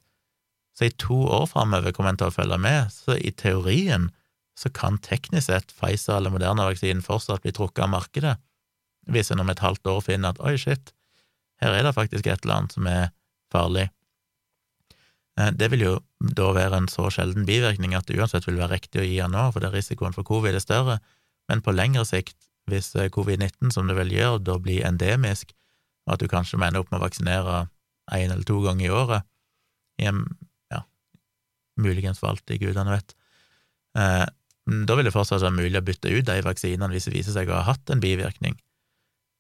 [0.74, 4.10] så i to år framover kommer en til å følge med, så i teorien
[4.58, 8.36] så kan teknisk sett Pfizer eller Moderna-vaksinen fortsatt bli trukket av markedet,
[9.10, 10.94] hvis en om et halvt år finner at oi, shit,
[11.62, 13.12] her er det faktisk et eller annet som er
[13.54, 13.88] farlig.
[15.40, 18.78] Eh, det vil jo da være en så sjelden bivirkning at det uansett vil være
[18.78, 21.00] riktig å gi den nå, for det risikoen for covid er større,
[21.52, 22.38] men på lengre sikt,
[22.72, 25.52] hvis eh, covid-19, som det vel gjør, da blir endemisk,
[26.08, 27.66] og at du kanskje må ende opp med å vaksinere
[28.12, 29.30] én eller to ganger i året,
[30.02, 30.26] i en
[31.80, 33.16] muligens for alltid, gudene vet.
[33.98, 34.26] Eh,
[34.88, 37.52] da vil det fortsatt være mulig å bytte ut de vaksinene hvis det viser seg
[37.52, 38.56] å ha hatt en bivirkning.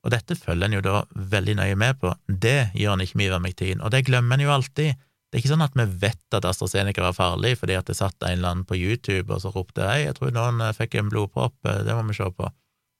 [0.03, 2.11] Og dette følger en jo da veldig nøye med på.
[2.27, 4.99] Det gjør en ikke med ivermektin, og det glemmer en jo alltid.
[5.31, 8.19] Det er ikke sånn at vi vet at AstraZeneca var farlig fordi at det satt
[8.21, 11.09] en eller annen på YouTube og så ropte hei, jeg tror noen eh, fikk en
[11.09, 12.51] blodpropp, eh, det må vi se på.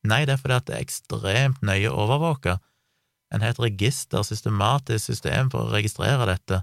[0.03, 2.57] Nei, det er fordi at det er ekstremt nøye overvåka.
[3.33, 6.61] En har et register, systematisk system for å registrere dette,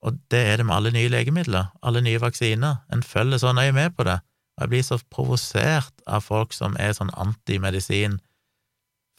[0.00, 2.78] og det er det med alle nye legemidler, alle nye vaksiner.
[2.92, 4.16] En følger så nøye med på det,
[4.56, 8.18] og jeg blir så provosert av folk som er sånn antimedisin,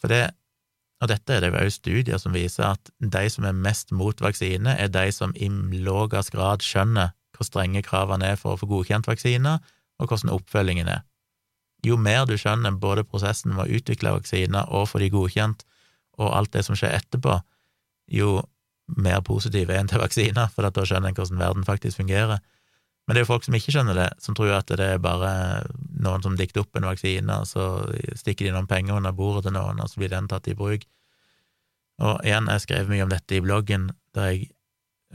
[0.02, 0.32] for det,
[1.02, 4.18] og dette er det jo også studier som viser at de som er mest mot
[4.22, 5.50] vaksine, er de som i
[5.86, 9.62] lavest grad skjønner hvor strenge kravene er for å få godkjent vaksiner,
[10.02, 11.06] og hvordan oppfølgingen er.
[11.86, 15.66] Jo mer du skjønner både prosessen med å utvikle vaksiner og få de godkjent,
[16.22, 17.40] og alt det som skjer etterpå,
[18.12, 18.42] jo
[19.02, 22.42] mer positiv er en til vaksiner, for da skjønner en hvordan verden faktisk fungerer.
[23.08, 25.32] Men det er jo folk som ikke skjønner det, som tror at det er bare
[26.04, 27.66] noen som dikter opp en vaksine, og så
[28.20, 30.86] stikker de noen penger under bordet til noen, og så blir den tatt i bruk.
[32.02, 34.48] Og igjen, jeg skrev mye om dette i bloggen, der jeg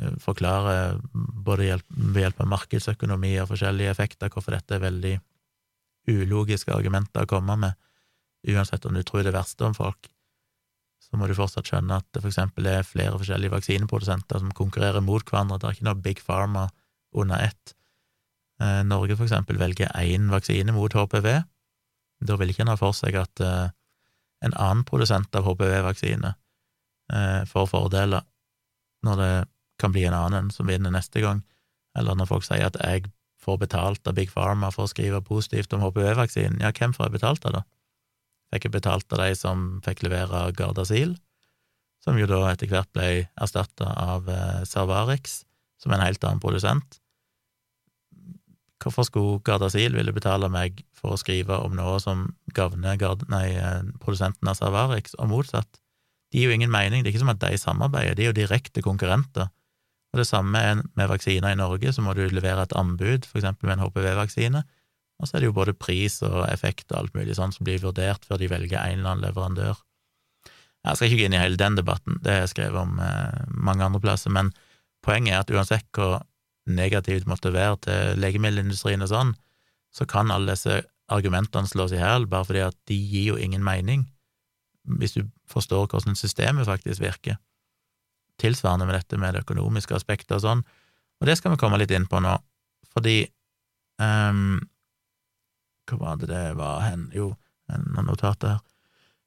[0.01, 0.99] eh, forklarer
[1.47, 5.17] både ved hjelp av markedsøkonomi og forskjellige effekter hvorfor dette er veldig
[6.11, 7.79] ulogiske argumenter å komme med,
[8.47, 10.11] uansett om du tror det verste om folk
[11.07, 15.05] så må du fortsatt skjønne at det for eksempel er flere forskjellige vaksineprodusenter som konkurrerer
[15.05, 16.67] mot hverandre, det er ikke noe big pharma
[17.17, 17.75] under ett.
[18.61, 21.29] Eh, Norge for eksempel velger én vaksine mot HPV.
[22.27, 23.69] Da vil ikke en ha for seg at eh,
[24.47, 28.27] en annen produsent av HPV-vaksine eh, får fordeler
[29.07, 29.33] når det
[29.79, 31.45] kan bli en annen som vinner neste gang,
[31.97, 33.13] eller når folk sier at jeg
[33.47, 37.19] får betalt av Big Pharma for å skrive positivt om HPV-vaksinen, ja, hvem får jeg
[37.21, 37.65] betalt av, da?
[38.53, 41.17] fikk jeg betalt av de som fikk levere Gardasil,
[42.03, 44.31] som jo da etter hvert ble erstatta av
[44.69, 45.41] Cervarix,
[45.83, 47.01] som er en helt annen produsent.
[48.83, 54.51] Hvorfor skulle Gardasil ville betale meg for å skrive om noe som gagner eh, produsenten
[54.53, 55.81] av Cervarix, og motsatt?
[56.31, 58.37] De gir jo ingen mening, det er ikke som at de samarbeider, de er jo
[58.37, 59.49] direkte konkurrenter.
[60.17, 63.37] Og det samme er med vaksiner i Norge, så må du levere et anbud, for
[63.37, 64.63] eksempel med en HPV-vaksine,
[65.21, 67.83] og så er det jo både pris og effekt og alt mulig sånn som blir
[67.83, 69.77] vurdert før de velger en eller annen leverandør.
[70.89, 73.45] Jeg skal ikke gå inn i hele den debatten, det har jeg skrevet om eh,
[73.69, 74.55] mange andre plasser, men
[75.05, 76.23] poenget er at uansett hvor
[76.65, 79.37] negativt det måtte være til legemiddelindustrien og sånn,
[79.93, 80.81] så kan alle disse
[81.13, 84.09] argumentene slås i hæl bare fordi at de gir jo ingen mening,
[84.97, 87.37] hvis du forstår hvordan systemet faktisk virker.
[88.41, 90.63] Tilsvarende med dette med det økonomiske aspektet og sånn,
[91.17, 92.35] og det skal vi komme litt inn på nå,
[92.93, 93.23] fordi
[94.03, 94.59] um,
[95.89, 97.07] hva var det det var hen?
[97.15, 97.31] Jo,
[97.73, 98.65] noen notater her.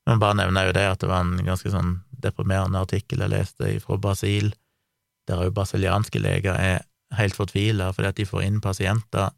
[0.09, 3.73] Men bare nevner jo det at det var en ganske sånn deprimerende artikkel jeg leste
[3.83, 4.51] fra Brasil,
[5.29, 6.79] der òg brasilianske leger er
[7.17, 9.29] helt fortvila fordi at de får inn pasienter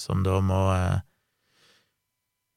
[0.00, 1.02] som da må eh,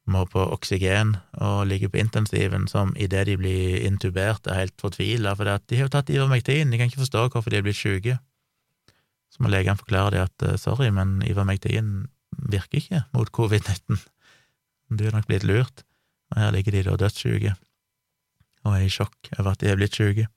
[0.09, 5.35] må på oksygen og ligge på intensiven, som idet de blir intubert, er helt fortvila,
[5.39, 8.17] for de har jo tatt Ivermectin, de kan ikke forstå hvorfor de er blitt syke.
[9.31, 12.09] Så må legene forklare dem at eh, sorry, men Ivermectin
[12.51, 14.01] virker ikke mot covid-19.
[14.93, 15.85] Du er nok blitt lurt,
[16.33, 17.55] og her ligger de da dødssyke
[18.63, 20.27] og er i sjokk over at de er blitt syke.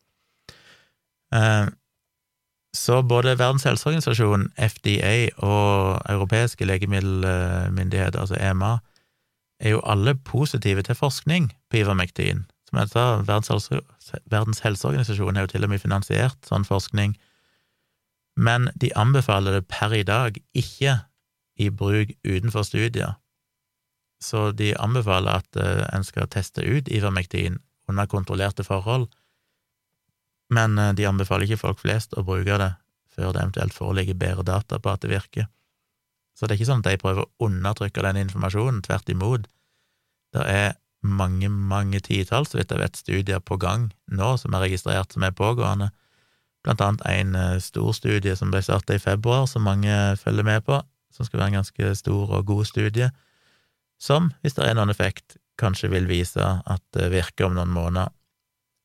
[1.35, 1.67] Eh,
[2.77, 8.77] så både Verdens helseorganisasjon, FDA, og europeiske legemiddelmyndigheter, altså EMA,
[9.61, 12.45] er jo alle positive til forskning på ivermektin.
[12.69, 17.15] Som jeg sa, Verdens, helseorganisasjon har jo til og med finansiert sånn forskning
[18.37, 20.99] men de anbefaler det per i dag ikke
[21.57, 23.17] i bruk utenfor studier.
[24.21, 29.09] Så de anbefaler at uh, en skal teste ut Ivermektin under kontrollerte forhold,
[30.53, 32.73] men uh, de anbefaler ikke folk flest å bruke det
[33.17, 35.49] før det eventuelt foreligger bedre data på at det virker.
[36.37, 39.47] Så det er ikke sånn at de prøver å undertrykke den informasjonen, tvert imot.
[40.37, 40.75] Det er
[41.07, 45.25] mange, mange titalls, så vidt jeg vet, studier på gang nå som er registrert som
[45.25, 45.91] er pågående,
[46.67, 50.65] blant annet en uh, stor studie som ble startet i februar, som mange følger med
[50.67, 50.81] på,
[51.15, 53.11] som skal være en ganske stor og god studie,
[54.03, 58.13] som, hvis det er noen effekt, kanskje vil vise at det virker om noen måneder.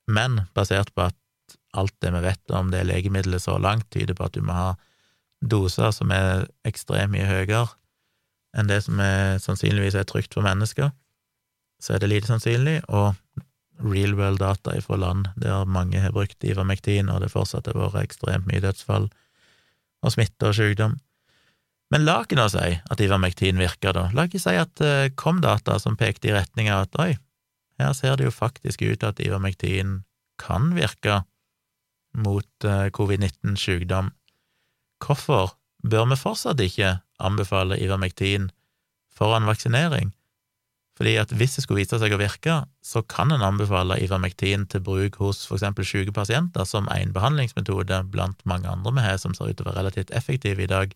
[0.08, 1.18] Men basert på at
[1.76, 4.70] alt det vi vet om det legemiddelet så langt, tyder på at du må ha
[5.42, 7.68] doser som er ekstremt mye høyere
[8.58, 10.90] enn det som er, sannsynligvis er trygt for mennesker,
[11.82, 13.16] så er det lite sannsynlig, og
[13.82, 18.04] real world data fra land der mange har brukt Ivermektin, og det fortsatt har vært
[18.04, 19.08] ekstremt mye dødsfall
[20.02, 21.00] og smitte og sykdom.
[21.92, 24.06] Men la ikke nå si at Ivermektin virker, da.
[24.16, 27.12] La ikke si at det eh, kom data som pekte i retning av at oi,
[27.82, 30.02] her ser det jo faktisk ut at Ivermektin
[30.42, 31.24] kan virke
[32.16, 34.12] mot eh, covid-19-sykdom.
[35.02, 38.50] Hvorfor bør vi fortsatt ikke anbefale Ivermektin
[39.18, 40.14] foran vaksinering?
[41.02, 44.84] Fordi at hvis det skulle vise seg å virke, så kan en anbefale Ivermektin til
[44.86, 49.50] bruk hos eksempel syke pasienter som en behandlingsmetode blant mange andre vi har som ser
[49.50, 50.94] ut til å være relativt effektive i dag,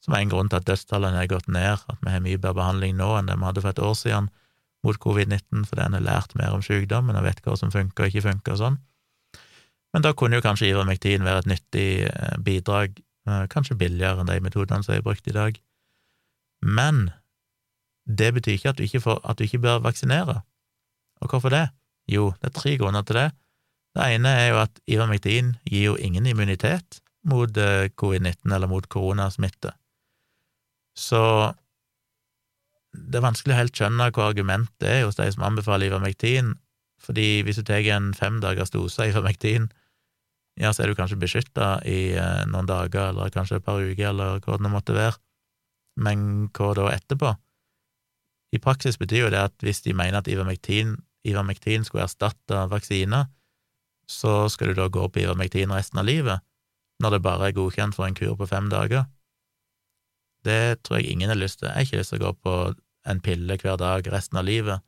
[0.00, 2.56] som er en grunn til at dødstallene har gått ned, at vi har mye bedre
[2.62, 4.30] behandling nå enn det vi hadde for et år siden
[4.82, 8.10] mot covid-19, fordi en har lært mer om sykdommen og vet hva som funker og
[8.10, 8.80] ikke funker og sånn.
[9.92, 14.40] Men da kunne jo kanskje Ivermektin være et nyttig eh, bidrag, kanskje billigere enn de
[14.42, 15.58] metodene som er brukt i dag.
[16.62, 17.10] Men
[18.06, 20.40] det betyr ikke at du ikke, får, at du ikke bør vaksinere.
[21.22, 21.68] Og hvorfor det?
[22.10, 23.28] Jo, det er tre grunner til det.
[23.94, 28.88] Det ene er jo at ivermektin gir jo ingen immunitet mot eh, covid-19 eller mot
[28.88, 29.74] koronasmitte.
[30.98, 31.52] Så
[32.92, 36.56] det er vanskelig å helt skjønne hva argumentet er hos de som anbefaler ivermektin,
[37.02, 39.70] fordi hvis du tar en femdagers dose Ivermectin,
[40.60, 44.10] ja, så er du kanskje beskytta i eh, noen dager, eller kanskje et par uker,
[44.10, 45.16] eller hva det måtte være,
[46.02, 47.32] men hva da etterpå?
[48.52, 53.30] I praksis betyr jo det at hvis de mener at ivermektin, ivermektin skulle erstatte vaksiner,
[54.10, 56.44] så skal du da gå på ivermektin resten av livet,
[57.00, 59.06] når det bare er godkjent for en kur på fem dager.
[60.44, 61.70] Det tror jeg ingen har lyst til.
[61.70, 62.56] Jeg har ikke lyst til å gå på
[63.08, 64.82] en pille hver dag resten av livet,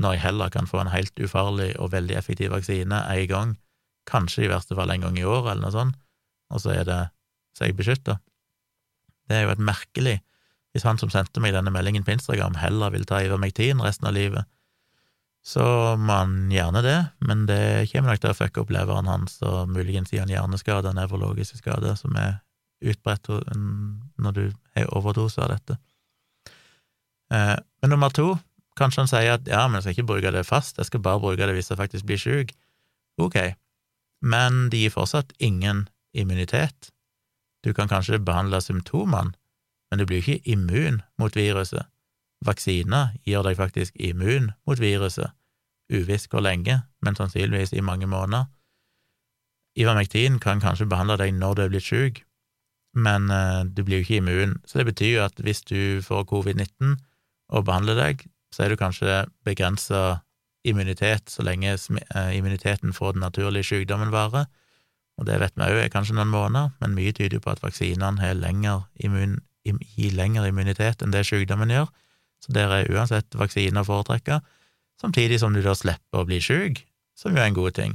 [0.00, 3.54] når jeg heller kan få en helt ufarlig og veldig effektiv vaksine en gang,
[4.08, 5.98] kanskje i verste fall en gang i året eller noe sånt,
[6.52, 7.00] og så er det
[7.54, 8.18] så er beskytta.
[9.28, 10.18] Det er jo et merkelig
[10.74, 14.16] hvis han som sendte meg denne meldingen på Instagram, heller vil ta Ivermectin resten av
[14.16, 14.48] livet,
[15.44, 16.96] så må han gjerne det,
[17.28, 17.60] men det
[17.92, 21.60] kommer nok til å fucke opp leveren hans og muligens gi han hjerneskade og nevrologiske
[21.60, 22.40] skader som er
[22.84, 24.44] utbredt når du
[24.74, 25.76] har overdose av dette.
[27.32, 28.32] Eh, men nummer to,
[28.78, 31.22] kanskje han sier at ja, men jeg skal ikke bruke det fast, jeg skal bare
[31.22, 32.56] bruke det hvis jeg faktisk blir syk.
[33.20, 33.38] Ok,
[34.24, 35.84] men det gir fortsatt ingen
[36.16, 36.90] immunitet.
[37.64, 39.34] Du kan kanskje behandle symptomene,
[39.90, 41.84] men du blir ikke immun mot viruset.
[42.44, 45.32] Vaksiner gir deg faktisk immun mot viruset,
[45.92, 48.48] uvisst hvor lenge, men sannsynligvis i mange måneder.
[49.76, 52.22] Ivermektin kan kanskje behandle deg når du er blitt syk,
[52.94, 56.28] men uh, du blir jo ikke immun, så det betyr jo at hvis du får
[56.30, 56.94] covid-19
[57.52, 58.22] og behandler deg,
[58.54, 60.20] så er du kanskje begrensa
[60.64, 64.46] immunitet så lenge uh, immuniteten får den naturlige sykdommen varer,
[65.18, 67.62] og det vet vi òg er kanskje noen måneder, men mye tyder jo på at
[67.62, 68.80] vaksinene har lengre
[70.48, 71.90] immunitet enn det sykdommen gjør,
[72.42, 74.40] så der er uansett vaksine å foretrekke,
[75.00, 76.82] samtidig som du da slipper å bli syk,
[77.16, 77.94] som jo er en god ting.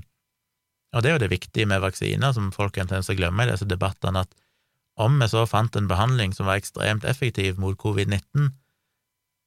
[0.95, 3.45] Og det er jo det viktige med vaksiner, som folk kan tendens til å glemme
[3.45, 4.33] i disse debattene, at
[4.99, 8.49] om vi så fant en behandling som var ekstremt effektiv mot covid-19,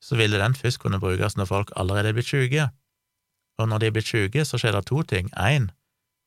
[0.03, 2.69] så ville den først kunne brukes når folk allerede er blitt syke.
[3.61, 5.29] Og når de er blitt syke, så skjer det to ting.
[5.37, 5.69] Én,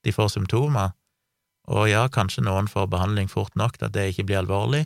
[0.06, 0.94] de får symptomer,
[1.66, 4.86] og ja, kanskje noen får behandling fort nok til at det ikke blir alvorlig,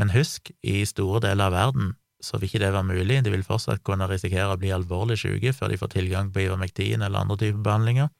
[0.00, 3.44] men husk, i store deler av verden så vil ikke det være mulig, de vil
[3.44, 7.38] fortsatt kunne risikere å bli alvorlig syke før de får tilgang på ivermektin eller andre
[7.40, 8.10] typer behandlinger.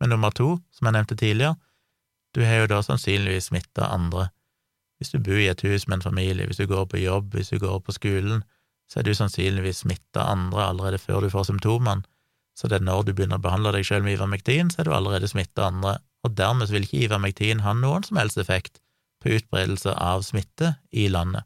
[0.00, 1.56] Men nummer to, som jeg nevnte tidligere,
[2.36, 4.30] du har jo da sannsynligvis smitta andre.
[4.96, 7.52] Hvis du bor i et hus med en familie, hvis du går på jobb, hvis
[7.52, 8.42] du går på skolen,
[8.88, 12.04] så er du sannsynligvis smitta andre allerede før du får symptomene,
[12.56, 14.94] så det er når du begynner å behandle deg selv med ivermektin, så er du
[14.96, 18.80] allerede smitta andre, og dermed vil ikke ivermektin ha noen som helst effekt
[19.22, 21.44] på utbredelse av smitte i landet.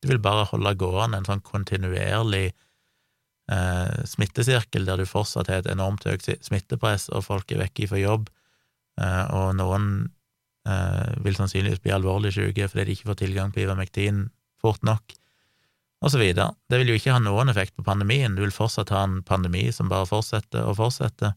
[0.00, 5.70] Det vil bare holde gående en sånn kontinuerlig eh, smittesirkel der du fortsatt har et
[5.70, 8.30] enormt høyt smittepress, og folk er vekke fra jobb,
[9.00, 9.86] eh, og noen
[10.66, 14.26] eh, vil sannsynligvis bli alvorlig syke fordi de ikke får tilgang på Ivermektin
[14.60, 15.14] fort nok,
[16.08, 16.54] videre.
[16.68, 19.68] Det vil jo ikke ha noen effekt på pandemien, du vil fortsatt ha en pandemi
[19.72, 21.34] som bare fortsetter og fortsetter,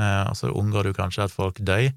[0.00, 1.90] eh, og så unngår du kanskje at folk dør,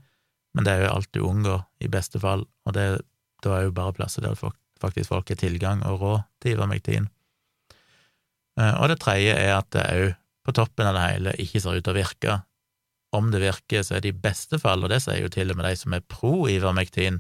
[0.55, 3.01] men det er jo alt du unngår, i beste fall, og det,
[3.45, 7.07] da er jo bare plasser der folk, faktisk folk har tilgang og råd til Ivermektin.
[8.59, 10.17] Eh, og det tredje er at det òg,
[10.47, 12.35] på toppen av det hele, ikke ser ut til å virke.
[13.13, 15.59] Om det virker, så er det i beste fall, og det sier jo til og
[15.59, 17.19] med de som er pro Ivermektin,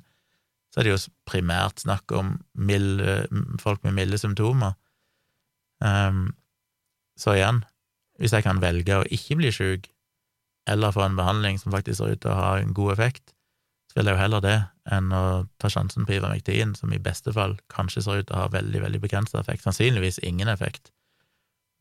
[0.79, 3.25] så er det jo primært snakk om milde,
[3.59, 4.77] folk med milde symptomer.
[5.83, 6.29] Um,
[7.19, 7.65] så igjen,
[8.15, 9.89] hvis jeg kan velge å ikke bli sjuk,
[10.71, 13.33] eller få en behandling som faktisk ser ut til å ha en god effekt,
[13.91, 14.55] så vil jeg jo heller det
[14.95, 15.23] enn å
[15.59, 18.79] ta sjansen på Ivermektin, som i beste fall kanskje ser ut til å ha veldig,
[18.85, 19.67] veldig begrensa effekt.
[19.67, 20.93] Sannsynligvis ingen effekt,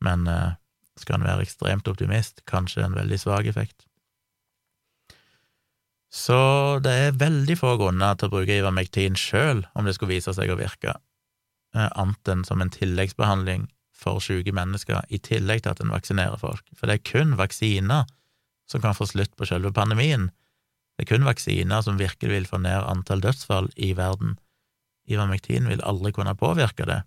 [0.03, 0.57] men uh,
[0.99, 3.87] skal en være ekstremt optimist, kanskje en veldig svak effekt.
[6.09, 10.33] Så det er veldig få grunner til å bruke Ivermektin sjøl om det skulle vise
[10.33, 10.95] seg å virke,
[11.77, 13.67] uh, annet enn som en tilleggsbehandling
[13.99, 16.63] for syke mennesker, i tillegg til at en vaksinerer folk.
[16.73, 18.07] For det er kun vaksiner
[18.69, 20.29] som kan få slutt på selve pandemien.
[20.97, 24.37] Det er kun vaksiner som virkelig vil få ned antall dødsfall i verden.
[25.09, 27.01] Ivermektin vil aldri kunne påvirke det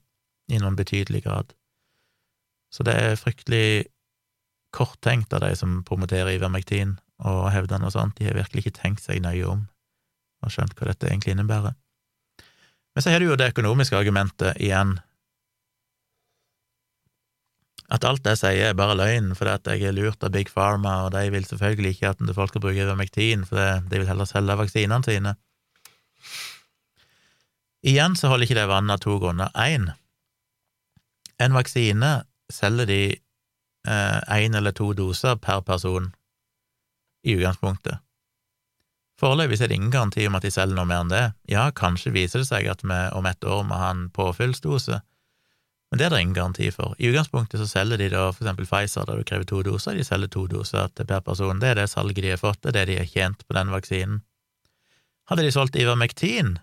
[0.52, 1.52] i noen betydelig grad.
[2.72, 3.88] Så det er fryktelig
[4.72, 6.96] korttenkt av de som promoterer Ivermektin
[7.28, 8.16] og hevder noe sånt.
[8.18, 9.66] De har virkelig ikke tenkt seg nøye om
[10.42, 11.76] og skjønt hva dette egentlig innebærer.
[12.92, 14.96] Men så har du jo det økonomiske argumentet igjen,
[17.92, 21.02] at alt jeg sier er bare løgn fordi at jeg er lurt av Big Pharma,
[21.06, 24.56] og de vil selvfølgelig ikke at folk skal bruke Ivermektin, for de vil heller selge
[24.58, 25.34] vaksinene sine.
[27.82, 29.50] Igjen så holder ikke det vann av to grunner.
[29.58, 29.90] Én,
[31.42, 32.12] en vaksine
[32.52, 33.02] selger de
[33.82, 36.12] én eh, eller to doser per person,
[37.22, 38.02] i utgangspunktet.
[39.20, 41.24] Foreløpig er det ingen garanti om at de selger noe mer enn det.
[41.50, 44.98] Ja, kanskje viser det seg at vi om et år må ha en påfyllsdose,
[45.92, 46.94] men det er det ingen garanti for.
[46.96, 50.06] I utgangspunktet så selger de da for eksempel Pfizer, der du krever to doser, de
[50.08, 51.60] selger to doser til per person.
[51.60, 53.72] Det er det salget de har fått, det er det de har tjent på den
[53.74, 54.22] vaksinen.
[55.28, 56.54] Hadde de solgt Ivermektin,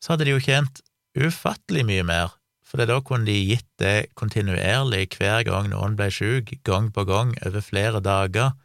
[0.00, 0.80] så hadde de jo tjent
[1.18, 2.32] ufattelig mye mer,
[2.64, 7.36] for da kunne de gitt det kontinuerlig hver gang noen ble syk, gang på gang,
[7.44, 8.56] over flere dager.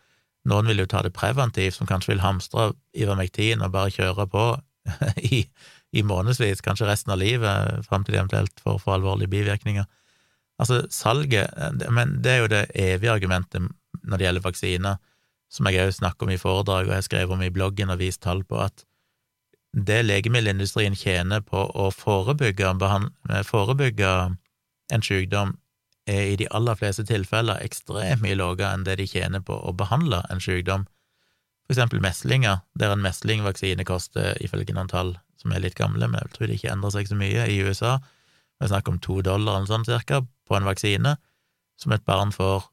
[0.49, 4.47] Noen vil jo ta det preventivt, som kanskje vil hamstre Ivermektin og bare kjøre på
[5.37, 5.45] i
[5.93, 9.85] i månedsvis, kanskje resten av livet, fram til de eventuelt får, for alvorlige bivirkninger.
[10.61, 11.49] Altså, salget
[11.89, 13.67] Men det er jo det evige argumentet
[14.03, 14.97] når det gjelder vaksiner,
[15.53, 18.23] som jeg òg snakker om i foredrag og jeg skrev om i bloggen og vist
[18.25, 18.85] tall på, at
[19.73, 22.73] det legemiddelindustrien tjener på å forebygge,
[23.45, 24.09] forebygge
[24.93, 25.55] en sykdom,
[26.09, 29.75] er i de aller fleste tilfeller ekstremt mye lavere enn det de tjener på å
[29.77, 30.85] behandle en sykdom.
[31.63, 36.19] For eksempel meslinger, der en meslingvaksine koster, ifølge noen tall, som er litt gamle, men
[36.19, 37.97] jeg tror det ikke endrer seg så mye i USA.
[38.59, 41.15] Vi snakker om to dollar eller sånn cirka på en vaksine,
[41.79, 42.67] som et barn får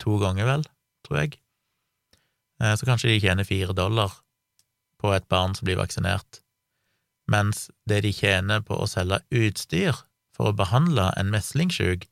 [0.00, 0.66] to ganger, vel,
[1.06, 1.40] tror jeg.
[2.60, 4.20] Eh, så kanskje de tjener fire dollar
[5.00, 6.42] på et barn som blir vaksinert,
[7.30, 9.96] mens det de tjener på å selge utstyr
[10.36, 12.09] for å behandle en meslingssyk,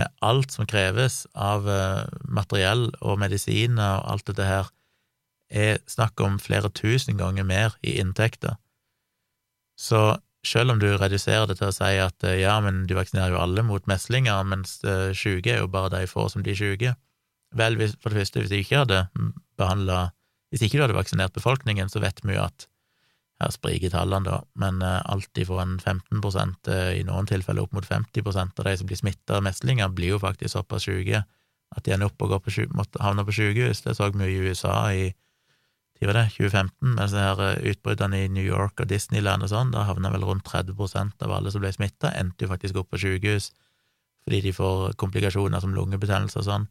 [0.00, 4.70] med alt som kreves av eh, materiell og medisiner og alt dette her,
[5.52, 8.56] er snakk om flere tusen ganger mer i inntekter.
[9.76, 10.16] Så
[10.46, 13.42] selv om du reduserer det til å si at eh, ja, men du vaksinerer jo
[13.42, 16.96] alle mot meslinger, mens uh, syke er jo bare de få som blir syke
[17.52, 19.02] Vel, for det første, hvis ikke hadde
[19.60, 20.14] behandla
[20.48, 22.64] Hvis ikke du hadde vaksinert befolkningen, så vet vi jo at
[23.42, 27.76] her spriker tallene, da, men uh, alt ifra en 15 uh, i noen tilfeller opp
[27.76, 31.24] mot 50% av de som blir smitta av meslinger, blir jo faktisk såpass syke
[31.72, 33.82] at de ender opp og måtte havne på sykehus.
[33.82, 35.12] Det så vi i USA i
[36.02, 40.24] det, 2015, mens eh, utbruddene i New York og Disneyland og sånn, da havna vel
[40.26, 40.74] rundt 30
[41.22, 43.52] av alle som ble smitta, endte jo faktisk opp på sykehus
[44.22, 46.66] fordi de får komplikasjoner som lungebetennelse og sånn,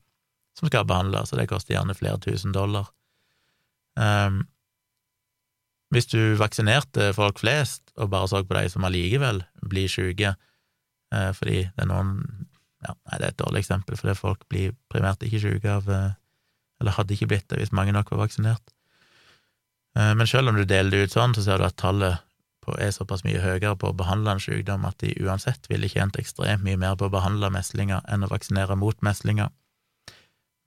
[0.55, 2.88] som skal behandles, så det koster gjerne flere tusen dollar.
[3.99, 4.45] Um,
[5.91, 10.33] hvis du vaksinerte folk flest og bare så på de som allikevel blir syke,
[11.13, 12.15] uh, fordi det er noen
[12.81, 16.15] ja, Nei, det er et dårlig eksempel, fordi folk blir primært ikke syke av uh,
[16.81, 18.71] Eller hadde ikke blitt det hvis mange nok var vaksinert.
[19.97, 22.21] Eh, men selv om du deler det ut sånn, så ser du at tallet
[22.79, 26.63] er såpass mye høyere på å behandle en sykdom at de uansett ville tjent ekstremt
[26.63, 29.49] mye mer på å behandle meslinger enn å vaksinere mot meslinger.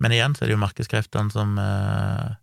[0.02, 2.34] Men igjen så er det jo markedskreftene som eh,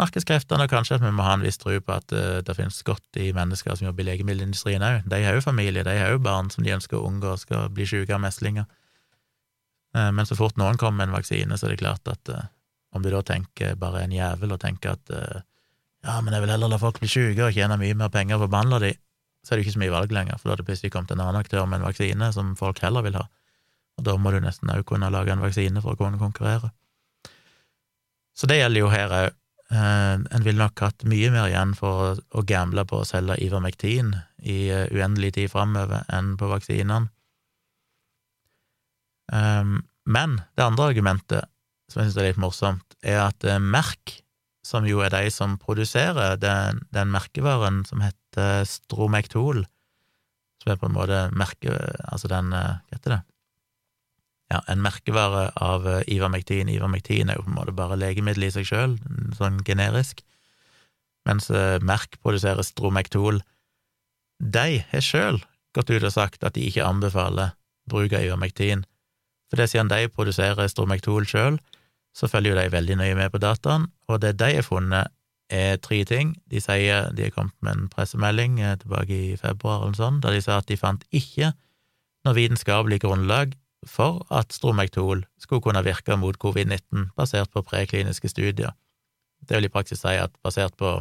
[0.00, 2.80] Markedskreftene, og kanskje at vi må ha en viss tro på at uh, det finnes
[2.86, 5.04] godt i mennesker som jobber i legemiddelindustrien òg.
[5.10, 7.86] De har jo familie, de har jo barn som de ønsker å unngå skal bli
[7.86, 8.66] syke av meslinger.
[9.94, 12.48] Uh, men så fort noen kommer med en vaksine, så er det klart at uh,
[12.94, 15.10] om du da tenker bare en jævel og tenker at
[16.04, 18.46] ja, men jeg vil heller la folk bli syke og tjene mye mer penger på
[18.46, 18.90] å behandle de,
[19.42, 21.22] så er det ikke så mye valg lenger, for da hadde det plutselig kommet en
[21.24, 23.24] annen aktør med en vaksine som folk heller vil ha,
[23.98, 26.70] og da må du nesten òg kunne lage en vaksine for å kunne konkurrere.
[28.34, 29.40] Så det gjelder jo her òg.
[29.72, 34.12] Eh, en ville nok hatt mye mer igjen for å gamble på å selge Ivermectin
[34.44, 37.08] i eh, uendelig tid framover enn på vaksinene.
[39.32, 41.48] Um, men det andre argumentet,
[41.88, 44.18] som jeg synes er litt morsomt, er at Merk,
[44.64, 49.64] som jo er de som produserer den, den merkevaren som heter Stromectol,
[50.60, 51.72] som er på en måte merke...
[52.12, 53.22] Altså den Hva heter det?
[54.52, 56.68] Ja, en merkevare av Ivermektin.
[56.68, 56.68] Ivermectin.
[56.76, 58.96] Ivermectin er jo på en måte bare legemiddel i seg sjøl,
[59.38, 60.20] sånn generisk,
[61.24, 61.48] mens
[61.80, 63.40] Merk produserer Stromectol.
[64.38, 65.40] De har sjøl
[65.74, 67.56] gått ut og sagt at de ikke anbefaler
[67.90, 68.84] bruk av Ivermectin
[69.54, 71.60] for det siden de produserer Stromectol sjøl,
[72.10, 75.12] så følger jo de veldig nøye med på dataen, og det de har funnet,
[75.52, 76.32] er tre ting.
[76.50, 80.34] De sier de har kommet med en pressemelding eh, tilbake i februar eller sånn, der
[80.34, 81.52] de sa at de fant ikke
[82.24, 83.52] noe vitenskapelig grunnlag
[83.90, 88.74] for at Stromektol skulle kunne virke mot covid-19 basert på prekliniske studier.
[89.44, 90.96] Det vil i praksis si at basert på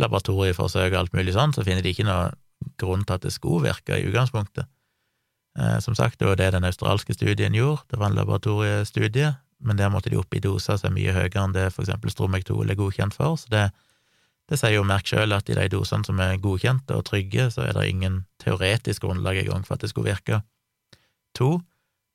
[0.00, 2.32] laboratorieforsøk og alt mulig sånn, så finner de ikke noe
[2.80, 4.68] grunn til at det skulle virke i utgangspunktet.
[5.58, 9.34] Eh, som sagt, det var det den australske studien gjorde, det var en laboratoriestudie,
[9.64, 12.10] men der måtte de opp i doser som er mye høyere enn det for eksempel
[12.12, 13.68] Stromektol er godkjent for, så det,
[14.50, 17.68] det sier jo Merk sjøl at i de dosene som er godkjente og trygge, så
[17.68, 20.42] er det ingen teoretisk grunnlag engang for at det skulle virke.
[21.38, 21.60] To,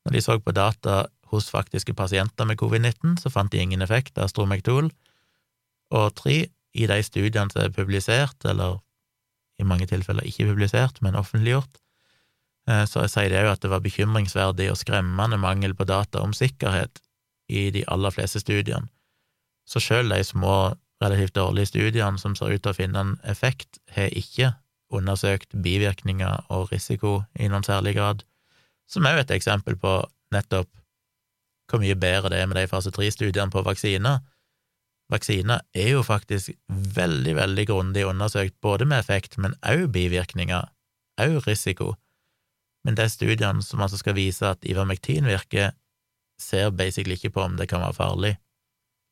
[0.04, 4.18] når de så på data hos faktiske pasienter med covid-19, så fant de ingen effekt
[4.18, 4.90] av stromektol.
[5.94, 6.38] Og tre,
[6.74, 8.78] i de studiene som er publisert, eller
[9.60, 11.80] i mange tilfeller ikke publisert, men offentliggjort,
[12.68, 16.22] Eh, så jeg sier det jo at det var bekymringsverdig og skremmende mangel på data
[16.24, 17.00] om sikkerhet
[17.50, 18.90] i de aller fleste studiene.
[19.66, 23.80] Så selv de små, relativt dårlige studiene som ser ut til å finne en effekt,
[23.94, 24.52] har ikke
[24.92, 28.24] undersøkt bivirkninger og risiko i noen særlig grad,
[28.90, 29.94] som er jo et eksempel på
[30.34, 30.70] nettopp
[31.70, 34.18] hvor mye bedre det er med de fase tre-studiene på vaksiner.
[35.10, 40.66] Vaksiner er jo faktisk veldig, veldig grundig undersøkt, både med effekt, men òg bivirkninger,
[41.22, 41.94] òg risiko.
[42.86, 45.74] Men de studiene som altså skal vise at ivermektin virker,
[46.40, 48.36] ser basically ikke på om det kan være farlig.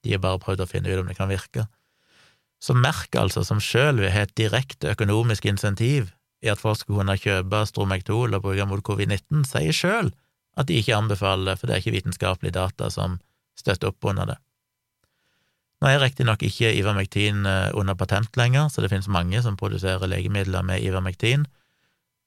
[0.02, 1.66] De har bare prøvd å finne ut om det kan virke.
[2.62, 6.10] Så Merk, altså, som sjøl har et direkte økonomisk insentiv
[6.44, 10.12] i at folk skal kunne kjøpe stromektol og bruke mot covid-19, sier sjøl
[10.58, 13.18] at de ikke anbefaler det, for det er ikke vitenskapelige data som
[13.58, 14.38] støtter opp under det.
[15.78, 20.10] Nå er riktignok ikke Ivermectin eh, under patent lenger, så det finnes mange som produserer
[20.10, 21.46] legemidler med Ivermektin,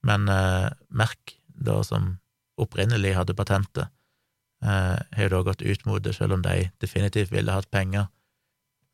[0.08, 2.16] men eh, Merk, da som
[2.62, 3.92] opprinnelig hadde patentet,
[4.64, 8.08] eh, har jo da gått ut mot det, selv om de definitivt ville hatt penger.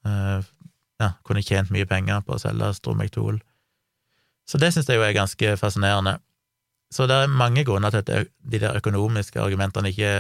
[0.06, 0.42] Eh,
[0.98, 3.38] ja, kunne tjent mye penger på å selge Stromectol.
[4.48, 6.18] Så det syns jeg jo er ganske fascinerende.
[6.94, 10.12] Så det er mange grunner til at de der økonomiske argumentene ikke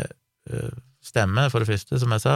[1.07, 1.49] stemmer.
[1.49, 2.35] For det første, som jeg sa,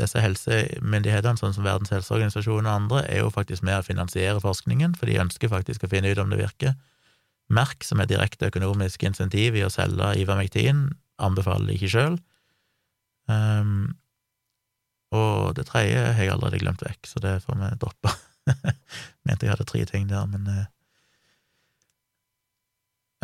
[0.00, 4.96] disse helsemyndighetene, sånn som Verdens helseorganisasjon og andre, er jo faktisk med å finansiere forskningen,
[4.98, 6.74] for de ønsker faktisk å finne ut om det virker.
[7.54, 10.88] Merk, som er direkte økonomisk insentiv i å selge Ivermectin,
[11.22, 12.18] anbefaler ikke sjøl.
[13.28, 13.86] Um, ehm,
[15.16, 18.12] og det tredje har jeg allerede glemt vekk, så det får vi droppe.
[19.28, 20.44] Mente jeg hadde tre ting der, men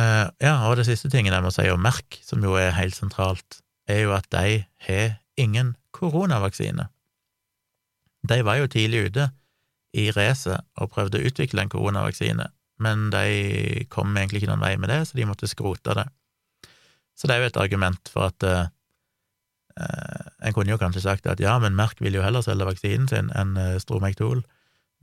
[0.01, 2.97] uh, Ja, og det siste tingen jeg må si om Merk, som jo er helt
[2.97, 6.89] sentralt, er jo at de har ingen koronavaksine.
[8.25, 9.29] De var jo tidlig ute
[9.95, 12.49] i racet og prøvde å utvikle en koronavaksine,
[12.83, 16.07] men de kom egentlig ikke noen vei med det, så de måtte skrote det.
[17.15, 18.65] Så det er jo et argument for at uh,
[19.75, 23.33] En kunne jo kanskje sagt at ja, men Merck vil jo heller selge vaksinen sin
[23.35, 24.45] enn Stromektol,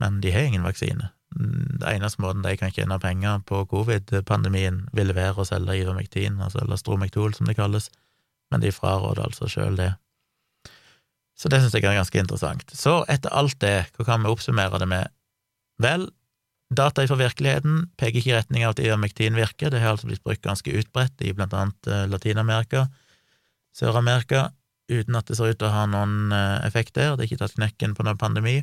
[0.00, 1.10] men de har ingen vaksine.
[1.32, 6.62] Det eneste måten de kan tjene penger på covid-pandemien, ville være å selge Ivermectin, altså
[6.62, 7.90] eller Stromectol, som det kalles,
[8.52, 9.92] men de fraråder altså sjøl det.
[11.38, 12.74] Så det syns jeg er ganske interessant.
[12.76, 15.14] Så etter alt det, hva kan vi oppsummere det med?
[15.82, 16.10] Vel,
[16.72, 20.22] Data fra virkeligheten peker ikke i retning av at ivermektin virker, det har altså blitt
[20.24, 22.86] brukt ganske utbredt i blant annet eh, Latin-Amerika,
[23.76, 24.46] Sør-Amerika,
[24.88, 27.42] uten at det ser ut til å ha noen eh, effekt der, det er ikke
[27.44, 28.62] tatt knekken på noen pandemi.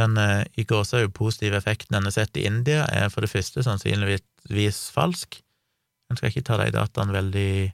[0.00, 3.62] Den eh, i gåsehud positive effekten en har sett i India, er for det første
[3.62, 5.40] sannsynligvis falsk.
[6.10, 7.72] En skal ikke ta de dataene veldig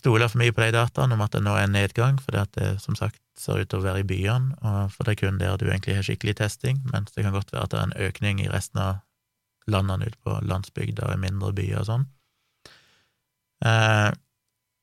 [0.00, 2.46] stole for mye på de dataene om at det nå er en nedgang, for det,
[2.48, 5.20] at det som sagt ser ut til å være i byene, og for det er
[5.22, 7.88] kun der du egentlig har skikkelig testing, mens det kan godt være at det er
[7.88, 9.00] en økning i resten av
[9.70, 12.06] landene ute på landsbygda og i mindre byer og sånn.
[13.66, 14.10] Eh,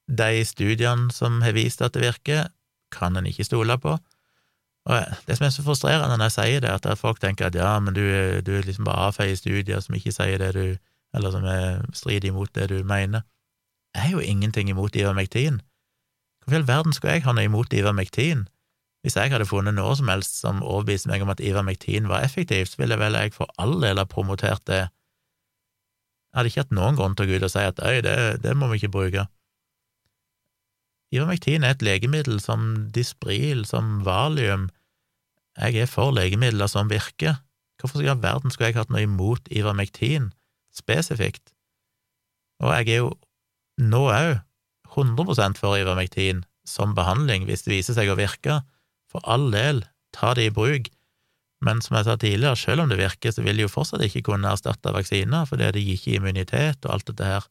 [0.08, 2.48] de studiene som har vist at det virker,
[2.94, 3.98] kan en ikke stole på,
[4.88, 7.74] Og det som er så frustrerende når jeg sier det, at folk tenker at ja,
[7.84, 8.04] men du,
[8.42, 10.78] du liksom bare avfeier studier som ikke sier det du
[11.16, 13.22] Eller som er strider imot det du mener.
[13.96, 15.62] Jeg har jo ingenting imot Ivermektin.
[16.44, 18.44] Hvorfor i all verden skulle jeg ha noe imot Ivermektin?
[19.02, 22.74] Hvis jeg hadde funnet noe som helst som overbeviste meg om at Ivermektin var effektivt,
[22.74, 24.84] så ville vel jeg for all del ha promotert det.
[26.28, 28.18] Jeg hadde ikke hatt noen grunn til å gå ut og si at øy, det,
[28.44, 29.26] det må vi ikke bruke.
[31.16, 34.68] Ivermektin er et legemiddel som Dispril, som Valium.
[35.58, 37.40] Jeg er for legemidler som virker.
[37.82, 40.32] Hvorfor i verden skulle jeg hatt noe imot Ivermektin
[40.74, 41.54] spesifikt?
[42.62, 43.12] Og jeg er jo
[43.78, 44.38] nå òg
[44.96, 48.62] 100% for Ivermektin som behandling hvis det viser seg å virke.
[49.12, 49.84] For all del,
[50.16, 50.90] ta det i bruk.
[51.64, 54.28] Men som jeg sa tidligere, selv om det virker, så vil det jo fortsatt ikke
[54.30, 57.48] kunne erstatte vaksiner, fordi det gir ikke immunitet og alt dette her.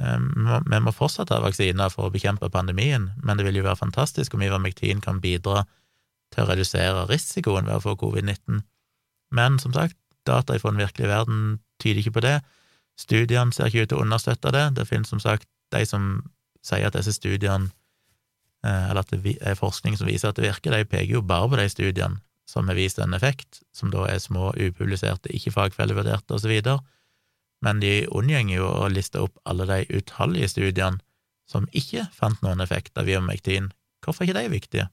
[0.00, 3.80] Ehm, vi må fortsatt ha vaksiner for å bekjempe pandemien, men det vil jo være
[3.80, 5.64] fantastisk om Ivermektin kan bidra
[6.34, 8.62] til å redusere risikoen ved å få covid-19.
[9.34, 12.36] Men som sagt, data fra den virkelige verden tyder ikke på det.
[13.00, 14.66] Studiene ser ikke ut til å understøtte det.
[14.76, 16.10] Det finnes som sagt de som
[16.66, 17.70] sier at disse studiene,
[18.66, 21.48] eh, eller at det er forskning som viser at det virker, de peker jo bare
[21.48, 22.20] på de studiene
[22.50, 26.80] som har vist en effekt, som da er små, upubliserte, ikke fagfellevurderte, videre
[27.64, 31.00] men de unngjenger jo å liste opp alle de utallige studiene
[31.50, 33.70] som ikke fant noen effekt av ivermektin.
[34.04, 34.86] Hvorfor er ikke de viktige?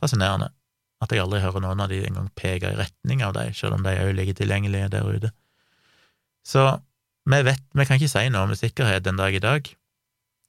[0.00, 0.50] Fascinerende
[1.00, 3.84] at jeg aldri hører noen av de engang peke i retning av dem, selv om
[3.86, 5.30] de òg ligger tilgjengelige der ute.
[6.44, 6.66] Så
[7.30, 9.70] vi vet, vi kan ikke si noe med sikkerhet den dag i dag.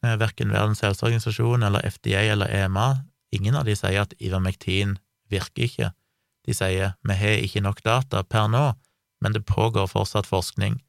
[0.03, 4.97] Eh, Verken Verdens helseorganisasjon eller FDA eller EMA, ingen av de sier at ivermektin
[5.31, 5.91] virker ikke.
[6.47, 8.71] De sier vi har ikke nok data per nå
[9.21, 10.81] men det pågår fortsatt forskning.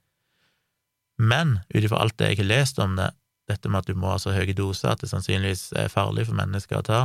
[1.18, 3.10] Men ut ifra alt det jeg har lest om det,
[3.50, 6.38] dette med at du må ha så høye doser at det sannsynligvis er farlig for
[6.38, 7.00] mennesker å ta,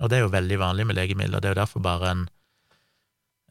[0.00, 2.22] og det er jo veldig vanlig med legemidler, det er jo derfor bare en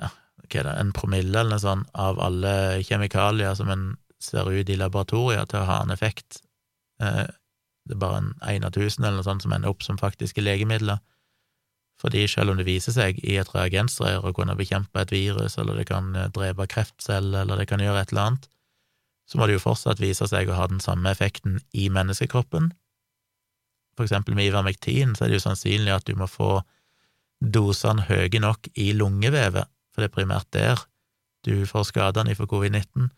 [0.01, 0.09] ja,
[0.47, 3.85] det, en promille eller noe sånt av alle kjemikalier som en
[4.21, 6.43] ser ut i laboratorier til å ha en effekt.
[7.01, 7.25] Eh,
[7.89, 10.43] det er bare en én av tusen eller noe sånt som ender opp som faktiske
[10.43, 11.01] legemidler
[12.01, 15.77] fordi selv om det viser seg i et reagensrør å kunne bekjempe et virus, eller
[15.77, 18.47] det kan eh, drepe kreftceller, eller det kan gjøre et eller annet,
[19.29, 22.71] så må det jo fortsatt vise seg å ha den samme effekten i menneskekroppen.
[23.97, 26.61] For eksempel med ivermektin så er det jo sannsynlig at du må få
[27.41, 30.83] dosene høye nok i lungevevet, for det er primært der
[31.45, 33.09] du får skadene fra covid-19.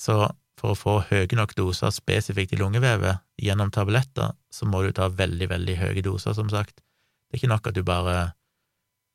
[0.00, 0.16] Så
[0.60, 5.10] for å få høye nok doser spesifikt i lungevevet gjennom tabletter, så må du ta
[5.12, 6.80] veldig, veldig høye doser, som sagt.
[7.28, 8.18] Det er ikke nok at du bare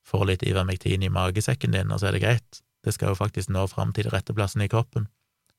[0.06, 2.62] får litt Ivermektin i magesekken din, og så er det greit.
[2.86, 5.08] Det skal jo faktisk nå fram til de rette plassene i kroppen.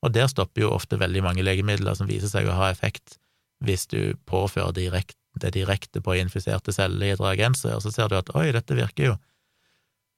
[0.01, 3.19] Og der stopper jo ofte veldig mange legemidler som viser seg å ha effekt
[3.65, 8.17] hvis du påfører direkt, det direkte på infiserte celler i et reagenser, så ser du
[8.19, 9.19] at oi, dette virker jo.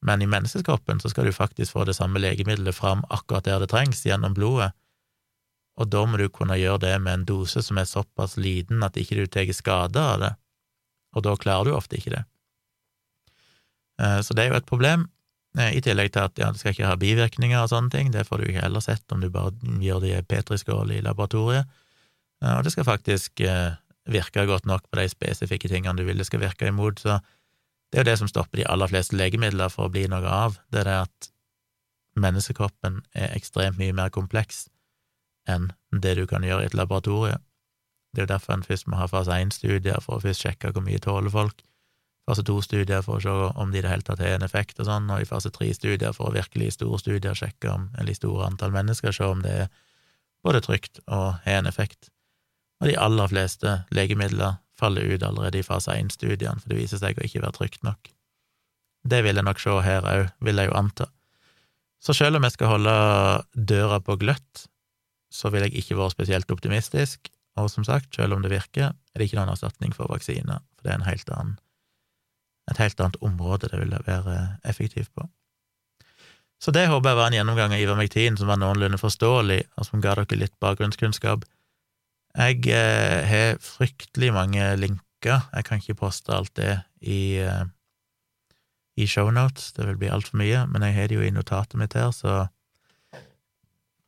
[0.02, 3.70] Men i menneskekroppen så skal du faktisk få det samme legemiddelet fram akkurat der det
[3.70, 4.72] trengs, gjennom blodet,
[5.80, 8.98] og da må du kunne gjøre det med en dose som er såpass liten at
[9.00, 10.32] ikke du tar skade av det,
[11.16, 12.22] og da klarer du ofte ikke det.
[14.02, 15.06] Eh, så det er jo et problem,
[15.58, 18.26] eh, i tillegg til at ja, du skal ikke ha bivirkninger og sånne ting, det
[18.28, 21.68] får du ikke heller sett om du bare gjør det i petriskål i laboratoriet,
[22.42, 23.42] og det skal faktisk
[24.10, 27.20] virke godt nok på de spesifikke tingene du vil det skal virke imot, så
[27.92, 30.58] det er jo det som stopper de aller fleste legemidler for å bli noe av,
[30.72, 31.28] det er det at
[32.18, 34.66] menneskekroppen er ekstremt mye mer kompleks
[35.48, 35.70] enn
[36.02, 37.38] det du kan gjøre i et laboratorie.
[38.12, 40.84] Det er jo derfor en først må ha fase 1-studier for å først sjekke hvor
[40.84, 41.62] mye tåler folk
[42.28, 44.80] fase to studier for å se om de i det hele tatt har en effekt
[44.80, 47.88] og sånn, og i fase tre studier for å virkelig i store studier sjekke om
[47.98, 49.72] eller i store antall mennesker, se om det er
[50.46, 52.10] både trygt og har en effekt.
[52.82, 57.18] Og de aller fleste legemidler faller ut allerede i fase 1-studiene, for det viser seg
[57.18, 58.10] å ikke være trygt nok.
[59.06, 61.08] Det vil jeg nok se her òg, vil jeg jo anta.
[62.02, 62.94] Så selv om jeg skal holde
[63.54, 64.66] døra på gløtt,
[65.32, 69.20] så vil jeg ikke være spesielt optimistisk, og som sagt, selv om det virker, er
[69.20, 71.60] det ikke noen erstatning for vaksiner, for det er helt annen
[72.70, 74.36] et helt annet område det vil være
[74.68, 75.26] effektivt på.
[76.62, 80.02] Så det håper jeg var en gjennomgang av ivermektin som var noenlunde forståelig, og som
[80.02, 81.42] ga dere litt bakgrunnskunnskap.
[82.32, 87.66] Jeg eh, har fryktelig mange linker, jeg kan ikke poste alt det i, eh,
[88.96, 91.96] i shownotes, det vil bli altfor mye, men jeg har det jo i notatet mitt
[91.98, 92.46] her, så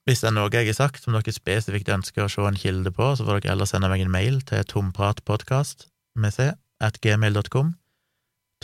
[0.04, 2.92] hvis det er noe jeg har sagt som dere spesifikt ønsker å se en kilde
[2.92, 5.88] på, så får dere heller sende meg en mail til tompratpodkast
[6.20, 6.50] med c
[6.84, 7.72] at gmail.com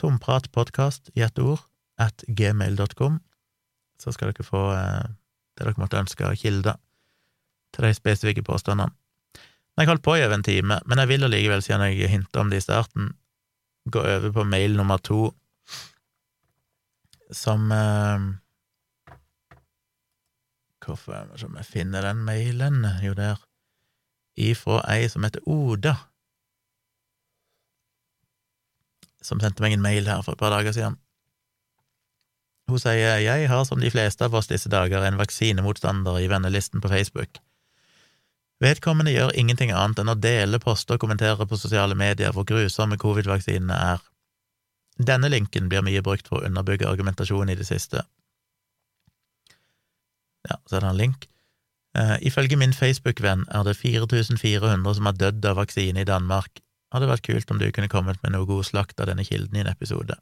[0.01, 1.61] tompratpodkast i ett ord
[2.01, 3.19] at gmail.com,
[4.01, 5.11] så skal dere få eh,
[5.59, 6.79] det dere måtte ønske av kilder
[7.75, 8.95] til de spesifikke påstandene.
[9.79, 12.51] Jeg holdt på i over en time, men jeg vil allikevel, siden jeg hinta om
[12.51, 13.13] det i starten,
[13.91, 15.31] gå over på mail nummer to,
[17.31, 18.31] som eh,
[20.81, 22.87] Hvorfor er det jeg finner den mailen?
[23.05, 23.39] Jo, der.
[24.41, 25.93] Ifra ei som heter Oda,
[29.23, 30.97] som sendte meg en mail her for et par dager siden.
[32.71, 36.81] Hun sier jeg har som de fleste av oss disse dager en vaksinemotstander i vennelisten
[36.81, 37.43] på Facebook.
[38.61, 42.99] Vedkommende gjør ingenting annet enn å dele poster og kommentere på sosiale medier hvor grusomme
[43.01, 44.03] covid-vaksinene er.
[45.01, 48.05] Denne linken blir mye brukt for å underbygge argumentasjonen i det siste.
[50.49, 51.27] Ja, så er det en link.
[51.97, 56.61] Uh, ifølge min Facebook-venn er det 4400 som har dødd av vaksine i Danmark.
[56.93, 59.65] Hadde vært kult om du kunne kommet med noe god slakt av denne kilden i
[59.65, 60.21] en episode.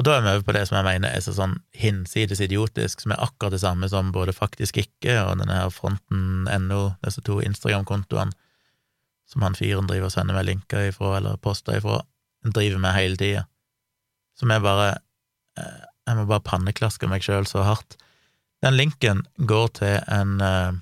[0.00, 3.02] Og da er vi over på det som jeg mener er så sånn hinsides idiotisk,
[3.02, 7.36] som er akkurat det samme som både Faktisk ikke og denne her Fronten.no, disse to
[7.44, 8.32] Instagram-kontoene
[9.28, 12.00] som han fyren driver og sender meg linker ifra, eller poster ifra,
[12.48, 13.42] driver med hele tida.
[14.40, 14.86] Som er bare
[15.60, 17.98] eh, Jeg må bare panneklaske meg sjøl så hardt.
[18.64, 20.80] Den linken går til en eh,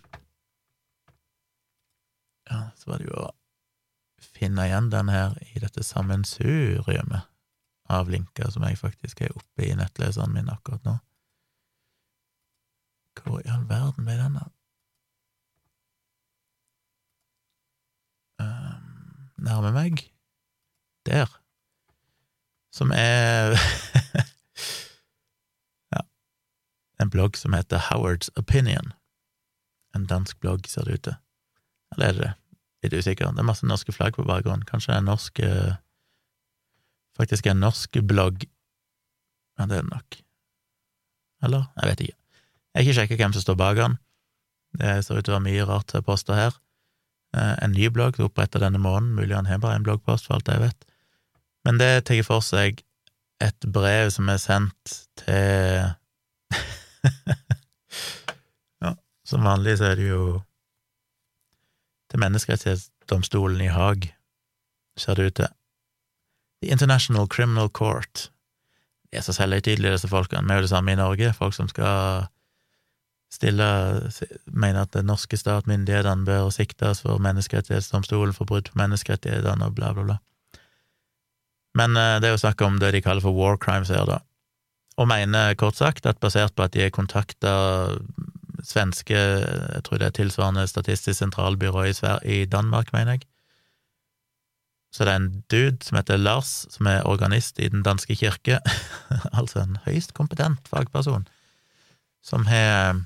[2.49, 3.33] Ja, så var det jo å
[4.23, 7.27] finne igjen den her i dette sammensuriumet
[7.89, 10.99] av linker som jeg faktisk er oppe i nettleseren min akkurat nå.
[13.19, 14.51] Hvor i all verden ble den av?
[18.39, 20.05] Um, nærme meg.
[21.09, 21.33] Der.
[22.75, 23.57] Som er
[25.95, 26.05] Ja.
[27.01, 28.93] En blogg som heter Howard's Opinion.
[29.97, 31.19] En dansk blogg, ser det ut til.
[31.97, 32.35] Eller er det det?
[32.85, 33.33] Litt usikker.
[33.35, 34.67] Det er masse norske flagg på bakgrunnen.
[34.69, 35.73] Kanskje det er norsk uh,
[37.19, 38.47] faktisk en norsk blogg.
[39.59, 40.21] Ja, det er det nok.
[41.45, 41.67] Eller?
[41.77, 42.19] Jeg vet ikke.
[42.75, 43.99] Jeg har ikke sjekket hvem som står bak den.
[44.79, 46.59] Det ser ut til å være mye rart poster her.
[47.37, 50.49] Eh, en ny blogg oppretta denne måneden, mulig han har bare en bloggpost, for alt
[50.49, 50.87] jeg vet.
[51.67, 52.83] Men det tar for seg
[53.45, 55.95] et brev som er sendt til
[58.83, 58.95] Ja,
[59.27, 60.23] som vanlig så er det jo
[62.09, 64.09] til Menneskerettighetsdomstolen i Haag,
[64.97, 65.58] ser det ut til.
[66.63, 68.31] The International Criminal Court.
[69.11, 70.45] De er så selvhøytidelige, disse folkene.
[70.45, 71.33] Vi er jo det samme i Norge.
[71.33, 72.27] Folk som skal
[73.33, 73.65] stille
[74.47, 79.75] Mener at den norske stat, myndighetene, bør siktes for Menneskerettighetsdomstolen for brudd på menneskerettighetene og
[79.77, 80.17] bla, bla, bla.
[81.77, 84.23] Men eh, det er jo snakk om det de kaller for war crimes her, da.
[84.99, 87.53] Og mener kort sagt at basert på at de er kontakta
[88.65, 91.85] svenske Jeg tror det er tilsvarende Statistisk sentralbyrå
[92.25, 93.29] i Danmark, mener jeg
[94.95, 98.61] så det er en dude som heter Lars, som er organist i Den danske kirke,
[99.39, 101.29] altså en høyst kompetent fagperson,
[102.25, 103.05] som har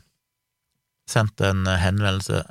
[1.11, 2.45] sendt en henvendelse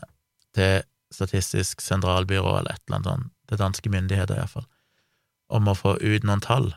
[0.56, 0.82] til
[1.12, 4.64] Statistisk sentralbyrå, eller et eller annet sånt, til danske myndigheter iallfall,
[5.52, 6.70] om å få ut noen tall.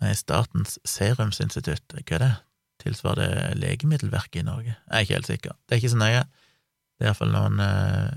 [0.00, 2.30] Nei, Statens serumsinstitutt, hva er det?
[2.86, 4.72] Tilsvarer det Legemiddelverket i Norge?
[4.72, 5.58] Jeg er ikke helt sikker.
[5.68, 6.24] Det er ikke så nøye.
[6.96, 8.16] Det er iallfall noen eh,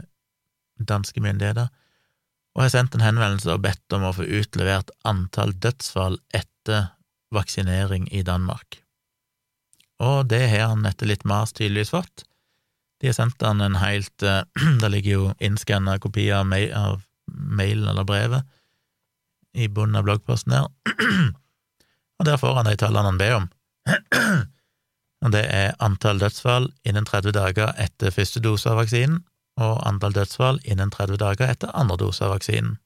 [0.79, 1.69] danske myndigheter,
[2.55, 6.91] og har sendt en henvendelse og bedt om å få utlevert antall dødsfall etter
[7.35, 8.79] vaksinering i Danmark.
[10.03, 12.25] Og det har han etter litt mas tydeligvis fått.
[13.01, 14.43] De har sendt han en helt uh,
[14.81, 18.47] Det ligger jo innskanna kopier av, mail, av mailen eller brevet
[19.55, 20.65] i bunnen av bloggposten her,
[22.19, 23.45] og der får han de tallene han ber om.
[25.23, 29.21] og det er antall dødsfall innen 30 dager etter første dose av vaksinen,
[29.61, 32.77] og antall dødsfall innen 30 dager etter andre dose av vaksinen.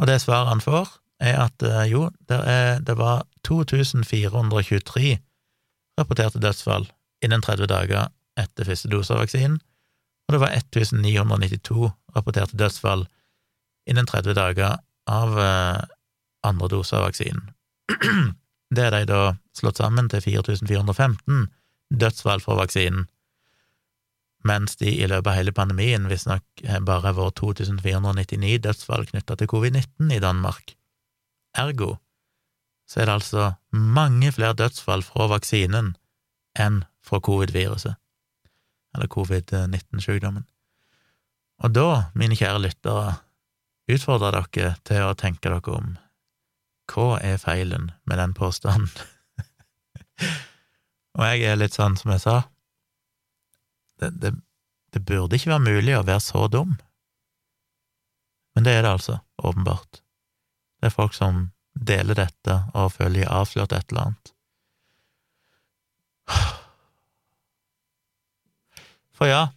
[0.00, 0.88] Og det svaret han får,
[1.22, 5.16] er at eh, jo, det, er, det var 2423
[6.00, 6.88] rapporterte dødsfall
[7.24, 9.60] innen 30 dager etter første dose av vaksinen,
[10.26, 13.04] og det var 1992 rapporterte dødsfall
[13.90, 14.80] innen 30 dager
[15.10, 15.82] av eh,
[16.48, 17.52] andre dose av vaksinen.
[18.74, 19.18] Det er de da
[19.54, 21.44] slått sammen til 4415
[21.94, 23.04] dødsfall fra vaksinen,
[24.44, 29.50] mens de i løpet av hele pandemien visstnok bare har vært 2499 dødsfall knytta til
[29.50, 30.76] covid-19 i Danmark.
[31.56, 31.94] Ergo
[32.88, 35.94] så er det altså mange flere dødsfall fra vaksinen
[36.60, 37.96] enn fra covid-viruset,
[38.94, 40.44] eller covid-19-sykdommen.
[41.64, 43.16] Og da, mine kjære lyttere,
[43.90, 45.96] utfordrer dere til å tenke dere om
[46.92, 48.90] hva er feilen med den påstanden?
[51.16, 52.36] Og jeg er litt sånn som jeg sa,
[54.04, 54.32] det, det,
[54.94, 56.76] det burde ikke være mulig å være så dum.
[58.54, 60.00] Men det er det altså, åpenbart.
[60.78, 64.34] Det er folk som deler dette og føler de har avslørt et eller annet.
[69.14, 69.48] For ja,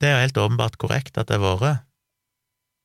[0.00, 1.86] det er jo helt åpenbart korrekt at det har vært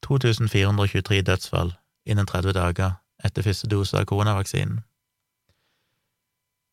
[0.06, 1.72] 2423 dødsfall
[2.06, 4.84] innen 30 dager etter første dose av koronavaksinen.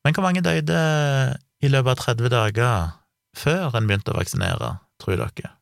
[0.02, 0.80] Men hvor mange døde
[1.62, 2.90] i løpet av 30 dager
[3.37, 5.55] før en begynte å vaksinere, tror dere?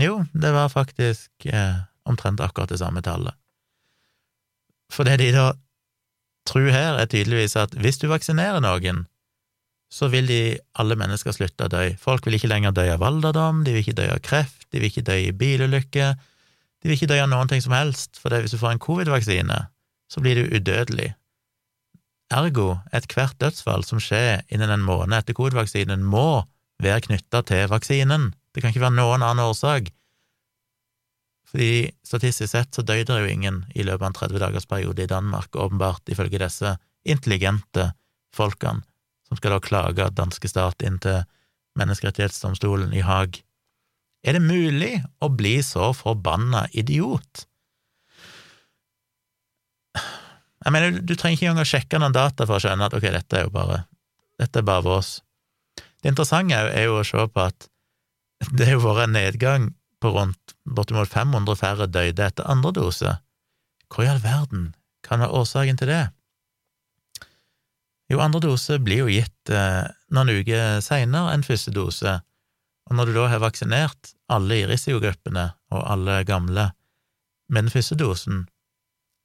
[0.00, 3.34] Jo, det var faktisk eh, omtrent akkurat det samme tallet.
[4.92, 5.50] For det de da
[6.46, 9.04] tror her, er tydeligvis at hvis du vaksinerer noen,
[9.90, 10.40] så vil de
[10.78, 11.82] alle mennesker slutte å dø.
[12.02, 14.90] Folk vil ikke lenger dø av alderdom, de vil ikke dø av kreft, de vil
[14.90, 16.16] ikke dø i bilulykker,
[16.82, 19.60] de vil ikke dø av noen ting som helst, for hvis du får en covid-vaksine,
[20.10, 21.14] så blir du udødelig.
[22.34, 26.44] Ergo, ethvert dødsfall som skjer innen en måned etter covid-vaksinen, må
[26.82, 28.32] være knytta til vaksinen.
[28.52, 29.92] Det kan ikke være noen annen årsak.
[31.46, 35.04] Fordi statistisk sett så døde det jo ingen i løpet av en 30 dagers periode
[35.04, 36.74] i Danmark, åpenbart, ifølge disse
[37.06, 37.92] intelligente
[38.34, 38.82] folkene
[39.26, 41.24] som skal da klage danske stat inn til
[41.78, 43.40] menneskerettighetsdomstolen i Haag.
[44.26, 47.46] Er det mulig å bli så forbanna idiot?
[50.66, 53.06] Jeg mener, du trenger ikke engang å sjekke noen data for å skjønne at ok,
[53.14, 53.84] dette er jo bare
[54.40, 55.20] dette er bare vås.
[56.06, 57.64] Det interessante er jo å se på at
[58.54, 59.64] det har vært en nedgang
[59.98, 63.14] på rundt bortimot 500 færre døde etter andre dose.
[63.90, 64.68] Hva i all verden
[65.02, 66.04] kan være årsaken til det?
[68.06, 69.82] Jo, andre dose blir jo gitt eh,
[70.14, 72.20] noen uker seinere enn første dose,
[72.86, 76.68] og når du da har vaksinert alle i risikogruppene og alle gamle
[77.50, 78.44] med den første dosen,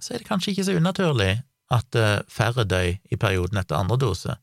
[0.02, 1.36] så er det kanskje ikke så unaturlig
[1.70, 4.42] at eh, færre dør i perioden etter andre dose,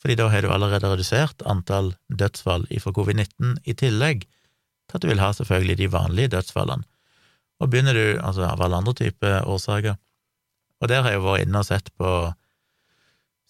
[0.00, 5.10] fordi da har du allerede redusert antall dødsfall ifra covid-19 i tillegg til at du
[5.10, 6.86] vil ha selvfølgelig de vanlige dødsfallene.
[7.60, 9.98] Og begynner du, altså av alle andre typer årsaker,
[10.80, 12.10] og der har jeg jo vært inne og sett på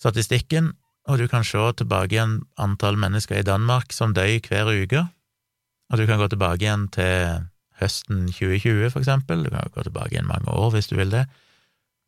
[0.00, 0.72] statistikken,
[1.06, 5.04] og du kan se tilbake igjen antall mennesker i Danmark som dør hver uke,
[5.90, 7.46] og du kan gå tilbake igjen til
[7.80, 11.24] høsten 2020, for eksempel, du kan gå tilbake igjen mange år hvis du vil det,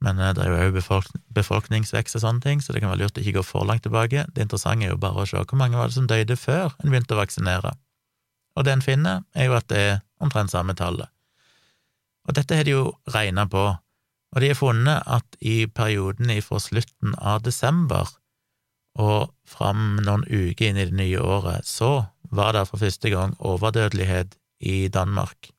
[0.03, 3.05] men eh, det er jo òg befolk befolkningsvekst og sånne ting, så det kan være
[3.05, 4.27] lurt å ikke gå for langt tilbake.
[4.35, 6.91] Det interessante er jo bare å se hvor mange var det som døde før en
[6.91, 7.77] begynte å vaksinere,
[8.57, 11.09] og det en finner, er jo at det er omtrent samme tallet.
[12.29, 13.63] Og dette har de jo regna på,
[14.33, 18.11] og de har funnet at i perioden fra slutten av desember
[19.01, 23.35] og fram noen uker inn i det nye året, så var det for første gang
[23.41, 25.51] overdødelighet i Danmark.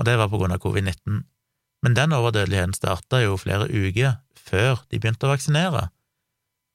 [0.00, 1.22] Og det var på grunn av covid-19.
[1.84, 5.90] Men den overdødeligheten starta jo flere uker før de begynte å vaksinere.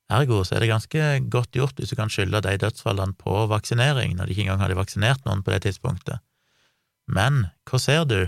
[0.10, 4.16] Ergo så er det ganske godt gjort hvis du kan skylde de dødsfallene på vaksinering,
[4.18, 6.22] når de ikke engang hadde vaksinert noen på det tidspunktet.
[7.10, 8.20] Men hva ser du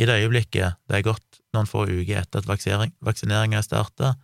[0.00, 2.48] i det øyeblikket det er gått noen få uker etter at
[3.04, 4.14] vaksineringa er starta,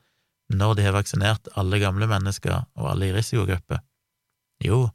[0.53, 3.83] når de har vaksinert alle gamle mennesker og alle i risikogrupper?
[4.65, 4.87] Jo,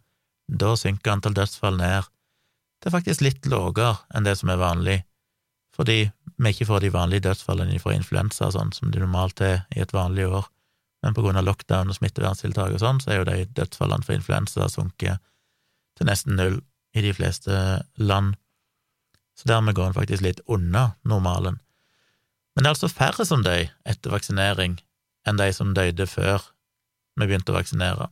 [0.48, 2.10] da synker antall dødsfall ned.
[2.82, 5.02] Er faktisk litt lavere enn det som er vanlig,
[5.82, 6.00] fordi
[6.42, 9.94] vi ikke får de vanlige dødsfallene fra influensa sånn som det normalt er i et
[9.96, 10.46] vanlig år,
[11.02, 14.18] men på grunn av lockdown og smitteverntiltak og sånn, så er jo de dødsfallene for
[14.18, 15.22] influensa sunket
[15.98, 16.62] til nesten null
[16.94, 17.58] i de fleste
[17.98, 18.36] land
[19.42, 21.60] så dermed går en faktisk litt unna normalen.
[22.54, 24.78] Men det er altså færre som dør etter vaksinering
[25.28, 26.44] enn de som døde før
[27.18, 28.10] vi begynte å vaksinere.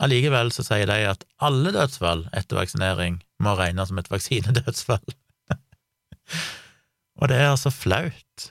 [0.00, 5.04] Allikevel så sier de at alle dødsfall etter vaksinering må regnes som et vaksinedødsfall.
[7.18, 8.48] Og det er altså flaut.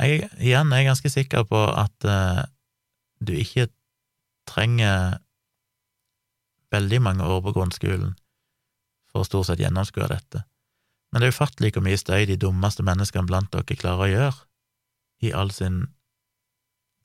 [0.00, 2.42] Jeg, igjen er jeg ganske sikker på at uh,
[3.22, 3.68] du ikke
[4.48, 5.20] trenger
[6.74, 8.16] veldig mange år på grunnskolen
[9.12, 10.42] for å stort sett gjennomskue dette.
[11.12, 14.40] Men det er ufattelig hvor mye støy de dummeste menneskene blant dere klarer å gjøre,
[15.22, 15.84] i all sin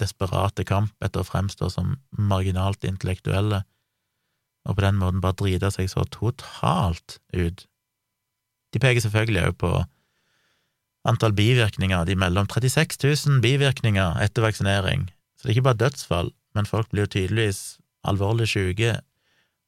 [0.01, 3.61] desperate kamp etter å fremstå som marginalt intellektuelle,
[4.65, 7.68] og på den måten bare drite seg så totalt ut.
[8.73, 9.73] De peker selvfølgelig òg på
[11.09, 12.05] antall bivirkninger.
[12.05, 16.67] De melder om 36 000 bivirkninger etter vaksinering, så det er ikke bare dødsfall, men
[16.69, 18.97] folk blir jo tydeligvis alvorlig syke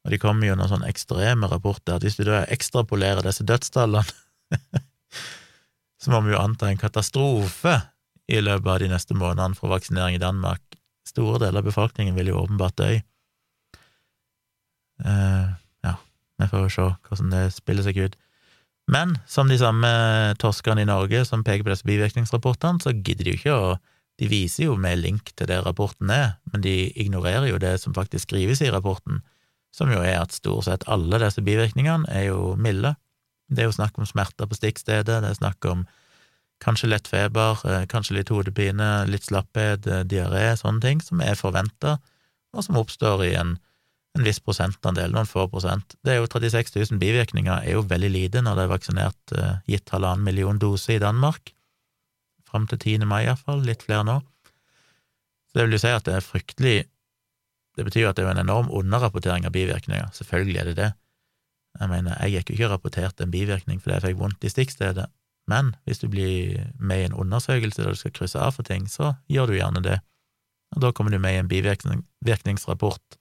[0.02, 4.02] og de kommer jo noen sånne ekstreme rapporter, at hvis du da ekstrapolerer disse dødstallene,
[6.02, 7.76] så må vi jo anta en katastrofe
[8.32, 10.62] i løpet av de neste månedene for vaksinering i Danmark.
[11.06, 12.90] Store deler av befolkningen vil jo åpenbart dø.
[15.02, 15.54] Uh,
[15.86, 15.94] ja,
[16.42, 18.18] vi får jo se hvordan det spiller seg ut.
[18.90, 19.88] Men som de samme
[20.42, 23.72] torskerne i Norge som peker på disse bivirkningsrapportene, så gidder de jo ikke å
[24.20, 27.94] De viser jo med link til det rapporten er, men de ignorerer jo det som
[27.96, 29.22] faktisk skrives i rapporten
[29.72, 32.92] som jo er at stort sett alle disse bivirkningene er jo milde.
[33.48, 35.86] Det er jo snakk om smerter på stikkstedet, det er snakk om
[36.62, 41.34] kanskje lett feber, eh, kanskje litt hodepine, litt slapphet, eh, diaré, sånne ting som er
[41.34, 41.98] forventa,
[42.54, 43.58] og som oppstår i en
[44.12, 45.96] en viss prosentandel, noen få prosent.
[46.04, 49.54] Det er jo 36 000 bivirkninger, er jo veldig lite når det er vaksinert eh,
[49.72, 51.54] gitt halvannen million doser i Danmark.
[52.48, 53.06] Fram til 10.
[53.08, 53.62] mai, iallfall.
[53.64, 54.18] Litt flere nå.
[55.48, 56.78] Så det vil jo si at det er fryktelig
[57.72, 60.10] Det betyr jo at det er en enorm underrapportering av bivirkninger.
[60.12, 60.90] Selvfølgelig er det det.
[61.80, 65.06] Jeg mener, jeg gikk jo ikke rapportert en bivirkning fordi jeg fikk vondt i stikkstedet,
[65.48, 68.84] men hvis du blir med i en undersøkelse der du skal krysse av for ting,
[68.92, 69.96] så gjør du gjerne det,
[70.76, 73.16] og da kommer du med i en bivirkningsrapport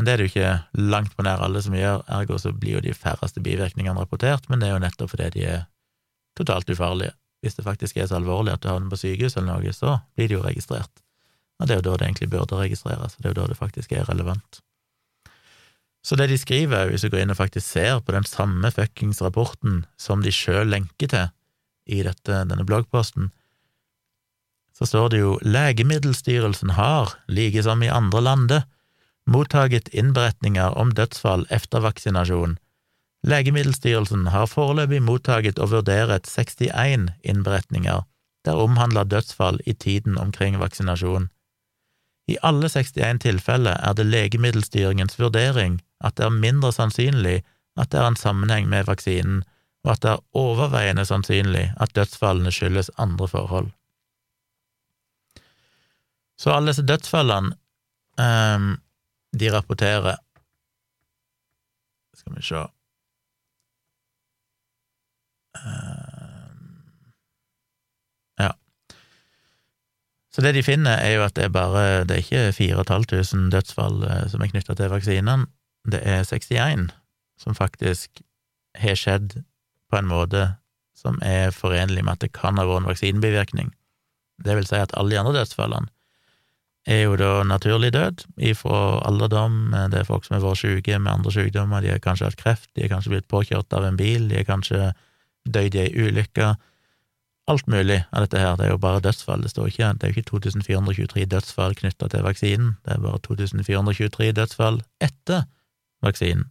[0.00, 2.78] men det er det jo ikke langt på nær alle som gjør, ergo så blir
[2.78, 5.58] jo de færreste bivirkningene rapportert, men det er jo nettopp fordi de er
[6.40, 7.12] totalt ufarlige.
[7.44, 10.30] Hvis det faktisk er så alvorlig at du havner på sykehus eller noe, så blir
[10.30, 11.04] det jo registrert.
[11.60, 13.58] Og det er jo da det egentlig burde registreres, og det er jo da det
[13.60, 14.62] faktisk er relevant.
[16.00, 19.20] Så det de skriver, hvis du går inn og faktisk ser på den samme fuckings
[19.20, 21.28] rapporten som de sjøl lenker til
[21.92, 23.28] i dette, denne bloggposten,
[24.72, 28.62] så står det jo Legemiddelstyrelsen har, like som i andre lande,
[29.30, 32.58] mottaget innberetninger om dødsfall etter vaksinasjon.
[33.22, 38.06] Legemiddelstyrelsen har foreløpig mottaget og vurderet 61 innberetninger
[38.44, 41.28] der omhandler dødsfall i tiden omkring vaksinasjon.
[42.28, 47.42] I alle 61 tilfeller er det legemiddelstyringens vurdering at det er mindre sannsynlig
[47.76, 49.42] at det er en sammenheng med vaksinen,
[49.84, 53.70] og at det er overveiende sannsynlig at dødsfallene skyldes andre forhold.
[56.38, 57.52] Så alle disse dødsfallene
[58.18, 58.76] um,
[59.32, 60.16] de rapporterer
[62.16, 62.62] Skal vi se
[65.60, 67.12] ehm,
[68.38, 68.50] Ja.
[70.34, 74.02] Så det de finner, er jo at det er bare Det er ikke 4500 dødsfall
[74.08, 75.46] eh, som er knytta til vaksinene,
[75.90, 76.90] det er 61
[77.40, 78.20] som faktisk
[78.76, 79.38] har skjedd
[79.90, 80.42] på en måte
[80.94, 83.70] som er forenlig med at det kan ha vært en vaksinebivirkning.
[84.44, 85.88] Det vil si at alle de andre dødsfallene
[86.88, 89.74] er jo da naturlig død ifra alderdom.
[89.92, 92.70] Det er folk som har vært syke med andre sykdommer, de har kanskje hatt kreft,
[92.74, 94.92] de har kanskje blitt påkjørt av en bil, de har kanskje
[95.44, 96.54] dødd i ei ulykke.
[97.50, 100.12] Alt mulig av dette her, det er jo bare dødsfall, det står ikke, det er
[100.12, 105.44] jo ikke 2423 dødsfall knytta til vaksinen, det er bare 2423 dødsfall etter
[106.04, 106.46] vaksinen.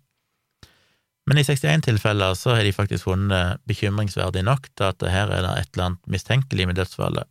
[1.29, 5.45] Men i 61 tilfeller så har de faktisk funnet bekymringsverdig nok til at her er
[5.45, 7.29] det et eller annet mistenkelig med dødsfallet,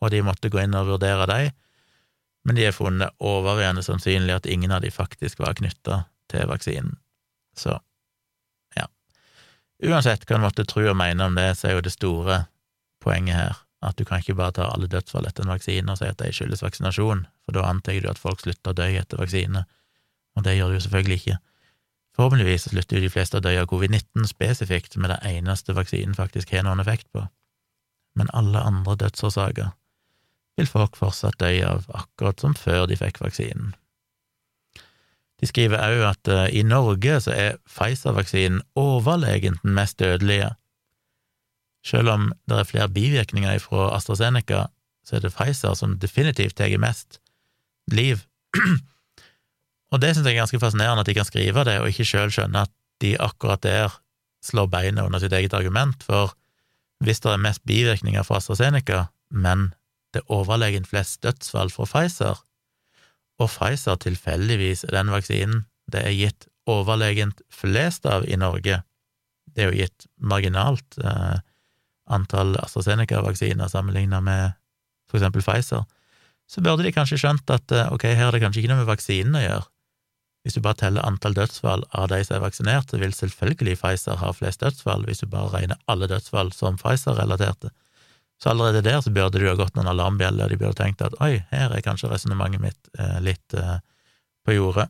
[0.00, 1.56] og de måtte gå inn og vurdere dem
[2.48, 5.98] men de har funnet overveiende sannsynlig at ingen av de faktisk var knytta
[6.32, 6.94] til vaksinen.
[7.52, 7.74] Så,
[8.72, 8.86] ja.
[9.84, 12.46] Uansett hva en måtte tro og mene om det, så er jo det store
[13.04, 16.08] poenget her at du kan ikke bare ta alle dødsfall etter en vaksine og si
[16.08, 19.66] at de skyldes vaksinasjon, for da antar du at folk slutter å dø etter vaksine,
[20.32, 21.36] og det gjør du jo selvfølgelig ikke.
[22.16, 26.16] Forhåpentligvis slutter jo de fleste å dø av covid-19 spesifikt, som er det eneste vaksinen
[26.16, 27.28] faktisk har noen effekt på,
[28.16, 29.68] men alle andre dødsårsaker
[30.58, 33.74] vil folk fortsatt dø av, akkurat som før de fikk vaksinen.
[35.38, 40.50] De skriver òg at uh, i Norge så er Pfizer-vaksinen overlegent den mest dødelige.
[41.86, 44.66] Selv om det er flere bivirkninger fra AstraZeneca,
[45.06, 47.20] så er det Pfizer som definitivt tar mest
[47.92, 48.24] liv.
[49.92, 52.34] og det synes jeg er ganske fascinerende at de kan skrive det, og ikke sjøl
[52.34, 53.94] skjønne at de akkurat der
[54.44, 56.34] slår beina under sitt eget argument, for
[57.04, 59.70] hvis det er mest bivirkninger fra AstraZeneca, men
[60.14, 62.44] det er overlegent flest dødsfall fra Pfizer,
[63.38, 68.82] og Pfizer tilfeldigvis er den vaksinen det er gitt overlegent flest av i Norge.
[69.48, 71.38] Det er jo gitt marginalt eh,
[72.12, 74.58] antall AstraZeneca-vaksiner sammenlignet med
[75.08, 75.86] for eksempel Pfizer.
[76.48, 78.90] Så burde de kanskje skjønt at eh, ok, her er det kanskje ikke noe med
[78.90, 79.66] vaksinen å gjøre.
[80.44, 84.20] Hvis du bare teller antall dødsfall av de som er vaksinert, så vil selvfølgelig Pfizer
[84.20, 87.72] ha flest dødsfall, hvis du bare regner alle dødsfall som Pfizer-relaterte.
[88.38, 91.02] Så allerede der så burde det jo ha gått noen alarmbjeller, og de burde tenkt
[91.02, 93.80] at oi, her er kanskje resonnementet mitt eh, litt eh,
[94.46, 94.86] på jordet.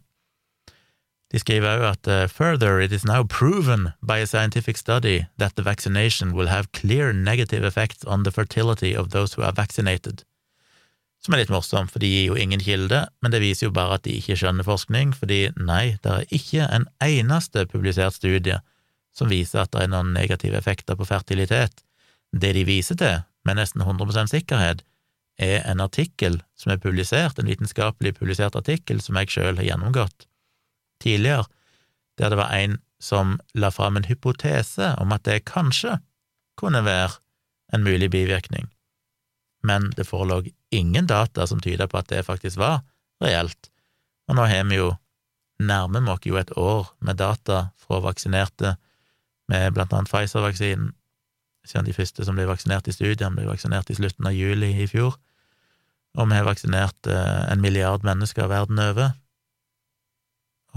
[1.28, 5.56] De skriver òg at uh, further it is now proven by a scientific study that
[5.56, 10.24] the vaccination will have clear negative effects on the fertility of those who are vaccinated.
[11.20, 13.98] Som er litt morsomt, for de gir jo ingen kilde, men det viser jo bare
[13.98, 18.60] at de ikke skjønner forskning, fordi nei, det er ikke en eneste publisert studie
[19.12, 21.82] som viser at det er noen negative effekter på fertilitet.
[22.32, 24.84] Det de viser til, med nesten 100% sikkerhet,
[25.38, 30.26] er en artikkel som er publisert, en vitenskapelig publisert artikkel som jeg selv har gjennomgått
[31.02, 31.46] tidligere,
[32.18, 36.00] der det var en som la fram en hypotese om at det kanskje
[36.58, 37.20] kunne være
[37.72, 38.66] en mulig bivirkning,
[39.62, 40.42] men det forelå
[40.74, 42.80] ingen data som tyda på at det faktisk var
[43.22, 43.70] reelt,
[44.26, 44.90] og nå har vi jo
[45.58, 48.76] nærmer vi oss jo et år med data fra vaksinerte
[49.48, 50.92] med blant annet Pfizer-vaksinen,
[51.68, 54.88] siden de første som ble vaksinert i studiene, ble vaksinert i slutten av juli i
[54.90, 55.16] fjor.
[56.18, 59.12] Og vi har vaksinert eh, en milliard mennesker verden over.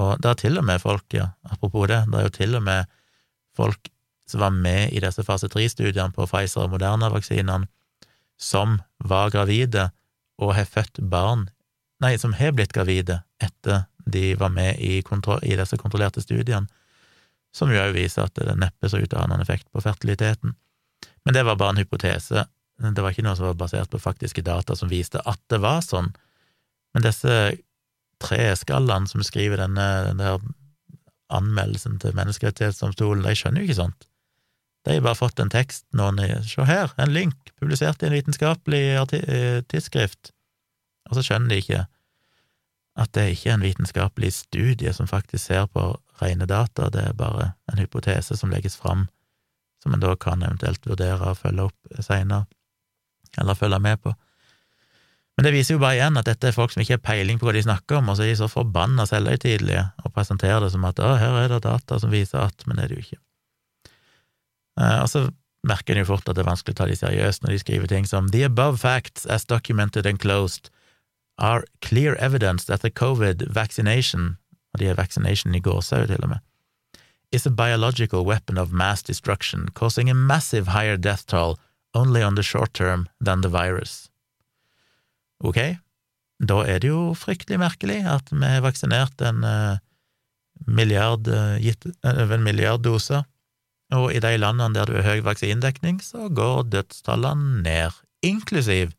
[0.01, 2.65] Og det er til og med folk, ja, apropos det, det er jo til og
[2.68, 2.91] med
[3.57, 3.91] folk
[4.31, 7.68] som var med i disse fase tre-studiene på Pfizer og Moderna-vaksinene,
[8.39, 9.89] som var gravide
[10.41, 11.49] og har født barn,
[12.01, 16.68] nei, som har blitt gravide etter de var med i, i disse kontrollerte studiene,
[17.53, 19.84] som jo òg viser at det neppe så ut til å ha noen effekt på
[19.84, 20.55] fertiliteten.
[21.26, 22.45] Men det var bare en hypotese,
[22.81, 25.84] det var ikke noe som var basert på faktiske data som viste at det var
[25.85, 26.10] sånn.
[26.95, 27.35] Men disse
[28.22, 30.34] tre skallene som skriver denne, denne
[31.31, 34.07] anmeldelsen til Menneskerettighetsdomstolen, de skjønner jo ikke sånt.
[34.85, 36.18] De har bare fått en tekst, noen
[36.48, 40.34] Se her, en link, publisert i en vitenskapelig eh, tidsskrift,
[41.10, 41.84] og så skjønner de ikke
[42.99, 45.85] at det ikke er en vitenskapelig studie som faktisk ser på
[46.22, 49.07] rene data, det er bare en hypotese som legges fram,
[49.84, 52.45] som en da kan eventuelt vurdere å følge opp seinere,
[53.40, 54.14] eller følge med på.
[55.38, 57.48] Men det viser jo bare igjen at dette er folk som ikke har peiling på
[57.48, 60.84] hva de snakker om, og så er de så forbanna selvhøytidelige og presenterer det som
[60.86, 63.22] at å, her er det data som viser at, men det er det jo ikke.
[64.82, 65.24] Eh, og så
[65.68, 67.90] merker en jo fort at det er vanskelig å ta de seriøst når de skriver
[67.90, 70.72] ting som The above facts as documented and closed
[71.41, 74.38] are clear evidence that the covid vaccination,
[74.74, 76.45] og de er vaccination i gåsehud til og med,
[77.32, 81.58] is a biological weapon of mass destruction, causing a massive higher death toll
[81.94, 84.10] only on the short term than the virus.
[85.44, 85.78] Ok,
[86.40, 89.78] da er det jo fryktelig merkelig at vi har vaksinert en uh,
[90.68, 93.26] milliard, uh, gitt over en milliard doser,
[93.91, 98.94] og i de landene der du har høy vaksinedekning, så går dødstallene ned, inklusiv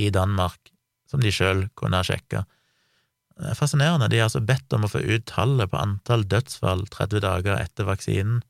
[0.00, 0.72] i Danmark,
[1.10, 2.46] som de sjøl kunne ha sjekka.
[3.42, 7.24] Er fascinerende, de har altså bedt om å få ut tallet på antall dødsfall 30
[7.24, 8.42] dager etter vaksinen,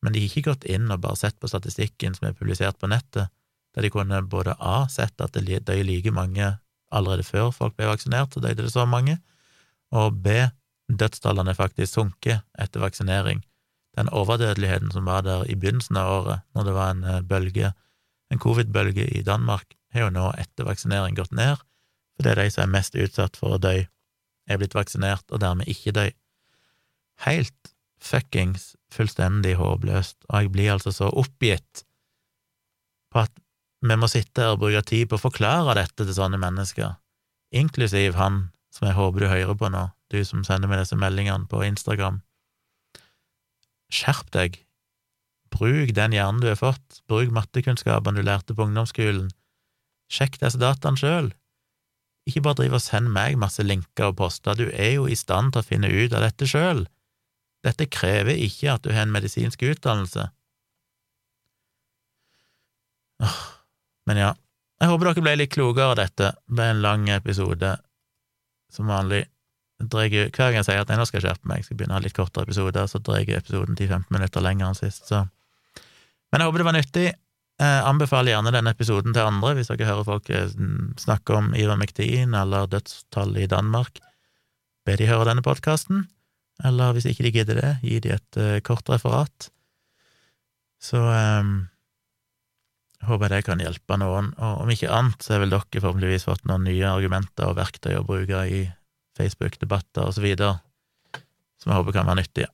[0.00, 2.88] men de har ikke gått inn og bare sett på statistikken som er publisert på
[2.90, 3.32] nettet,
[3.74, 6.54] der de kunne både A sett at det døde like mange
[6.90, 9.18] allerede før folk ble vaksinert, så døde det så mange,
[9.94, 10.46] og B
[10.90, 13.44] dødstallene faktisk sunket etter vaksinering.
[13.98, 17.72] Den overdødeligheten som var der i begynnelsen av året, når det var en eh, bølge,
[18.30, 21.58] en covid-bølge i Danmark, har jo nå etter vaksinering gått ned,
[22.14, 23.74] for det er de som er mest utsatt for å dø,
[24.50, 26.10] er blitt vaksinert og dermed ikke døy.
[27.26, 31.84] Helt fuckings fullstendig håpløst, og jeg blir altså så oppgitt
[33.10, 33.34] på at
[33.80, 36.96] vi må sitte her og bruke tid på å forklare dette til sånne mennesker,
[37.56, 41.48] inklusiv han som jeg håper du hører på nå, du som sender meg disse meldingene
[41.50, 42.20] på Instagram.
[43.90, 44.60] Skjerp deg!
[45.50, 49.32] Bruk den hjernen du har fått, bruk mattekunnskapene du lærte på ungdomsskolen,
[50.12, 51.32] sjekk disse dataene sjøl.
[52.28, 55.54] Ikke bare driv og send meg masse linker og poster, du er jo i stand
[55.54, 56.84] til å finne ut av dette sjøl.
[57.64, 60.28] Dette krever ikke at du har en medisinsk utdannelse.
[64.08, 64.30] Men ja,
[64.80, 66.32] jeg håper dere ble litt klokere av dette.
[66.48, 67.74] Det ble en lang episode,
[68.72, 69.26] som vanlig.
[69.80, 72.04] Hver gang jeg sier at jeg nå skal skjerpe meg, jeg skal begynne å ha
[72.04, 75.26] litt kortere episoder, så drar jeg episoden 10-15 minutter lenger enn sist, så
[76.30, 77.06] Men jeg håper det var nyttig.
[77.60, 80.52] Jeg anbefaler gjerne denne episoden til andre, hvis dere hører folk eh,
[81.00, 84.00] snakke om Ivar Ivermectin eller dødstall i Danmark.
[84.88, 86.06] Be de høre denne podkasten,
[86.64, 89.50] eller hvis ikke de gidder det, gi de et uh, kort referat.
[90.80, 91.50] Så eh,
[93.04, 96.24] håper jeg det kan hjelpe noen, og om ikke annet så har vel dere forhåpentligvis
[96.30, 98.62] fått noen nye argumenter og verktøy å bruke i
[99.20, 100.56] Facebook-debatter og så videre,
[101.60, 102.48] som jeg håper kan være nyttige.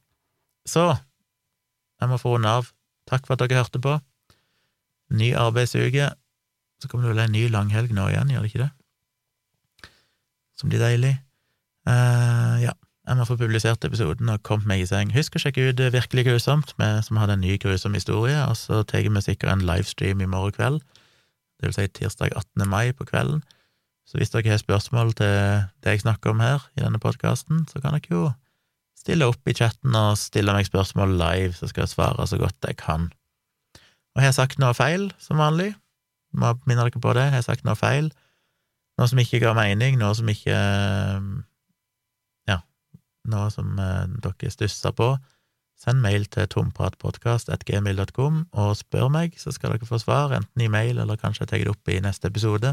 [0.67, 2.75] Så jeg må få runde av.
[3.07, 3.95] Takk for at dere hørte på.
[5.15, 6.11] Ny arbeidsuke.
[6.83, 8.73] Så kommer det vel en ny langhelg nå igjen, gjør det ikke det?
[10.57, 11.15] Som blir deilig.
[11.87, 12.73] Uh, ja,
[13.07, 15.13] jeg må få publisert episoden og kommet meg i seng.
[15.15, 18.83] Husk å sjekke ut Virkelig grusomt, med, som hadde en ny grusom historie, og så
[18.83, 20.81] tar vi sikkert en livestream i morgen kveld,
[21.57, 22.67] det vil si tirsdag 18.
[22.69, 23.45] mai på kvelden.
[24.07, 25.31] Så hvis dere har spørsmål til
[25.83, 28.27] det jeg snakker om her i denne podkasten, så kan dere jo
[28.99, 32.69] stille opp i chatten og stille meg spørsmål live, så skal jeg svare så godt
[32.69, 33.09] jeg kan.
[34.17, 35.75] Og har jeg sagt noe feil, som vanlig?
[36.33, 37.27] Må minne dere på det.
[37.29, 38.09] Har jeg sagt noe feil?
[38.97, 40.57] Noe som ikke ga mening, noe som ikke
[42.49, 42.63] Ja,
[43.29, 45.11] noe som eh, dere stussa på?
[45.77, 50.97] Send mail til tompratpodkast.gmil.com og spør meg, så skal dere få svar, enten i mail
[50.97, 52.73] eller kanskje jeg tar det opp i neste episode,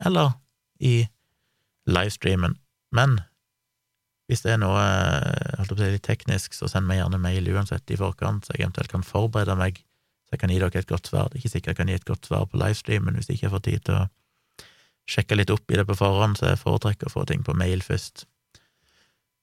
[0.00, 0.32] eller
[0.80, 1.02] i
[1.84, 2.56] livestreamen.
[2.96, 3.18] Men
[4.24, 7.52] hvis det er noe eh, holdt på å litt teknisk, så send meg gjerne mail
[7.52, 9.84] uansett i forkant, så jeg eventuelt kan forberede meg
[10.32, 11.28] jeg kan gi dere et godt svar.
[11.28, 13.38] Det er ikke sikkert jeg kan gi et godt svar på livestream, men hvis jeg
[13.38, 14.08] ikke får tid til å
[15.12, 17.82] sjekke litt opp i det på forhånd, så jeg foretrekker å få ting på mail
[17.84, 18.24] først.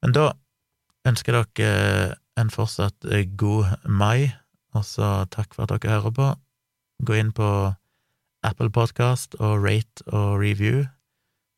[0.03, 0.31] Men da
[1.07, 3.07] ønsker jeg dere en fortsatt
[3.39, 4.31] god mai,
[4.75, 6.29] og så takk for at dere hører på.
[7.07, 7.49] Gå inn på
[8.45, 10.85] Apple Podcast og rate og review.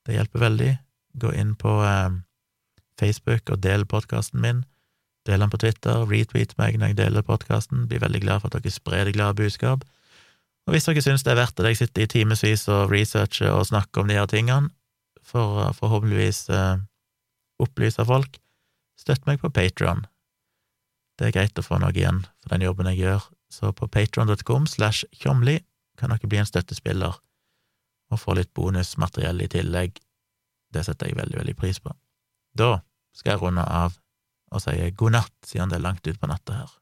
[0.05, 0.71] Det hjelper veldig.
[1.21, 2.19] Gå inn på eh,
[2.99, 4.63] Facebook og del podkasten min.
[5.29, 7.85] Del den på Twitter, retweet meg når jeg deler podkasten.
[7.89, 9.83] Blir veldig glad for at dere sprer det glade budskap.
[10.65, 13.67] Og hvis dere syns det er verdt det, jeg sitter i timevis og researcher og
[13.69, 14.71] snakker om de her tingene,
[15.21, 16.81] for å forhåpentligvis eh,
[17.61, 18.39] opplyse folk,
[18.99, 20.05] støtt meg på Patron.
[21.17, 24.65] Det er greit å få noe igjen for den jobben jeg gjør, så på patron.com
[24.69, 25.59] slash tjomli
[25.99, 27.19] kan dere bli en støttespiller
[28.11, 29.99] og få litt bonusmateriell i tillegg.
[30.73, 31.93] Det setter jeg veldig, veldig pris på.
[32.57, 32.79] Da
[33.15, 34.00] skal jeg runde av
[34.51, 36.77] og sier god natt, siden det er langt utpå natta her.